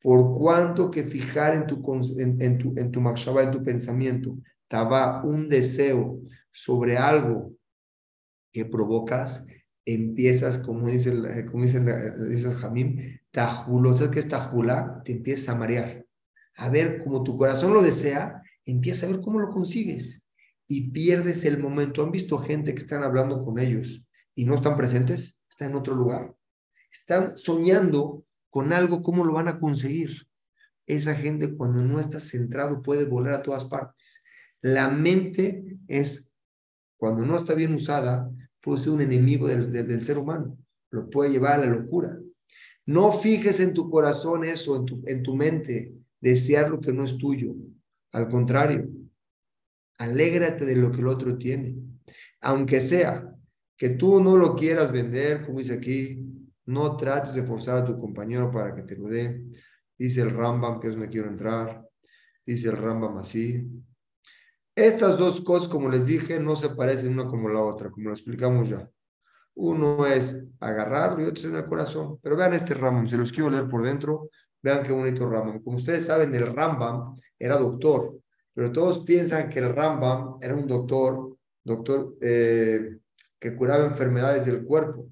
Por 0.03 0.37
cuanto 0.39 0.91
que 0.91 1.05
fijar 1.05 1.55
en 1.55 1.67
tu, 1.67 1.77
en, 2.19 2.59
tu, 2.59 2.75
en 2.77 2.93
tu 2.93 3.41
en 3.41 3.51
tu 3.51 3.63
pensamiento, 3.65 4.37
taba 4.69 5.25
un 5.25 5.49
deseo 5.49 6.21
sobre 6.53 6.99
algo 6.99 7.55
que 8.53 8.67
provocas, 8.67 9.47
empiezas, 9.95 10.59
como 10.59 10.87
dice, 10.87 11.13
como 11.51 11.65
dice, 11.65 11.81
dice 12.29 12.51
Jamim, 12.53 13.19
tajulo, 13.31 13.97
¿sabes 13.97 14.13
qué 14.13 14.19
es 14.21 14.29
tajula? 14.29 15.03
Te 15.05 15.13
empiezas 15.13 15.49
a 15.49 15.55
marear. 15.55 16.05
A 16.57 16.69
ver, 16.69 17.03
como 17.03 17.23
tu 17.23 17.37
corazón 17.39 17.73
lo 17.73 17.83
desea, 17.83 18.43
empieza 18.67 19.07
a 19.07 19.11
ver 19.11 19.21
cómo 19.21 19.41
lo 19.41 19.51
consigues 19.51 20.23
y 20.67 20.91
pierdes 20.91 21.45
el 21.45 21.59
momento. 21.59 22.03
¿Han 22.03 22.11
visto 22.11 22.39
gente 22.39 22.75
que 22.75 22.81
están 22.81 23.03
hablando 23.03 23.43
con 23.45 23.59
ellos 23.59 24.05
y 24.35 24.45
no 24.45 24.55
están 24.55 24.77
presentes? 24.77 25.39
Están 25.49 25.71
en 25.71 25.77
otro 25.77 25.95
lugar. 25.95 26.35
Están 26.91 27.39
soñando 27.39 28.25
con 28.51 28.73
algo, 28.73 29.03
¿cómo 29.03 29.25
lo 29.25 29.33
van 29.33 29.49
a 29.49 29.59
conseguir? 29.59 30.27
Esa 30.87 31.15
gente 31.15 31.55
cuando 31.55 31.83
no 31.83 32.01
está 32.01 32.21
centrado 32.21 32.83
puede 32.83 33.05
volar 33.05 33.35
a 33.35 33.43
todas 33.43 33.65
partes. 33.65 34.23
La 34.61 34.89
mente 34.89 35.79
es, 35.87 36.33
cuando 36.97 37.25
no 37.25 37.37
está 37.37 37.55
bien 37.55 37.75
usada, 37.75 38.31
puede 38.69 38.83
ser 38.83 38.93
un 38.93 39.01
enemigo 39.01 39.49
del, 39.49 40.03
ser 40.03 40.19
humano. 40.19 40.59
Lo 40.91 41.09
puede 41.09 41.31
llevar 41.31 41.55
a 41.55 41.65
la 41.65 41.73
locura. 41.73 42.19
No 42.85 43.13
fijes 43.13 43.61
en 43.61 43.73
tu 43.73 43.89
corazón 43.89 44.45
eso, 44.45 44.77
en 44.77 44.85
tu, 44.85 45.03
en 45.07 45.23
tu 45.23 45.35
mente, 45.35 45.95
desear 46.21 46.69
lo 46.69 46.81
que 46.81 46.93
no 46.93 47.05
es 47.05 47.17
tuyo. 47.17 47.55
Al 48.13 48.29
contrario, 48.29 48.89
Alégrate 49.99 50.65
de 50.65 50.77
lo 50.77 50.93
que 50.93 51.01
el 51.01 51.09
otro 51.09 51.37
tiene. 51.37 51.77
Aunque 52.41 52.81
sea 52.81 53.35
que 53.77 53.91
tú 53.91 54.23
no 54.23 54.37
lo 54.37 54.55
quieras 54.55 54.93
vender, 54.93 55.45
como 55.45 55.59
dice 55.59 55.75
aquí, 55.75 56.25
no 56.67 56.97
trates 56.97 57.35
de 57.35 57.43
forzar 57.43 57.79
a 57.79 57.85
tu 57.85 57.99
compañero 57.99 58.51
para 58.51 58.75
que 58.75 58.83
te 58.83 58.97
lo 58.97 59.09
dé. 59.09 59.45
Dice 59.99 60.21
el 60.21 60.31
Rambam, 60.31 60.79
que 60.79 60.89
es 60.89 60.97
me 60.97 61.09
quiero 61.09 61.29
entrar. 61.29 61.85
Dice 62.47 62.69
el 62.69 62.77
Rambam 62.77 63.19
así. 63.19 63.67
Estas 64.79 65.19
dos 65.19 65.41
cosas, 65.41 65.69
como 65.69 65.89
les 65.89 66.07
dije, 66.07 66.39
no 66.39 66.57
se 66.57 66.71
parecen 66.71 67.13
una 67.13 67.27
como 67.27 67.49
la 67.49 67.61
otra, 67.61 67.91
como 67.91 68.09
lo 68.09 68.15
explicamos 68.15 68.69
ya. 68.69 68.89
Uno 69.55 70.07
es 70.07 70.45
agarrarlo 70.61 71.25
y 71.25 71.29
otro 71.29 71.41
es 71.41 71.45
en 71.47 71.57
el 71.57 71.67
corazón. 71.67 72.19
Pero 72.23 72.37
vean 72.37 72.55
este 72.55 72.75
Rambam, 72.75 73.09
se 73.09 73.17
los 73.17 73.33
quiero 73.33 73.51
leer 73.51 73.69
por 73.69 73.83
dentro. 73.83 74.31
Vean 74.63 74.83
qué 74.85 74.93
bonito 74.93 75.29
Rambam. 75.29 75.63
Como 75.63 75.79
ustedes 75.79 76.07
saben, 76.07 76.35
el 76.35 76.55
Rambam 76.55 77.17
era 77.39 77.57
doctor 77.57 78.19
pero 78.59 78.73
todos 78.73 79.05
piensan 79.05 79.49
que 79.51 79.61
el 79.61 79.73
Rambam 79.73 80.37
era 80.41 80.53
un 80.53 80.67
doctor, 80.67 81.37
doctor 81.63 82.17
eh, 82.21 82.99
que 83.39 83.55
curaba 83.55 83.85
enfermedades 83.85 84.47
del 84.47 84.65
cuerpo. 84.65 85.09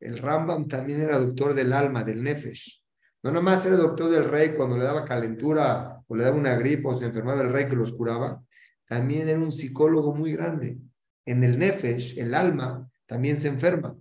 El 0.00 0.18
Rambam 0.18 0.66
también 0.66 1.00
era 1.00 1.20
doctor 1.20 1.54
del 1.54 1.72
alma, 1.72 2.02
del 2.02 2.24
nefesh. 2.24 2.82
No 3.22 3.30
nomás 3.30 3.64
era 3.66 3.76
doctor 3.76 4.10
del 4.10 4.28
rey 4.28 4.52
cuando 4.56 4.76
le 4.76 4.82
daba 4.82 5.04
calentura 5.04 6.02
o 6.08 6.16
le 6.16 6.24
daba 6.24 6.36
una 6.36 6.56
gripe 6.56 6.88
o 6.88 6.98
se 6.98 7.04
enfermaba 7.04 7.40
el 7.42 7.52
rey 7.52 7.68
que 7.68 7.76
los 7.76 7.92
curaba, 7.92 8.42
también 8.90 9.28
era 9.28 9.38
un 9.38 9.52
psicólogo 9.52 10.12
muy 10.12 10.32
grande. 10.32 10.76
En 11.24 11.44
el 11.44 11.60
nefesh, 11.60 12.18
el 12.18 12.34
alma, 12.34 12.90
también 13.06 13.40
se 13.40 13.46
enferma. 13.46 13.96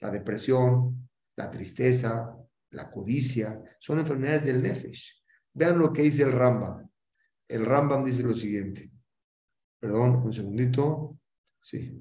La 0.00 0.10
depresión, 0.10 1.08
la 1.36 1.48
tristeza, 1.48 2.36
la 2.70 2.90
codicia, 2.90 3.62
son 3.78 4.00
enfermedades 4.00 4.46
del 4.46 4.64
nefesh. 4.64 5.22
Vean 5.54 5.78
lo 5.78 5.92
que 5.92 6.02
dice 6.02 6.24
el 6.24 6.32
Rambam. 6.32 6.90
El 7.46 7.64
Rambam 7.64 8.04
dice 8.04 8.24
lo 8.24 8.34
siguiente. 8.34 8.90
Perdón, 9.78 10.16
un 10.16 10.32
segundito. 10.32 11.20
Sí. 11.60 11.96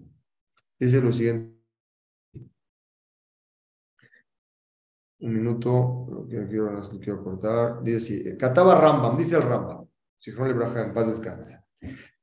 Dice 0.79 1.01
lo 1.01 1.11
siguiente. 1.11 1.55
Un 5.19 5.31
minuto, 5.31 6.07
lo 6.09 6.27
que 6.27 6.47
quiero, 6.47 6.89
quiero 6.99 7.23
cortar. 7.23 7.83
Dice. 7.83 8.35
Cataba 8.35 8.81
Rambam, 8.81 9.15
dice 9.15 9.35
el 9.35 9.43
Rambam. 9.43 9.87
Si 10.17 10.31
no 10.31 10.47
le 10.47 10.53
braja 10.53 10.81
en 10.81 10.91
paz 10.91 11.07
descansa. 11.07 11.63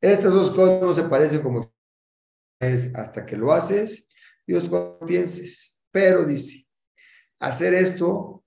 Estas 0.03 0.32
dos 0.32 0.50
cosas 0.50 0.82
no 0.82 0.92
se 0.92 1.05
parecen 1.05 1.42
como 1.42 1.72
es 2.59 2.92
hasta 2.92 3.24
que 3.24 3.36
lo 3.36 3.53
haces 3.53 4.09
y 4.46 4.53
cuando 4.68 4.98
pienses. 5.07 5.76
Pero 5.92 6.24
dice, 6.24 6.66
hacer 7.38 7.72
esto 7.74 8.44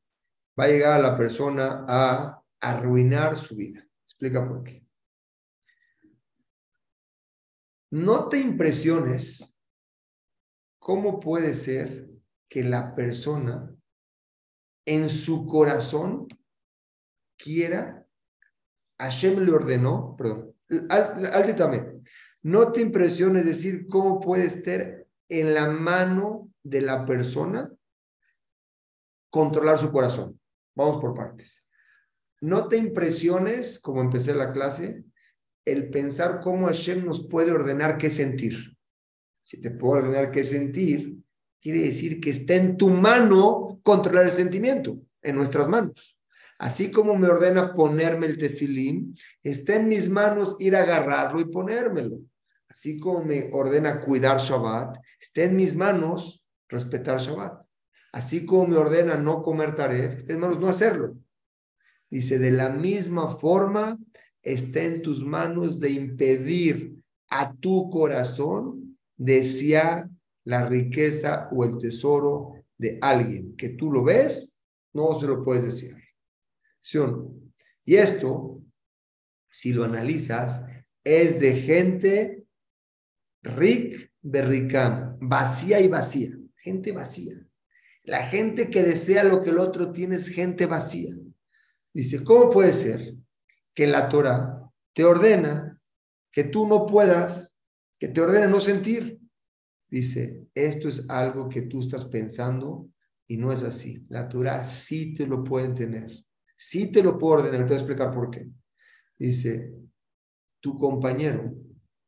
va 0.60 0.66
a 0.66 0.68
llegar 0.68 1.00
a 1.00 1.02
la 1.02 1.18
persona 1.18 1.86
a 1.88 2.44
arruinar 2.60 3.38
su 3.38 3.56
vida. 3.56 3.88
Explica 4.06 4.46
por 4.46 4.64
qué. 4.64 4.86
No 7.92 8.28
te 8.28 8.38
impresiones 8.40 9.56
cómo 10.78 11.22
puede 11.22 11.54
ser 11.54 12.10
que 12.50 12.64
la 12.64 12.94
persona 12.96 13.74
en 14.86 15.10
su 15.10 15.48
corazón 15.48 16.28
quiera, 17.38 18.06
Hashem 19.00 19.40
le 19.40 19.52
ordenó, 19.52 20.16
perdón, 20.18 20.55
altamente, 20.90 22.02
no 22.44 22.72
te 22.72 22.82
impresiones 22.82 23.46
decir 23.46 23.88
cómo 23.88 24.20
puede 24.20 24.46
estar 24.46 25.06
en 25.30 25.54
la 25.54 25.68
mano 25.68 26.52
de 26.64 26.82
la 26.82 27.06
persona 27.06 27.72
controlar 29.30 29.80
su 29.80 29.92
corazón. 29.92 30.40
Vamos 30.76 30.98
por 31.02 31.16
partes. 31.16 31.64
No 32.42 32.68
te 32.68 32.78
impresiones, 32.78 33.80
como 33.80 34.02
empecé 34.02 34.34
la 34.34 34.52
clase, 34.52 35.04
el 35.66 35.90
pensar 35.90 36.42
cómo 36.42 36.68
Hashem 36.68 37.06
nos 37.06 37.28
puede 37.28 37.52
ordenar 37.52 37.98
qué 37.98 38.10
sentir. 38.10 38.78
Si 39.44 39.60
te 39.60 39.72
puedo 39.72 40.04
ordenar 40.04 40.32
qué 40.32 40.44
sentir, 40.44 41.18
quiere 41.60 41.80
decir 41.80 42.20
que 42.20 42.30
está 42.30 42.56
en 42.56 42.78
tu 42.78 42.90
mano 42.90 43.80
controlar 43.84 44.26
el 44.26 44.32
sentimiento, 44.32 45.00
en 45.22 45.36
nuestras 45.36 45.68
manos. 45.68 46.15
Así 46.58 46.92
como 46.92 47.16
me 47.16 47.28
ordena 47.28 47.74
ponerme 47.74 48.28
el 48.28 48.38
tefilín, 48.38 49.18
está 49.44 49.76
en 49.76 49.90
mis 49.90 50.10
manos 50.10 50.56
ir 50.60 50.76
a 50.76 50.84
agarrarlo 50.84 51.40
y 51.42 51.46
ponérmelo. 51.46 52.20
Así 52.70 53.00
como 53.00 53.24
me 53.24 53.50
ordena 53.52 54.02
cuidar 54.02 54.40
Shabbat, 54.40 54.98
está 55.20 55.44
en 55.44 55.56
mis 55.56 55.76
manos 55.76 56.44
respetar 56.70 57.20
Shabbat. 57.20 57.66
Así 58.14 58.46
como 58.46 58.68
me 58.68 58.78
ordena 58.78 59.16
no 59.18 59.42
comer 59.44 59.76
taref, 59.76 60.18
está 60.18 60.34
en 60.34 60.40
manos 60.40 60.60
no 60.60 60.68
hacerlo. 60.68 61.18
Dice, 62.10 62.40
de 62.40 62.52
la 62.52 62.70
misma 62.70 63.38
forma, 63.38 63.98
está 64.42 64.82
en 64.84 65.02
tus 65.02 65.26
manos 65.26 65.80
de 65.80 65.90
impedir 65.90 66.96
a 67.30 67.54
tu 67.54 67.90
corazón 67.90 68.98
desear 69.18 70.08
la 70.46 70.68
riqueza 70.68 71.50
o 71.52 71.66
el 71.66 71.78
tesoro 71.78 72.54
de 72.78 72.98
alguien 73.02 73.56
que 73.58 73.70
tú 73.70 73.92
lo 73.92 74.04
ves, 74.04 74.54
no 74.94 75.20
se 75.20 75.28
lo 75.28 75.44
puedes 75.44 75.66
desear. 75.66 76.05
¿Sí 76.86 77.00
Y 77.84 77.96
esto, 77.96 78.64
si 79.50 79.74
lo 79.74 79.86
analizas, 79.86 80.64
es 81.04 81.40
de 81.40 81.56
gente 81.56 82.46
rica 83.42 84.08
berricam, 84.22 85.18
vacía 85.20 85.80
y 85.80 85.88
vacía, 85.88 86.38
gente 86.58 86.92
vacía. 86.92 87.44
La 88.04 88.28
gente 88.28 88.70
que 88.70 88.84
desea 88.84 89.24
lo 89.24 89.42
que 89.42 89.50
el 89.50 89.58
otro 89.58 89.92
tiene 89.92 90.18
es 90.18 90.30
gente 90.30 90.68
vacía. 90.68 91.16
Dice, 91.92 92.24
¿cómo 92.24 92.52
puede 92.52 92.74
ser 92.74 93.16
que 93.74 93.88
la 93.88 94.08
Torah 94.08 94.62
te 94.94 95.04
ordena 95.04 95.82
que 96.32 96.44
tú 96.44 96.68
no 96.68 96.86
puedas, 96.86 97.58
que 98.00 98.10
te 98.10 98.22
ordene 98.22 98.48
no 98.48 98.60
sentir? 98.60 99.20
Dice, 99.90 100.46
esto 100.54 100.88
es 100.90 101.10
algo 101.10 101.50
que 101.50 101.64
tú 101.64 101.80
estás 101.80 102.06
pensando 102.06 102.88
y 103.28 103.38
no 103.38 103.52
es 103.52 103.64
así. 103.64 104.06
La 104.08 104.30
Torah 104.30 104.64
sí 104.64 105.16
te 105.16 105.26
lo 105.26 105.44
puede 105.44 105.70
tener, 105.70 106.25
sí 106.56 106.92
te 106.92 107.04
lo 107.04 107.18
puede 107.18 107.44
ordenar. 107.44 107.62
Te 107.62 107.66
voy 107.66 107.74
a 107.74 107.78
explicar 107.78 108.14
por 108.14 108.32
qué. 108.32 108.48
Dice, 109.18 109.74
tu 110.60 110.78
compañero, 110.78 111.54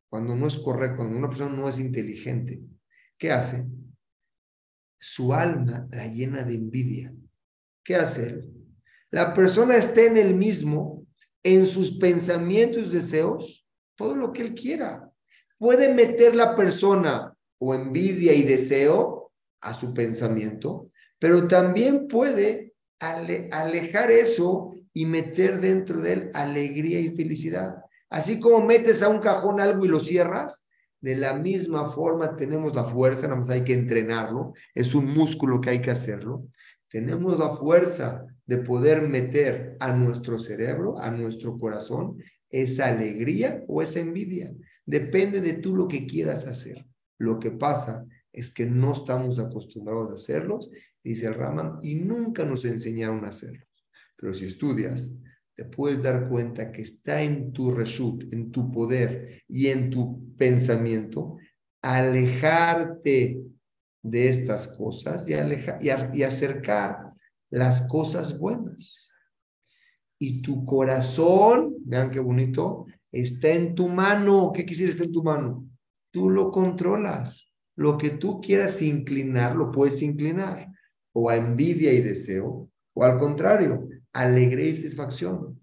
cuando 0.10 0.36
no 0.36 0.48
es 0.48 0.58
correcto, 0.58 0.98
cuando 0.98 1.18
una 1.18 1.30
persona 1.30 1.56
no 1.56 1.70
es 1.70 1.80
inteligente, 1.80 2.62
¿qué 3.18 3.32
hace? 3.32 3.66
Su 5.00 5.34
alma 5.34 5.88
la 5.91 6.08
llena 6.08 6.43
de 6.43 6.56
envidia. 6.56 7.14
¿Qué 7.84 7.95
hace 7.95 8.30
él? 8.30 8.54
La 9.12 9.34
persona 9.34 9.78
está 9.78 10.02
en 10.02 10.18
el 10.18 10.34
mismo, 10.34 11.06
en 11.43 11.66
sus 11.66 11.98
pensamientos 11.98 12.88
y 12.88 12.98
deseos, 12.98 13.66
todo 13.95 14.16
lo 14.16 14.34
que 14.34 14.41
él 14.41 14.54
quiera. 14.54 15.10
Puede 15.58 15.93
meter 15.93 16.36
la 16.36 16.56
persona 16.56 17.34
o 17.60 17.74
envidia 17.74 18.34
y 18.34 18.43
deseo 18.43 19.32
a 19.62 19.74
su 19.74 19.93
pensamiento, 19.93 20.91
pero 21.20 21.48
también 21.48 22.08
puede 22.08 22.74
alejar 23.00 24.12
eso 24.12 24.76
y 24.93 25.06
meter 25.06 25.60
dentro 25.60 26.02
de 26.02 26.14
él 26.14 26.32
alegría 26.34 27.00
y 27.00 27.10
felicidad. 27.10 27.78
Así 28.10 28.39
como 28.39 28.66
metes 28.66 29.04
a 29.04 29.10
un 29.10 29.20
cajón 29.20 29.60
algo 29.60 29.86
y 29.86 29.89
lo 29.89 30.00
cierras, 30.00 30.68
de 31.02 31.16
la 31.16 31.34
misma 31.34 31.89
forma 31.89 32.36
tenemos 32.36 32.76
la 32.76 32.86
fuerza, 32.86 33.28
nada 33.28 33.39
más 33.39 33.50
hay 33.50 33.64
que 33.64 33.74
entrenarlo, 33.74 34.54
es 34.74 34.95
un 34.95 35.14
músculo 35.14 35.62
que 35.62 35.70
hay 35.70 35.82
que 35.82 35.91
hacerlo. 35.91 36.48
Tenemos 36.89 37.38
la 37.38 37.50
fuerza 37.56 38.26
de 38.45 38.58
poder 38.58 39.02
meter 39.02 39.76
a 39.80 39.91
nuestro 39.91 40.39
cerebro, 40.39 40.98
a 41.00 41.12
nuestro 41.12 41.58
corazón, 41.58 42.18
esa 42.50 42.88
alegría 42.88 43.64
o 43.68 43.82
esa 43.82 44.00
envidia. 44.00 44.52
Depende 44.86 45.41
de 45.41 45.54
tú 45.54 45.76
lo 45.76 45.88
que 45.88 46.08
quieras 46.08 46.48
hacer. 46.48 46.86
Lo 47.20 47.39
que 47.39 47.52
pasa 47.52 48.06
es 48.38 48.54
que 48.54 48.68
no 48.68 48.94
estamos 48.94 49.40
acostumbrados 49.40 50.12
a 50.12 50.16
hacerlos, 50.16 50.70
dice 51.04 51.34
Raman, 51.34 51.80
y 51.82 51.96
nunca 51.96 52.46
nos 52.46 52.66
enseñaron 52.66 53.26
a 53.26 53.30
hacerlos. 53.30 53.68
Pero 54.16 54.32
si 54.36 54.46
estudias, 54.46 55.10
te 55.56 55.66
puedes 55.66 56.04
dar 56.04 56.30
cuenta 56.30 56.72
que 56.72 56.84
está 56.84 57.24
en 57.24 57.52
tu 57.52 57.72
reshut, 57.72 58.32
en 58.32 58.52
tu 58.52 58.72
poder 58.72 59.42
y 59.48 59.68
en 59.68 59.90
tu 59.90 60.36
pensamiento, 60.36 61.38
alejarte 61.82 63.42
de 64.04 64.30
estas 64.30 64.68
cosas 64.68 65.28
y, 65.28 65.34
y, 65.34 66.22
acercar 66.22 67.14
las 67.50 67.88
cosas 67.88 68.38
buenas. 68.38 69.10
Y 70.20 70.44
tu 70.44 70.64
corazón, 70.64 71.74
vean 71.86 72.12
qué 72.12 72.20
bonito, 72.20 72.86
está 73.12 73.50
en 73.50 73.74
tu 73.74 73.88
mano. 73.88 74.52
¿Qué 74.54 74.64
quisiera 74.64 74.92
estar 74.92 75.08
en 75.08 75.14
tu 75.14 75.24
mano? 75.24 75.68
Tú 76.12 76.30
lo 76.30 76.52
controlas. 76.52 77.47
Lo 77.78 77.98
que 77.98 78.10
tú 78.10 78.42
quieras 78.42 78.82
inclinar, 78.82 79.56
lo 79.56 79.72
puedes 79.72 80.02
inclinar. 80.02 80.68
O 81.14 81.30
a 81.30 81.38
envidia 81.38 81.94
y 81.94 82.02
deseo, 82.02 82.70
o 82.94 83.04
al 83.04 83.18
contrario, 83.18 83.88
alegría 84.12 84.68
y 84.68 84.76
satisfacción. 84.76 85.60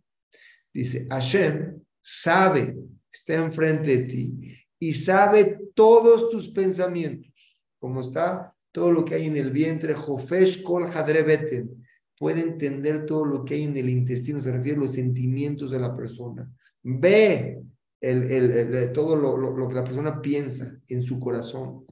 Dice, 0.73 1.07
Hashem 1.11 1.81
sabe, 2.01 2.77
está 3.13 3.35
enfrente 3.35 3.97
de 3.97 4.03
ti 4.05 4.55
y 4.79 4.95
sabe 4.95 5.59
todos 5.75 6.31
tus 6.31 6.49
pensamientos, 6.49 7.33
como 7.79 8.01
está 8.01 8.55
todo 8.73 8.91
lo 8.91 9.05
que 9.05 9.15
hay 9.15 9.27
en 9.27 9.37
el 9.37 9.51
vientre, 9.51 9.95
Jofesh 9.95 10.63
Kol 10.63 10.87
Hadrebeten, 10.87 11.85
puede 12.19 12.41
entender 12.41 13.07
todo 13.07 13.25
lo 13.25 13.45
que 13.45 13.55
hay 13.55 13.63
en 13.65 13.77
el 13.77 13.89
intestino, 13.89 14.41
se 14.41 14.51
refiere 14.51 14.79
a 14.79 14.85
los 14.85 14.95
sentimientos 14.95 15.71
de 15.71 15.79
la 15.79 15.95
persona. 15.95 16.51
Ve 16.83 17.61
el, 18.01 18.93
todo 18.93 19.17
lo, 19.17 19.37
lo, 19.37 19.69
que 19.69 19.75
la 19.75 19.85
persona 19.85 20.21
piensa 20.21 20.77
en 20.89 21.03
su 21.03 21.19
corazón. 21.19 21.87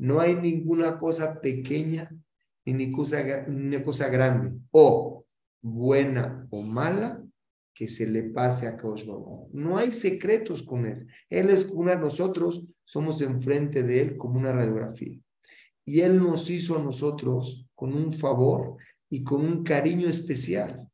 No 0.00 0.18
hay 0.18 0.34
ninguna 0.34 0.98
cosa 0.98 1.42
pequeña 1.42 2.10
ni 2.64 2.90
cosa, 2.90 3.44
ni 3.48 3.82
cosa 3.82 4.08
grande. 4.08 4.58
O 4.70 5.26
buena 5.60 6.46
o 6.50 6.62
mala 6.62 7.22
que 7.74 7.86
se 7.86 8.06
le 8.06 8.22
pase 8.22 8.66
a 8.66 8.78
Kaush 8.78 9.04
No 9.52 9.76
hay 9.76 9.90
secretos 9.90 10.62
con 10.62 10.86
él. 10.86 11.06
Él 11.28 11.50
es 11.50 11.66
una, 11.70 11.96
nosotros 11.96 12.66
somos 12.82 13.20
enfrente 13.20 13.82
de 13.82 14.00
él 14.00 14.16
como 14.16 14.38
una 14.38 14.52
radiografía. 14.52 15.18
Y 15.84 16.00
él 16.00 16.18
nos 16.18 16.48
hizo 16.48 16.78
a 16.78 16.82
nosotros 16.82 17.66
con 17.74 17.92
un 17.92 18.10
favor 18.14 18.78
y 19.10 19.22
con 19.22 19.44
un 19.44 19.62
cariño 19.62 20.08
especial. 20.08 20.88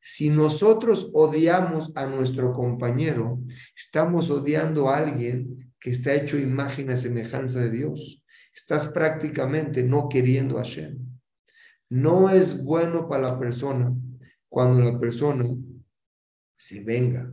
Si 0.00 0.30
nosotros 0.30 1.10
odiamos 1.12 1.92
a 1.94 2.06
nuestro 2.06 2.54
compañero, 2.54 3.38
estamos 3.76 4.30
odiando 4.30 4.88
a 4.88 4.96
alguien 4.96 5.74
que 5.78 5.90
está 5.90 6.14
hecho 6.14 6.38
imagen 6.38 6.88
a 6.88 6.96
semejanza 6.96 7.60
de 7.60 7.70
Dios. 7.70 8.22
Estás 8.56 8.88
prácticamente 8.88 9.84
no 9.84 10.08
queriendo 10.08 10.58
a 10.58 10.62
Hashem. 10.62 10.98
No 11.90 12.30
es 12.30 12.64
bueno 12.64 13.06
para 13.06 13.24
la 13.24 13.38
persona 13.38 13.94
cuando 14.48 14.80
la 14.80 14.98
persona 14.98 15.44
se 16.56 16.82
venga 16.82 17.30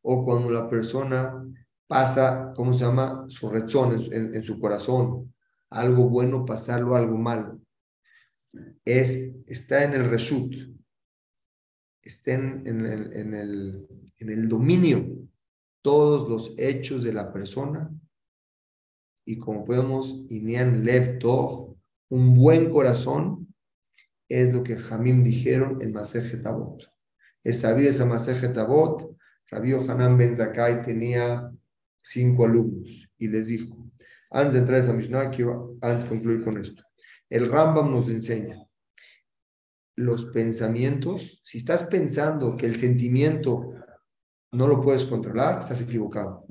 o 0.00 0.24
cuando 0.24 0.50
la 0.50 0.68
persona 0.68 1.46
pasa, 1.86 2.54
¿cómo 2.56 2.72
se 2.72 2.86
llama? 2.86 3.26
Su 3.28 3.50
rezón 3.50 4.00
en, 4.10 4.42
su 4.42 4.58
corazón. 4.58 5.34
Algo 5.68 6.08
bueno 6.08 6.46
pasarlo 6.46 6.96
algo 6.96 7.18
malo. 7.18 7.60
Es, 8.86 9.30
está 9.46 9.84
en 9.84 9.92
el 9.92 10.08
reshut, 10.08 10.54
está 12.00 12.32
en, 12.32 12.66
el, 12.66 13.12
en, 13.12 13.34
el, 13.34 13.86
en 14.16 14.30
el 14.30 14.48
dominio 14.48 15.28
todos 15.82 16.26
los 16.26 16.54
hechos 16.56 17.02
de 17.02 17.12
la 17.12 17.30
persona 17.30 17.90
y 19.28 19.36
como 19.36 19.66
podemos, 19.66 20.24
Inian 20.30 20.86
Lev 20.86 21.18
un 22.08 22.34
buen 22.34 22.70
corazón, 22.70 23.54
es 24.26 24.54
lo 24.54 24.62
que 24.62 24.76
Jamim 24.76 25.22
dijeron 25.22 25.82
en 25.82 25.92
Masejet 25.92 26.46
Avot. 26.46 26.90
Es 27.44 27.60
sabido 27.60 27.90
esa 27.90 28.04
Avot, 28.62 29.14
Rabbi 29.50 29.74
Hanan 29.74 30.16
Ben 30.16 30.34
Zakai 30.34 30.80
tenía 30.80 31.50
cinco 32.02 32.46
alumnos 32.46 33.06
y 33.18 33.28
les 33.28 33.48
dijo, 33.48 33.90
antes 34.30 34.54
de 34.54 34.60
entrar 34.60 34.80
a 34.80 34.84
esa 34.84 34.94
Mishnah, 34.94 35.30
quiero 35.30 35.76
antes 35.82 36.08
concluir 36.08 36.42
con 36.42 36.58
esto. 36.58 36.82
El 37.28 37.50
Rambam 37.50 37.90
nos 37.90 38.08
enseña 38.08 38.66
los 39.94 40.24
pensamientos, 40.24 41.42
si 41.44 41.58
estás 41.58 41.84
pensando 41.84 42.56
que 42.56 42.64
el 42.64 42.76
sentimiento 42.76 43.74
no 44.52 44.66
lo 44.66 44.80
puedes 44.80 45.04
controlar, 45.04 45.58
estás 45.58 45.82
equivocado. 45.82 46.46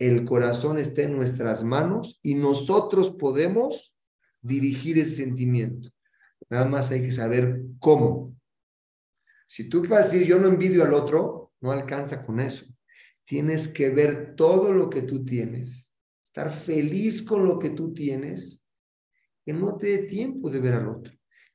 El 0.00 0.24
corazón 0.24 0.78
está 0.78 1.02
en 1.02 1.14
nuestras 1.14 1.62
manos 1.62 2.18
y 2.22 2.34
nosotros 2.34 3.10
podemos 3.10 3.94
dirigir 4.40 4.98
ese 4.98 5.24
sentimiento. 5.24 5.90
Nada 6.48 6.64
más 6.64 6.90
hay 6.90 7.02
que 7.02 7.12
saber 7.12 7.60
cómo. 7.78 8.34
Si 9.46 9.68
tú 9.68 9.86
vas 9.86 10.06
a 10.06 10.10
decir 10.10 10.26
yo 10.26 10.38
no 10.38 10.48
envidio 10.48 10.84
al 10.84 10.94
otro, 10.94 11.52
no 11.60 11.70
alcanza 11.70 12.24
con 12.24 12.40
eso. 12.40 12.64
Tienes 13.26 13.68
que 13.68 13.90
ver 13.90 14.34
todo 14.36 14.72
lo 14.72 14.88
que 14.88 15.02
tú 15.02 15.22
tienes, 15.22 15.92
estar 16.24 16.50
feliz 16.50 17.22
con 17.22 17.44
lo 17.44 17.58
que 17.58 17.68
tú 17.68 17.92
tienes, 17.92 18.64
que 19.44 19.52
no 19.52 19.76
te 19.76 19.88
dé 19.88 19.98
tiempo 20.04 20.48
de 20.50 20.60
ver 20.60 20.74
al 20.74 20.88
otro. 20.88 21.12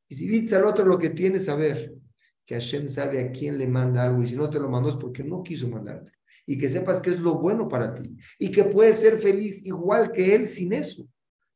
Y 0.07 0.13
si 0.13 0.27
viste 0.27 0.55
al 0.55 0.65
otro 0.65 0.85
lo 0.85 0.99
que 0.99 1.09
tienes, 1.09 1.49
a 1.49 1.55
ver, 1.55 1.95
que 2.45 2.53
Hashem 2.53 2.89
sabe 2.89 3.21
a 3.21 3.31
quién 3.31 3.57
le 3.57 3.67
manda 3.67 4.03
algo 4.03 4.21
y 4.21 4.27
si 4.27 4.35
no 4.35 4.51
te 4.51 4.59
lo 4.59 4.69
mandó 4.69 4.89
es 4.89 4.97
porque 4.97 5.23
no 5.23 5.41
quiso 5.41 5.67
mandarte. 5.67 6.14
Y 6.45 6.57
que 6.57 6.69
sepas 6.69 7.01
que 7.01 7.09
es 7.09 7.19
lo 7.19 7.39
bueno 7.39 7.67
para 7.67 7.93
ti 7.93 8.15
y 8.37 8.51
que 8.51 8.63
puedes 8.65 8.97
ser 8.97 9.17
feliz 9.17 9.65
igual 9.65 10.11
que 10.11 10.35
él 10.35 10.47
sin 10.47 10.73
eso. 10.73 11.07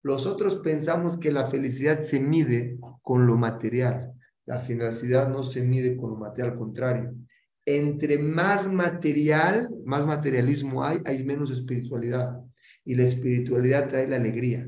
Los 0.01 0.25
otros 0.25 0.59
pensamos 0.63 1.17
que 1.17 1.31
la 1.31 1.47
felicidad 1.47 1.99
se 2.01 2.19
mide 2.19 2.77
con 3.01 3.27
lo 3.27 3.37
material. 3.37 4.13
La 4.45 4.59
felicidad 4.59 5.29
no 5.29 5.43
se 5.43 5.61
mide 5.61 5.95
con 5.95 6.11
lo 6.11 6.15
material, 6.15 6.51
al 6.51 6.57
contrario. 6.57 7.15
Entre 7.65 8.17
más 8.17 8.67
material, 8.71 9.69
más 9.85 10.05
materialismo 10.05 10.83
hay, 10.83 10.99
hay 11.05 11.23
menos 11.23 11.51
espiritualidad. 11.51 12.39
Y 12.83 12.95
la 12.95 13.03
espiritualidad 13.03 13.89
trae 13.89 14.07
la 14.07 14.15
alegría. 14.15 14.67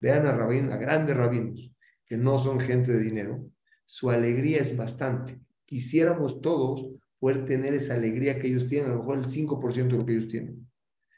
Vean 0.00 0.26
a, 0.26 0.32
rabin, 0.32 0.72
a 0.72 0.78
grandes 0.78 1.16
rabinos, 1.16 1.70
que 2.06 2.16
no 2.16 2.38
son 2.38 2.58
gente 2.58 2.90
de 2.90 3.00
dinero, 3.00 3.44
su 3.84 4.08
alegría 4.08 4.58
es 4.58 4.76
bastante. 4.76 5.40
Quisiéramos 5.66 6.40
todos 6.40 6.90
poder 7.20 7.44
tener 7.44 7.74
esa 7.74 7.94
alegría 7.94 8.40
que 8.40 8.48
ellos 8.48 8.66
tienen, 8.66 8.90
a 8.90 8.94
lo 8.94 9.00
mejor 9.00 9.18
el 9.18 9.26
5% 9.26 9.92
de 9.92 9.98
lo 9.98 10.04
que 10.04 10.12
ellos 10.12 10.28
tienen. 10.28 10.68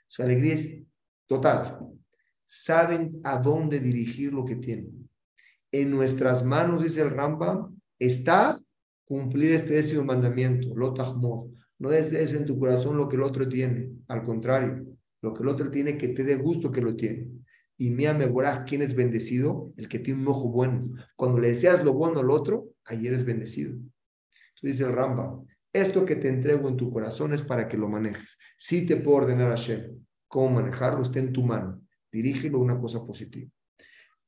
Su 0.06 0.22
alegría 0.22 0.54
es 0.54 0.68
total 1.26 1.78
saben 2.54 3.18
a 3.24 3.38
dónde 3.38 3.80
dirigir 3.80 4.34
lo 4.34 4.44
que 4.44 4.56
tienen. 4.56 5.08
En 5.72 5.90
nuestras 5.90 6.44
manos, 6.44 6.84
dice 6.84 7.00
el 7.00 7.08
Rambam, 7.08 7.80
está 7.98 8.60
cumplir 9.06 9.52
este 9.52 9.72
décimo 9.72 10.04
mandamiento, 10.04 10.74
lotahmod. 10.74 11.50
No 11.78 11.88
desees 11.88 12.34
en 12.34 12.44
tu 12.44 12.58
corazón 12.58 12.98
lo 12.98 13.08
que 13.08 13.16
el 13.16 13.22
otro 13.22 13.48
tiene, 13.48 13.88
al 14.06 14.22
contrario, 14.24 14.84
lo 15.22 15.32
que 15.32 15.42
el 15.42 15.48
otro 15.48 15.70
tiene 15.70 15.96
que 15.96 16.08
te 16.08 16.24
dé 16.24 16.34
gusto 16.36 16.70
que 16.70 16.82
lo 16.82 16.94
tiene. 16.94 17.26
y 17.78 17.90
Mia 17.90 18.12
Meborah, 18.12 18.64
¿quién 18.64 18.82
es 18.82 18.94
bendecido? 18.94 19.72
El 19.78 19.88
que 19.88 19.98
tiene 19.98 20.20
un 20.20 20.28
ojo 20.28 20.50
bueno. 20.50 20.90
Cuando 21.16 21.38
le 21.38 21.48
deseas 21.48 21.82
lo 21.82 21.94
bueno 21.94 22.20
al 22.20 22.30
otro, 22.30 22.68
ahí 22.84 23.06
eres 23.06 23.24
bendecido. 23.24 23.74
dice 24.62 24.84
el 24.84 24.92
Ramba, 24.92 25.42
esto 25.72 26.04
que 26.04 26.16
te 26.16 26.28
entrego 26.28 26.68
en 26.68 26.76
tu 26.76 26.92
corazón 26.92 27.32
es 27.32 27.42
para 27.42 27.68
que 27.68 27.76
lo 27.76 27.88
manejes. 27.88 28.38
Si 28.58 28.86
te 28.86 28.96
puedo 28.96 29.18
ordenar 29.18 29.50
a 29.50 29.56
Shem 29.56 30.04
cómo 30.28 30.60
manejarlo, 30.60 31.02
está 31.02 31.18
en 31.18 31.32
tu 31.32 31.42
mano. 31.42 31.82
Dirígelo 32.10 32.58
a 32.58 32.62
una 32.62 32.80
cosa 32.80 33.04
positiva. 33.04 33.50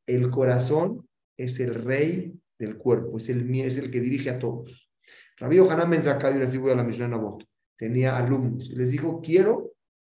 El 0.07 0.31
corazón 0.31 1.09
es 1.37 1.61
el 1.61 1.75
rey 1.75 2.35
del 2.59 2.77
cuerpo, 2.77 3.17
es 3.17 3.29
el, 3.29 3.53
es 3.61 3.79
el 3.79 3.91
que 3.91 4.01
dirige 4.01 4.31
a 4.31 4.39
todos. 4.39 4.91
Rabbi 5.37 5.57
Yohanan 5.57 5.91
Ben 5.91 6.03
Zakkai, 6.03 6.39
de 6.39 6.77
la 6.77 6.85
misión 6.85 7.11
Nabot, 7.11 7.45
tenía 7.77 8.17
alumnos. 8.17 8.71
Les 8.71 8.91
dijo, 8.91 9.21
quiero, 9.21 9.73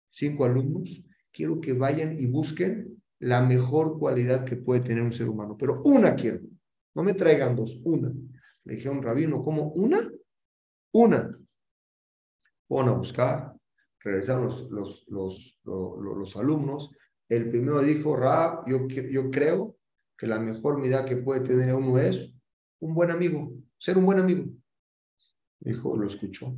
cinco 0.09 0.45
alumnos, 0.45 1.03
quiero 1.31 1.61
que 1.61 1.73
vayan 1.73 2.19
y 2.19 2.25
busquen 2.25 3.01
la 3.19 3.41
mejor 3.41 3.99
cualidad 3.99 4.45
que 4.45 4.57
puede 4.57 4.81
tener 4.81 5.03
un 5.03 5.11
ser 5.11 5.29
humano, 5.29 5.55
pero 5.57 5.81
una 5.83 6.15
quiero, 6.15 6.39
no 6.95 7.03
me 7.03 7.13
traigan 7.13 7.55
dos, 7.55 7.79
una. 7.83 8.11
Le 8.63 8.75
dije 8.75 8.87
a 8.87 8.91
un 8.91 9.03
rabino, 9.03 9.43
¿cómo? 9.43 9.71
¿Una? 9.73 10.09
Una. 10.93 11.37
Fueron 12.67 12.89
a 12.89 12.97
buscar, 12.97 13.53
regresaron 13.99 14.45
los, 14.45 14.69
los, 14.69 15.05
los, 15.07 15.59
los, 15.63 16.35
alumnos. 16.37 16.91
El 17.27 17.49
primero 17.49 17.81
dijo, 17.81 18.15
Rab, 18.15 18.67
yo, 18.67 18.87
yo 18.87 19.29
creo 19.29 19.77
que 20.17 20.27
la 20.27 20.39
mejor 20.39 20.79
medida 20.79 21.05
que 21.05 21.17
puede 21.17 21.41
tener 21.41 21.73
uno 21.75 21.97
es 21.97 22.33
un 22.79 22.93
buen 22.93 23.11
amigo, 23.11 23.53
ser 23.77 23.97
un 23.97 24.05
buen 24.05 24.19
amigo. 24.19 24.45
Dijo, 25.59 25.97
lo 25.97 26.07
escuchó. 26.07 26.55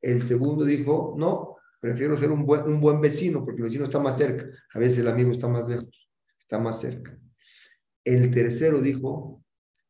El 0.00 0.22
segundo 0.22 0.64
dijo, 0.64 1.14
no, 1.16 1.56
prefiero 1.80 2.16
ser 2.16 2.30
un 2.30 2.44
buen, 2.44 2.62
un 2.64 2.80
buen 2.80 3.00
vecino 3.00 3.44
porque 3.44 3.58
el 3.58 3.64
vecino 3.64 3.84
está 3.84 3.98
más 3.98 4.16
cerca. 4.16 4.46
A 4.74 4.78
veces 4.78 4.98
el 4.98 5.08
amigo 5.08 5.30
está 5.30 5.48
más 5.48 5.66
lejos 5.66 6.04
está 6.44 6.58
más 6.58 6.80
cerca. 6.80 7.18
El 8.04 8.30
tercero 8.30 8.80
dijo, 8.80 9.42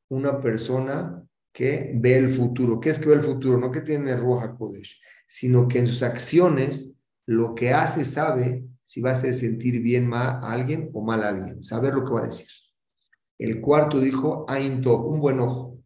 una 0.09 0.41
persona 0.41 1.23
que 1.55 1.93
ve 1.95 2.19
el 2.19 2.35
futuro. 2.35 2.81
¿Qué 2.81 2.91
es 2.91 2.99
que 2.99 3.09
ve 3.09 3.15
el 3.15 3.23
futuro? 3.23 3.57
No 3.57 3.71
que 3.71 3.81
tiene 3.81 4.17
Roja 4.17 4.57
Kodesh, 4.57 5.01
sino 5.29 5.69
que 5.69 5.79
en 5.79 5.87
sus 5.87 6.03
acciones 6.03 6.93
lo 7.27 7.55
que 7.55 7.73
hace 7.73 8.05
sabe 8.05 8.67
si 8.83 9.01
va 9.01 9.13
a 9.13 9.15
sentir 9.15 9.81
bien 9.81 10.13
a 10.13 10.41
alguien 10.41 10.91
o 10.93 11.01
mal 11.01 11.23
a 11.23 11.29
alguien, 11.29 11.63
saber 11.63 11.95
lo 11.95 12.05
que 12.05 12.13
va 12.13 12.23
a 12.23 12.27
decir. 12.27 12.49
El 13.39 13.61
cuarto 13.61 14.01
dijo, 14.01 14.45
Ainto, 14.49 15.01
un 15.05 15.21
buen 15.21 15.39
ojo, 15.39 15.79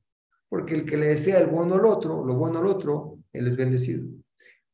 porque 0.49 0.75
el 0.75 0.85
que 0.85 0.97
le 0.97 1.09
desea 1.09 1.39
el 1.39 1.49
bueno 1.49 1.75
al 1.75 1.85
otro, 1.85 2.25
lo 2.25 2.35
bueno 2.35 2.59
al 2.59 2.67
otro, 2.67 3.19
él 3.33 3.47
es 3.47 3.57
bendecido. 3.57 4.09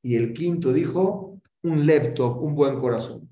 Y 0.01 0.15
el 0.15 0.33
quinto 0.33 0.73
dijo, 0.73 1.41
un 1.63 1.87
laptop, 1.87 2.41
un 2.41 2.55
buen 2.55 2.79
corazón. 2.79 3.29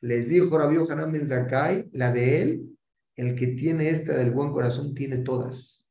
Les 0.00 0.28
dijo 0.28 0.56
Rabbi 0.56 0.76
Hanan 0.76 1.12
Ben 1.12 1.26
Zakai, 1.26 1.90
la 1.92 2.10
de 2.10 2.42
él, 2.42 2.78
el 3.16 3.34
que 3.34 3.48
tiene 3.48 3.90
esta 3.90 4.16
del 4.16 4.30
buen 4.30 4.50
corazón 4.50 4.94
tiene 4.94 5.18
todas. 5.18 5.81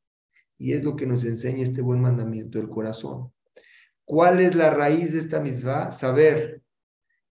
Y 0.62 0.74
es 0.74 0.84
lo 0.84 0.96
que 0.96 1.08
nos 1.08 1.26
enseña 1.26 1.64
este 1.64 1.82
buen 1.82 2.00
mandamiento, 2.02 2.60
el 2.60 2.70
corazón. 2.70 3.34
¿Cuál 4.06 4.42
es 4.42 4.54
la 4.54 4.70
raíz 4.70 5.12
de 5.12 5.18
esta 5.18 5.40
misma? 5.40 5.92
Saber 5.92 6.62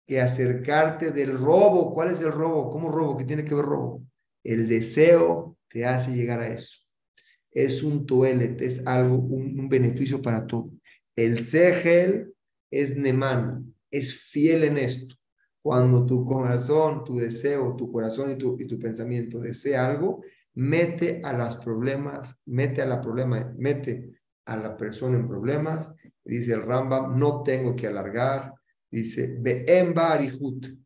que 0.08 0.20
acercarte 0.20 1.12
del 1.12 1.38
robo, 1.38 1.94
¿cuál 1.94 2.10
es 2.10 2.20
el 2.20 2.32
robo? 2.32 2.68
¿Cómo 2.68 2.90
robo? 2.90 3.16
¿Qué 3.16 3.24
tiene 3.24 3.44
que 3.44 3.54
ver 3.54 3.64
robo? 3.64 4.04
El 4.42 4.68
deseo 4.68 5.56
te 5.68 5.86
hace 5.86 6.16
llegar 6.16 6.40
a 6.40 6.48
eso. 6.48 6.78
Es 7.52 7.84
un 7.84 8.06
toelet, 8.06 8.60
es 8.60 8.84
algo, 8.88 9.18
un, 9.18 9.68
beneficio 9.68 10.20
para 10.20 10.44
todo. 10.44 10.72
El 11.14 11.44
segel 11.44 12.34
es 12.72 12.96
neman, 12.96 13.72
es 13.88 14.16
fiel 14.16 14.64
en 14.64 14.78
esto. 14.78 15.14
Cuando 15.62 16.04
tu 16.04 16.24
corazón, 16.24 17.04
tu 17.04 17.18
deseo, 17.18 17.76
tu 17.76 17.92
corazón 17.92 18.32
y 18.32 18.34
tu, 18.34 18.58
y 18.58 18.66
tu 18.66 18.80
pensamiento 18.80 19.38
desea 19.38 19.86
algo, 19.86 20.24
mete 20.54 21.20
a 21.24 21.32
los 21.32 21.56
problemas, 21.56 22.38
mete 22.46 22.82
a 22.82 22.86
la 22.86 23.00
problema, 23.00 23.52
mete 23.56 24.20
a 24.46 24.56
la 24.56 24.76
persona 24.76 25.18
en 25.18 25.28
problemas. 25.28 25.92
Dice 26.24 26.54
el 26.54 26.62
Rambam, 26.62 27.18
no 27.18 27.42
tengo 27.42 27.74
que 27.74 27.86
alargar. 27.86 28.54
Dice, 28.90 29.38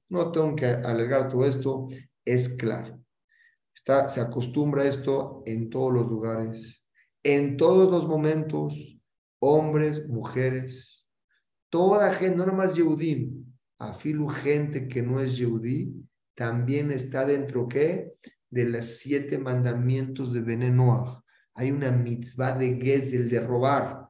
no 0.09 0.31
tengo 0.31 0.55
que 0.55 0.67
alargar 0.67 1.29
todo 1.29 1.45
esto, 1.45 1.89
es 2.25 2.49
claro. 2.51 3.01
Está, 3.75 4.09
se 4.09 4.21
acostumbra 4.21 4.85
esto 4.85 5.43
en 5.45 5.69
todos 5.69 5.93
los 5.93 6.07
lugares, 6.07 6.83
en 7.23 7.57
todos 7.57 7.91
los 7.91 8.07
momentos, 8.07 8.99
hombres, 9.41 10.09
mujeres, 10.09 11.05
toda 11.69 12.13
gente, 12.15 12.47
no 12.47 12.53
más 12.55 12.75
Yehudim, 12.75 13.45
afilu 13.79 14.29
gente 14.29 14.89
que 14.89 15.03
no 15.03 15.21
es 15.21 15.37
Yehudí, 15.37 15.93
también 16.35 16.91
está 16.91 17.27
dentro 17.27 17.67
¿qué? 17.67 18.13
De 18.57 18.65
los 18.65 18.87
siete 18.87 19.37
mandamientos 19.37 20.33
de 20.33 20.41
Benenoach. 20.41 21.23
Hay 21.55 21.71
una 21.71 21.91
mitzvah 21.91 22.57
de 22.57 22.81
Gezel, 22.81 23.29
de 23.29 23.41
robar. 23.41 24.09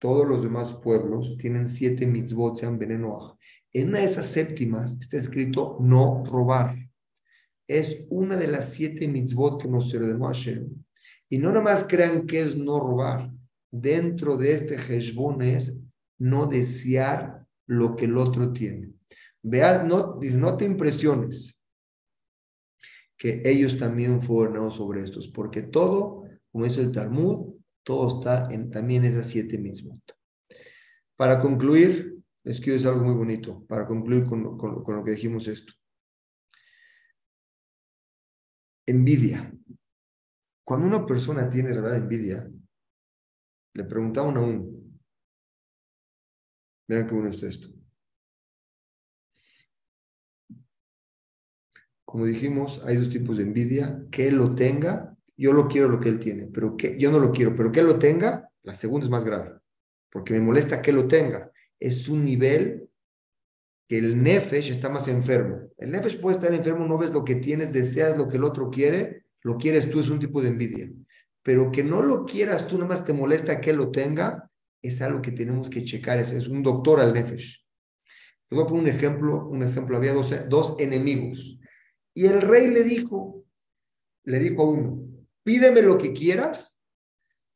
Todos 0.00 0.26
los 0.28 0.42
demás 0.42 0.72
pueblos 0.72 1.36
tienen 1.38 1.68
siete 1.68 2.04
mitzvot, 2.04 2.58
sean 2.58 2.76
Benenoach. 2.76 3.38
En 3.72 3.90
una 3.90 4.00
de 4.00 4.06
esas 4.06 4.26
séptimas 4.26 4.98
está 5.00 5.16
escrito 5.16 5.78
no 5.80 6.24
robar. 6.24 6.76
Es 7.68 8.04
una 8.10 8.36
de 8.36 8.48
las 8.48 8.72
siete 8.72 9.06
mitzvot 9.06 9.62
que 9.62 9.68
nos 9.68 9.94
ordenó 9.94 10.26
Hashem. 10.26 10.68
Y 11.28 11.38
no 11.38 11.50
nada 11.50 11.62
más 11.62 11.84
crean 11.88 12.26
que 12.26 12.40
es 12.40 12.56
no 12.56 12.80
robar. 12.80 13.30
Dentro 13.70 14.36
de 14.36 14.54
este 14.54 14.74
Heshbon 14.74 15.40
es 15.42 15.80
no 16.18 16.46
desear 16.46 17.46
lo 17.66 17.94
que 17.94 18.06
el 18.06 18.16
otro 18.16 18.52
tiene. 18.52 18.92
Vea, 19.40 19.84
no, 19.84 20.18
no 20.20 20.56
te 20.56 20.64
impresiones 20.64 21.53
que 23.16 23.42
ellos 23.44 23.78
también 23.78 24.22
fueron 24.22 24.70
sobre 24.70 25.02
estos, 25.02 25.28
porque 25.28 25.62
todo, 25.62 26.24
como 26.50 26.64
dice 26.64 26.80
el 26.80 26.92
Talmud, 26.92 27.54
todo 27.82 28.18
está 28.18 28.48
en 28.52 28.70
también 28.70 29.04
esas 29.04 29.26
siete 29.26 29.58
mismos. 29.58 30.00
Para 31.16 31.40
concluir, 31.40 32.14
les 32.42 32.58
quiero 32.58 32.74
decir 32.74 32.88
algo 32.88 33.04
muy 33.04 33.14
bonito, 33.14 33.64
para 33.66 33.86
concluir 33.86 34.24
con, 34.24 34.58
con, 34.58 34.96
lo 34.96 35.04
que 35.04 35.12
dijimos 35.12 35.46
esto. 35.48 35.72
Envidia. 38.86 39.52
Cuando 40.64 40.86
una 40.86 41.06
persona 41.06 41.48
tiene 41.48 41.70
verdad 41.70 41.96
envidia, 41.96 42.50
le 43.74 43.84
preguntaban 43.84 44.36
a 44.36 44.40
uno, 44.40 44.66
vean 46.88 47.06
qué 47.06 47.14
bueno 47.14 47.30
está 47.30 47.46
esto. 47.46 47.73
Como 52.14 52.26
dijimos, 52.26 52.80
hay 52.84 52.96
dos 52.96 53.10
tipos 53.10 53.36
de 53.36 53.42
envidia, 53.42 54.00
que 54.12 54.28
él 54.28 54.36
lo 54.36 54.54
tenga, 54.54 55.16
yo 55.36 55.52
lo 55.52 55.66
quiero 55.66 55.88
lo 55.88 55.98
que 55.98 56.10
él 56.10 56.20
tiene, 56.20 56.46
pero 56.46 56.76
que 56.76 56.96
yo 56.96 57.10
no 57.10 57.18
lo 57.18 57.32
quiero, 57.32 57.56
pero 57.56 57.72
que 57.72 57.80
él 57.80 57.86
lo 57.86 57.98
tenga, 57.98 58.48
la 58.62 58.72
segunda 58.72 59.06
es 59.06 59.10
más 59.10 59.24
grave, 59.24 59.58
porque 60.12 60.32
me 60.32 60.38
molesta 60.38 60.80
que 60.80 60.92
lo 60.92 61.08
tenga. 61.08 61.50
Es 61.80 62.08
un 62.08 62.22
nivel 62.22 62.88
que 63.88 63.98
el 63.98 64.22
nefesh 64.22 64.70
está 64.70 64.88
más 64.88 65.08
enfermo. 65.08 65.72
El 65.76 65.90
nefesh 65.90 66.20
puede 66.20 66.36
estar 66.36 66.54
enfermo, 66.54 66.86
no 66.86 66.98
ves 66.98 67.10
lo 67.10 67.24
que 67.24 67.34
tienes, 67.34 67.72
deseas 67.72 68.16
lo 68.16 68.28
que 68.28 68.36
el 68.36 68.44
otro 68.44 68.70
quiere, 68.70 69.24
lo 69.42 69.58
quieres 69.58 69.90
tú, 69.90 69.98
es 69.98 70.08
un 70.08 70.20
tipo 70.20 70.40
de 70.40 70.50
envidia. 70.50 70.88
Pero 71.42 71.72
que 71.72 71.82
no 71.82 72.00
lo 72.00 72.26
quieras 72.26 72.68
tú, 72.68 72.76
nada 72.76 72.90
más 72.90 73.04
te 73.04 73.12
molesta 73.12 73.60
que 73.60 73.70
él 73.70 73.78
lo 73.78 73.90
tenga, 73.90 74.48
es 74.80 75.02
algo 75.02 75.20
que 75.20 75.32
tenemos 75.32 75.68
que 75.68 75.82
checar, 75.82 76.20
es, 76.20 76.30
es 76.30 76.46
un 76.46 76.62
doctor 76.62 77.00
al 77.00 77.12
nefesh. 77.12 77.66
Les 78.50 78.56
voy 78.56 78.62
a 78.62 78.68
poner 78.68 78.82
un 78.84 78.88
ejemplo, 78.88 79.48
un 79.48 79.64
ejemplo, 79.64 79.96
había 79.96 80.12
dos, 80.12 80.32
dos 80.48 80.76
enemigos 80.78 81.58
y 82.14 82.26
el 82.26 82.40
rey 82.40 82.68
le 82.68 82.84
dijo, 82.84 83.44
le 84.24 84.38
dijo 84.38 84.62
a 84.62 84.70
uno, 84.70 85.08
pídeme 85.42 85.82
lo 85.82 85.98
que 85.98 86.12
quieras, 86.12 86.80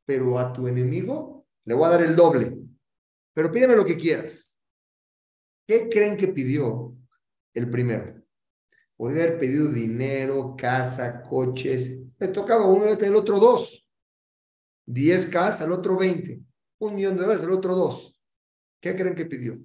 pero 0.05 0.39
a 0.39 0.53
tu 0.53 0.67
enemigo 0.67 1.47
le 1.65 1.75
voy 1.75 1.87
a 1.87 1.91
dar 1.91 2.03
el 2.03 2.17
doble, 2.17 2.59
pero 3.33 3.53
pídeme 3.53 3.77
lo 3.77 3.85
que 3.85 3.97
quieras. 3.97 4.59
¿Qué 5.67 5.89
creen 5.89 6.17
que 6.17 6.29
pidió 6.29 6.97
el 7.55 7.71
primero? 7.71 8.21
Podría 8.97 9.25
haber 9.25 9.39
pedido 9.39 9.69
dinero, 9.69 10.57
casa, 10.57 11.23
coches. 11.23 11.91
Le 12.19 12.29
tocaba 12.29 12.67
uno 12.67 12.87
y 12.87 13.05
el 13.05 13.15
otro 13.15 13.39
dos. 13.39 13.87
Diez 14.85 15.27
casas, 15.27 15.61
al 15.61 15.73
otro 15.73 15.97
veinte. 15.97 16.41
Un 16.79 16.97
millón 16.97 17.17
de 17.17 17.23
dólares, 17.23 17.45
el 17.45 17.53
otro 17.53 17.77
dos. 17.77 18.19
¿Qué 18.81 18.97
creen 18.97 19.15
que 19.15 19.27
pidió? 19.27 19.59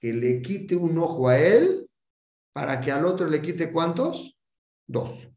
Que 0.00 0.12
le 0.12 0.42
quite 0.42 0.74
un 0.74 0.98
ojo 0.98 1.28
a 1.28 1.38
él 1.38 1.79
para 2.52 2.80
que 2.80 2.90
al 2.90 3.04
otro 3.04 3.26
le 3.26 3.40
quite 3.40 3.72
cuántos? 3.72 4.36
Dos. 4.86 5.28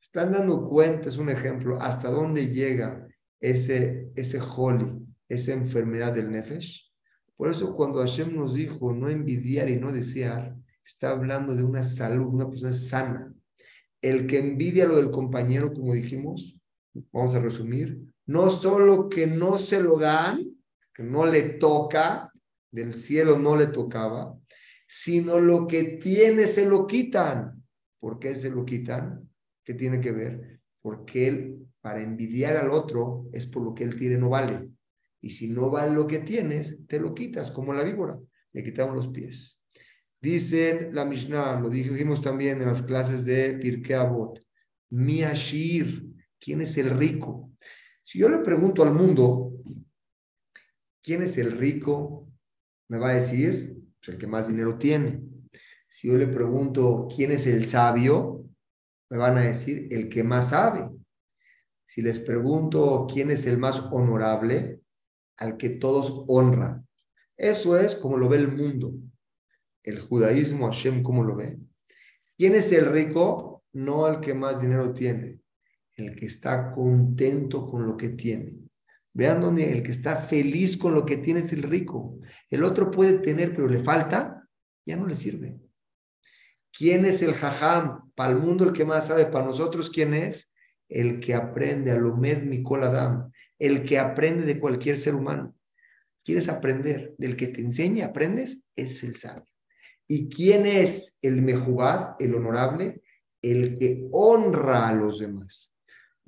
Están 0.00 0.32
dando 0.32 0.68
cuenta, 0.68 1.08
es 1.08 1.16
un 1.16 1.28
ejemplo, 1.28 1.80
hasta 1.80 2.10
dónde 2.10 2.48
llega 2.48 3.06
ese, 3.40 4.10
ese 4.14 4.40
holy, 4.40 5.06
esa 5.28 5.52
enfermedad 5.52 6.12
del 6.12 6.30
nefesh. 6.30 6.92
Por 7.36 7.50
eso 7.50 7.74
cuando 7.74 8.00
Hashem 8.00 8.34
nos 8.34 8.54
dijo 8.54 8.92
no 8.92 9.08
envidiar 9.08 9.68
y 9.68 9.76
no 9.76 9.92
desear, 9.92 10.56
está 10.84 11.10
hablando 11.10 11.54
de 11.54 11.62
una 11.62 11.84
salud, 11.84 12.26
una 12.26 12.48
persona 12.48 12.72
sana. 12.72 13.32
El 14.00 14.26
que 14.26 14.38
envidia 14.38 14.86
lo 14.86 14.96
del 14.96 15.10
compañero, 15.10 15.72
como 15.72 15.94
dijimos, 15.94 16.58
vamos 17.12 17.34
a 17.34 17.40
resumir, 17.40 18.00
no 18.26 18.50
solo 18.50 19.08
que 19.08 19.26
no 19.26 19.58
se 19.58 19.82
lo 19.82 19.98
dan, 19.98 20.44
que 20.94 21.02
no 21.02 21.26
le 21.26 21.42
toca, 21.42 22.32
del 22.70 22.94
cielo 22.94 23.38
no 23.38 23.56
le 23.56 23.68
tocaba, 23.68 24.36
sino 24.88 25.38
lo 25.38 25.66
que 25.66 25.84
tiene 26.02 26.46
se 26.46 26.66
lo 26.66 26.86
quitan. 26.86 27.62
¿Por 28.00 28.18
qué 28.18 28.34
se 28.34 28.50
lo 28.50 28.64
quitan? 28.64 29.28
¿Qué 29.62 29.74
tiene 29.74 30.00
que 30.00 30.12
ver? 30.12 30.60
Porque 30.80 31.28
él, 31.28 31.66
para 31.80 32.00
envidiar 32.00 32.56
al 32.56 32.70
otro, 32.70 33.26
es 33.32 33.46
por 33.46 33.62
lo 33.62 33.74
que 33.74 33.84
él 33.84 33.98
tiene, 33.98 34.16
no 34.16 34.30
vale. 34.30 34.70
Y 35.20 35.30
si 35.30 35.48
no 35.48 35.68
vale 35.68 35.92
lo 35.92 36.06
que 36.06 36.20
tienes, 36.20 36.86
te 36.86 36.98
lo 36.98 37.14
quitas, 37.14 37.50
como 37.50 37.74
la 37.74 37.84
víbora. 37.84 38.18
Le 38.52 38.64
quitamos 38.64 38.96
los 38.96 39.08
pies. 39.08 39.58
Dicen 40.20 40.94
la 40.94 41.04
Mishnah, 41.04 41.60
lo 41.60 41.68
dijimos 41.68 42.22
también 42.22 42.60
en 42.60 42.68
las 42.68 42.82
clases 42.82 43.24
de 43.24 43.54
Pirkei 43.54 43.94
Avot, 43.94 44.42
Miashir, 44.90 46.04
¿quién 46.40 46.62
es 46.62 46.76
el 46.78 46.90
rico? 46.98 47.52
Si 48.02 48.18
yo 48.18 48.28
le 48.28 48.38
pregunto 48.38 48.82
al 48.82 48.94
mundo, 48.94 49.52
¿quién 51.02 51.22
es 51.22 51.36
el 51.36 51.52
rico? 51.58 52.26
Me 52.88 52.96
va 52.98 53.10
a 53.10 53.14
decir, 53.14 53.77
el 54.06 54.18
que 54.18 54.26
más 54.26 54.48
dinero 54.48 54.78
tiene. 54.78 55.20
Si 55.88 56.08
yo 56.08 56.16
le 56.16 56.26
pregunto, 56.26 57.08
¿quién 57.14 57.32
es 57.32 57.46
el 57.46 57.66
sabio? 57.66 58.44
Me 59.10 59.18
van 59.18 59.38
a 59.38 59.42
decir, 59.42 59.88
el 59.90 60.08
que 60.08 60.22
más 60.22 60.50
sabe. 60.50 60.88
Si 61.86 62.02
les 62.02 62.20
pregunto, 62.20 63.06
¿quién 63.12 63.30
es 63.30 63.46
el 63.46 63.58
más 63.58 63.80
honorable? 63.90 64.80
Al 65.36 65.56
que 65.56 65.70
todos 65.70 66.24
honran. 66.28 66.86
Eso 67.36 67.78
es 67.78 67.94
como 67.94 68.16
lo 68.16 68.28
ve 68.28 68.38
el 68.38 68.56
mundo 68.56 68.92
el 69.88 70.00
judaísmo, 70.00 70.66
Hashem, 70.66 71.02
¿cómo 71.02 71.24
lo 71.24 71.36
ve? 71.36 71.58
¿Quién 72.36 72.54
es 72.54 72.70
el 72.72 72.86
rico? 72.92 73.64
No 73.72 74.06
el 74.08 74.20
que 74.20 74.34
más 74.34 74.60
dinero 74.60 74.92
tiene, 74.92 75.40
el 75.96 76.14
que 76.14 76.26
está 76.26 76.72
contento 76.72 77.66
con 77.66 77.86
lo 77.86 77.96
que 77.96 78.10
tiene. 78.10 78.67
Vean 79.18 79.40
dónde 79.40 79.72
el 79.72 79.82
que 79.82 79.90
está 79.90 80.14
feliz 80.14 80.76
con 80.78 80.94
lo 80.94 81.04
que 81.04 81.16
tiene 81.16 81.40
es 81.40 81.52
el 81.52 81.64
rico. 81.64 82.20
El 82.50 82.62
otro 82.62 82.88
puede 82.88 83.18
tener, 83.18 83.52
pero 83.52 83.66
le 83.66 83.80
falta, 83.80 84.48
ya 84.86 84.96
no 84.96 85.08
le 85.08 85.16
sirve. 85.16 85.58
¿Quién 86.70 87.04
es 87.04 87.20
el 87.22 87.34
jajam? 87.34 88.12
Para 88.14 88.30
el 88.30 88.38
mundo 88.38 88.64
el 88.64 88.72
que 88.72 88.84
más 88.84 89.08
sabe, 89.08 89.26
para 89.26 89.44
nosotros, 89.44 89.90
¿quién 89.90 90.14
es? 90.14 90.54
El 90.88 91.18
que 91.18 91.34
aprende 91.34 91.90
a 91.90 91.96
lo 91.96 92.16
med 92.16 92.44
Mikol 92.44 92.84
Adam, 92.84 93.32
el 93.58 93.84
que 93.84 93.98
aprende 93.98 94.44
de 94.44 94.60
cualquier 94.60 94.96
ser 94.96 95.16
humano. 95.16 95.52
¿Quieres 96.24 96.48
aprender? 96.48 97.16
Del 97.18 97.36
que 97.36 97.48
te 97.48 97.60
enseña, 97.60 98.06
aprendes, 98.06 98.68
es 98.76 99.02
el 99.02 99.16
sabio. 99.16 99.52
¿Y 100.06 100.28
quién 100.28 100.64
es 100.64 101.18
el 101.22 101.42
mejubad, 101.42 102.14
el 102.20 102.36
honorable? 102.36 103.02
El 103.42 103.78
que 103.78 104.06
honra 104.12 104.86
a 104.86 104.94
los 104.94 105.18
demás. 105.18 105.74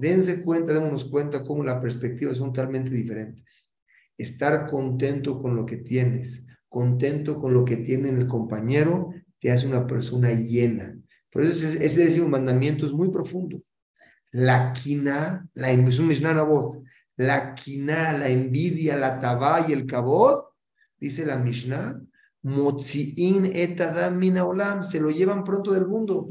Dense 0.01 0.43
cuenta, 0.43 0.73
démonos 0.73 1.05
cuenta 1.05 1.43
cómo 1.43 1.63
las 1.63 1.79
perspectivas 1.83 2.39
son 2.39 2.55
totalmente 2.55 2.89
diferentes. 2.89 3.71
Estar 4.17 4.67
contento 4.67 5.43
con 5.43 5.55
lo 5.55 5.67
que 5.67 5.77
tienes, 5.77 6.43
contento 6.71 7.39
con 7.39 7.53
lo 7.53 7.67
que 7.67 7.77
tiene 7.77 8.09
el 8.09 8.27
compañero, 8.27 9.11
te 9.41 9.51
hace 9.51 9.67
una 9.67 9.87
persona 9.87 10.33
llena. 10.33 10.97
Por 11.31 11.43
eso 11.43 11.67
ese, 11.67 11.85
ese 11.85 12.21
mandamiento 12.23 12.87
es 12.87 12.93
muy 12.93 13.11
profundo. 13.11 13.63
La 14.31 14.73
quina, 14.73 15.47
la 15.53 15.69
la 17.17 17.55
quina, 17.55 18.13
la 18.13 18.29
envidia, 18.31 18.97
la 18.97 19.19
tabá 19.19 19.67
y 19.69 19.73
el 19.73 19.85
cabot, 19.85 20.47
dice 20.99 21.27
la 21.27 21.37
Mishnah, 21.37 22.01
Motziin 22.43 24.39
olam, 24.39 24.83
se 24.83 24.99
lo 24.99 25.11
llevan 25.11 25.45
pronto 25.45 25.73
del 25.73 25.87
mundo. 25.87 26.29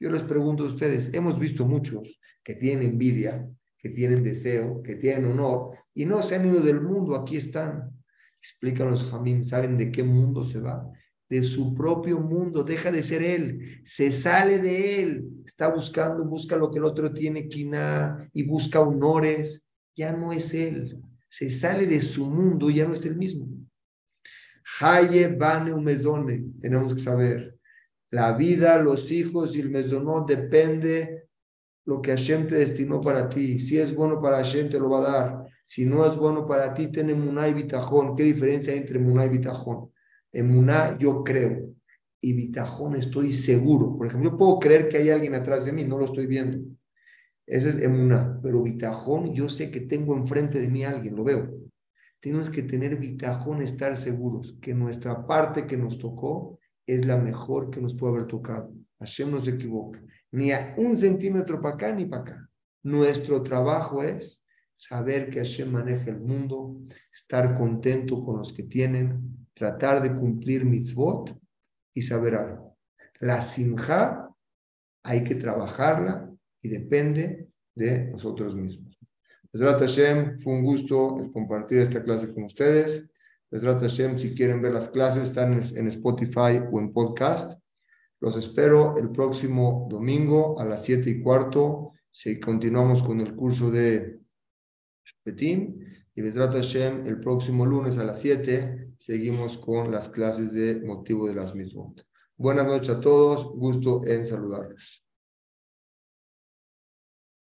Yo 0.00 0.10
les 0.10 0.22
pregunto 0.22 0.64
a 0.64 0.68
ustedes, 0.68 1.10
hemos 1.12 1.38
visto 1.38 1.66
muchos 1.66 2.18
que 2.42 2.54
tienen 2.54 2.92
envidia, 2.92 3.46
que 3.76 3.90
tienen 3.90 4.24
deseo, 4.24 4.82
que 4.82 4.96
tienen 4.96 5.26
honor, 5.30 5.76
y 5.92 6.06
no 6.06 6.22
se 6.22 6.36
han 6.36 6.46
ido 6.46 6.60
del 6.60 6.80
mundo, 6.80 7.14
aquí 7.14 7.36
están. 7.36 7.90
Explícanos, 8.40 9.04
Jamín, 9.10 9.44
¿saben 9.44 9.76
de 9.76 9.92
qué 9.92 10.02
mundo 10.02 10.42
se 10.42 10.58
va? 10.58 10.90
De 11.28 11.44
su 11.44 11.74
propio 11.74 12.18
mundo, 12.18 12.64
deja 12.64 12.90
de 12.90 13.02
ser 13.02 13.22
él, 13.22 13.82
se 13.84 14.10
sale 14.10 14.58
de 14.58 15.02
él, 15.02 15.28
está 15.44 15.68
buscando, 15.68 16.24
busca 16.24 16.56
lo 16.56 16.70
que 16.70 16.78
el 16.78 16.84
otro 16.84 17.12
tiene, 17.12 17.46
quina, 17.46 18.26
y 18.32 18.44
busca 18.44 18.80
honores, 18.80 19.68
ya 19.94 20.14
no 20.14 20.32
es 20.32 20.54
él, 20.54 20.98
se 21.28 21.50
sale 21.50 21.86
de 21.86 22.00
su 22.00 22.26
mundo, 22.26 22.70
ya 22.70 22.88
no 22.88 22.94
es 22.94 23.04
el 23.04 23.16
mismo. 23.16 23.48
Haye 24.80 25.28
Bane 25.28 25.74
Mezone, 25.74 26.42
tenemos 26.60 26.94
que 26.94 27.00
saber. 27.00 27.59
La 28.10 28.32
vida, 28.32 28.76
los 28.78 29.10
hijos 29.12 29.54
y 29.54 29.60
el 29.60 29.70
mesonot 29.70 30.28
depende 30.28 31.28
lo 31.84 32.02
que 32.02 32.10
Hashem 32.10 32.46
te 32.46 32.56
destinó 32.56 33.00
para 33.00 33.28
ti. 33.28 33.60
Si 33.60 33.78
es 33.78 33.94
bueno 33.94 34.20
para 34.20 34.38
Hashem, 34.38 34.68
te 34.68 34.78
lo 34.78 34.90
va 34.90 34.98
a 34.98 35.10
dar. 35.12 35.44
Si 35.64 35.86
no 35.86 36.04
es 36.04 36.16
bueno 36.16 36.46
para 36.46 36.74
ti, 36.74 36.88
tiene 36.88 37.14
Muná 37.14 37.48
y 37.48 37.54
Bitajón. 37.54 38.16
¿Qué 38.16 38.24
diferencia 38.24 38.72
hay 38.72 38.80
entre 38.80 38.98
Muná 38.98 39.26
y 39.26 39.28
Bitajón? 39.28 39.90
En 40.32 40.48
Muná 40.48 40.96
yo 40.98 41.22
creo 41.22 41.70
y 42.20 42.32
Bitajón 42.32 42.96
estoy 42.96 43.32
seguro. 43.32 43.96
Por 43.96 44.08
ejemplo, 44.08 44.30
yo 44.30 44.36
puedo 44.36 44.58
creer 44.58 44.88
que 44.88 44.98
hay 44.98 45.10
alguien 45.10 45.34
atrás 45.34 45.64
de 45.64 45.72
mí, 45.72 45.84
no 45.84 45.96
lo 45.96 46.06
estoy 46.06 46.26
viendo. 46.26 46.58
Ese 47.46 47.70
es 47.70 47.80
Emuná. 47.80 48.40
Pero 48.42 48.62
Bitajón, 48.62 49.34
yo 49.34 49.48
sé 49.48 49.70
que 49.70 49.80
tengo 49.80 50.16
enfrente 50.16 50.58
de 50.58 50.68
mí 50.68 50.84
a 50.84 50.90
alguien, 50.90 51.16
lo 51.16 51.24
veo 51.24 51.60
tenemos 52.20 52.50
que 52.50 52.62
tener 52.62 52.96
vitajón, 52.98 53.62
estar 53.62 53.96
seguros 53.96 54.56
que 54.60 54.74
nuestra 54.74 55.26
parte 55.26 55.66
que 55.66 55.76
nos 55.76 55.98
tocó 55.98 56.59
es 56.94 57.04
la 57.06 57.16
mejor 57.16 57.70
que 57.70 57.80
nos 57.80 57.94
puede 57.94 58.14
haber 58.14 58.26
tocado. 58.26 58.72
Hashem 58.98 59.30
no 59.30 59.40
se 59.40 59.50
equivoca, 59.50 60.02
ni 60.32 60.52
a 60.52 60.74
un 60.76 60.96
centímetro 60.96 61.60
para 61.60 61.74
acá 61.74 61.92
ni 61.92 62.04
para 62.04 62.22
acá. 62.22 62.50
Nuestro 62.82 63.42
trabajo 63.42 64.02
es 64.02 64.44
saber 64.74 65.28
que 65.30 65.38
Hashem 65.38 65.70
maneja 65.70 66.10
el 66.10 66.20
mundo, 66.20 66.76
estar 67.12 67.56
contento 67.56 68.24
con 68.24 68.38
los 68.38 68.52
que 68.52 68.62
tienen, 68.62 69.46
tratar 69.54 70.02
de 70.02 70.14
cumplir 70.16 70.64
mitzvot 70.64 71.38
y 71.94 72.02
saber 72.02 72.34
algo. 72.34 72.78
La 73.20 73.42
sinja 73.42 74.30
hay 75.02 75.24
que 75.24 75.34
trabajarla 75.34 76.30
y 76.62 76.68
depende 76.68 77.48
de 77.74 78.10
nosotros 78.10 78.54
mismos. 78.54 78.98
Besrat 79.52 79.80
Hashem, 79.80 80.38
fue 80.38 80.54
un 80.54 80.64
gusto 80.64 81.30
compartir 81.32 81.78
esta 81.78 82.02
clase 82.02 82.32
con 82.32 82.44
ustedes. 82.44 83.09
Besrat 83.50 83.80
Hashem, 83.80 84.18
si 84.18 84.34
quieren 84.34 84.62
ver 84.62 84.72
las 84.72 84.88
clases, 84.88 85.24
están 85.24 85.60
en 85.74 85.88
Spotify 85.88 86.62
o 86.70 86.78
en 86.78 86.92
podcast. 86.92 87.60
Los 88.20 88.36
espero 88.36 88.96
el 88.96 89.10
próximo 89.10 89.88
domingo 89.90 90.60
a 90.60 90.64
las 90.64 90.84
7 90.84 91.10
y 91.10 91.20
cuarto. 91.20 91.92
Si 92.12 92.38
continuamos 92.38 93.02
con 93.02 93.20
el 93.20 93.34
curso 93.34 93.70
de 93.70 94.20
Shupetim. 95.04 95.80
Y 96.14 96.22
Besrat 96.22 96.52
Hashem, 96.52 97.06
el 97.06 97.20
próximo 97.20 97.66
lunes 97.66 97.98
a 97.98 98.04
las 98.04 98.20
7 98.20 98.92
seguimos 98.98 99.58
con 99.58 99.90
las 99.90 100.08
clases 100.08 100.52
de 100.52 100.80
motivo 100.84 101.26
de 101.26 101.34
las 101.34 101.54
mismas. 101.54 101.94
Buenas 102.36 102.66
noches 102.66 102.90
a 102.90 103.00
todos, 103.00 103.46
gusto 103.56 104.02
en 104.06 104.26
saludarlos. 104.26 105.04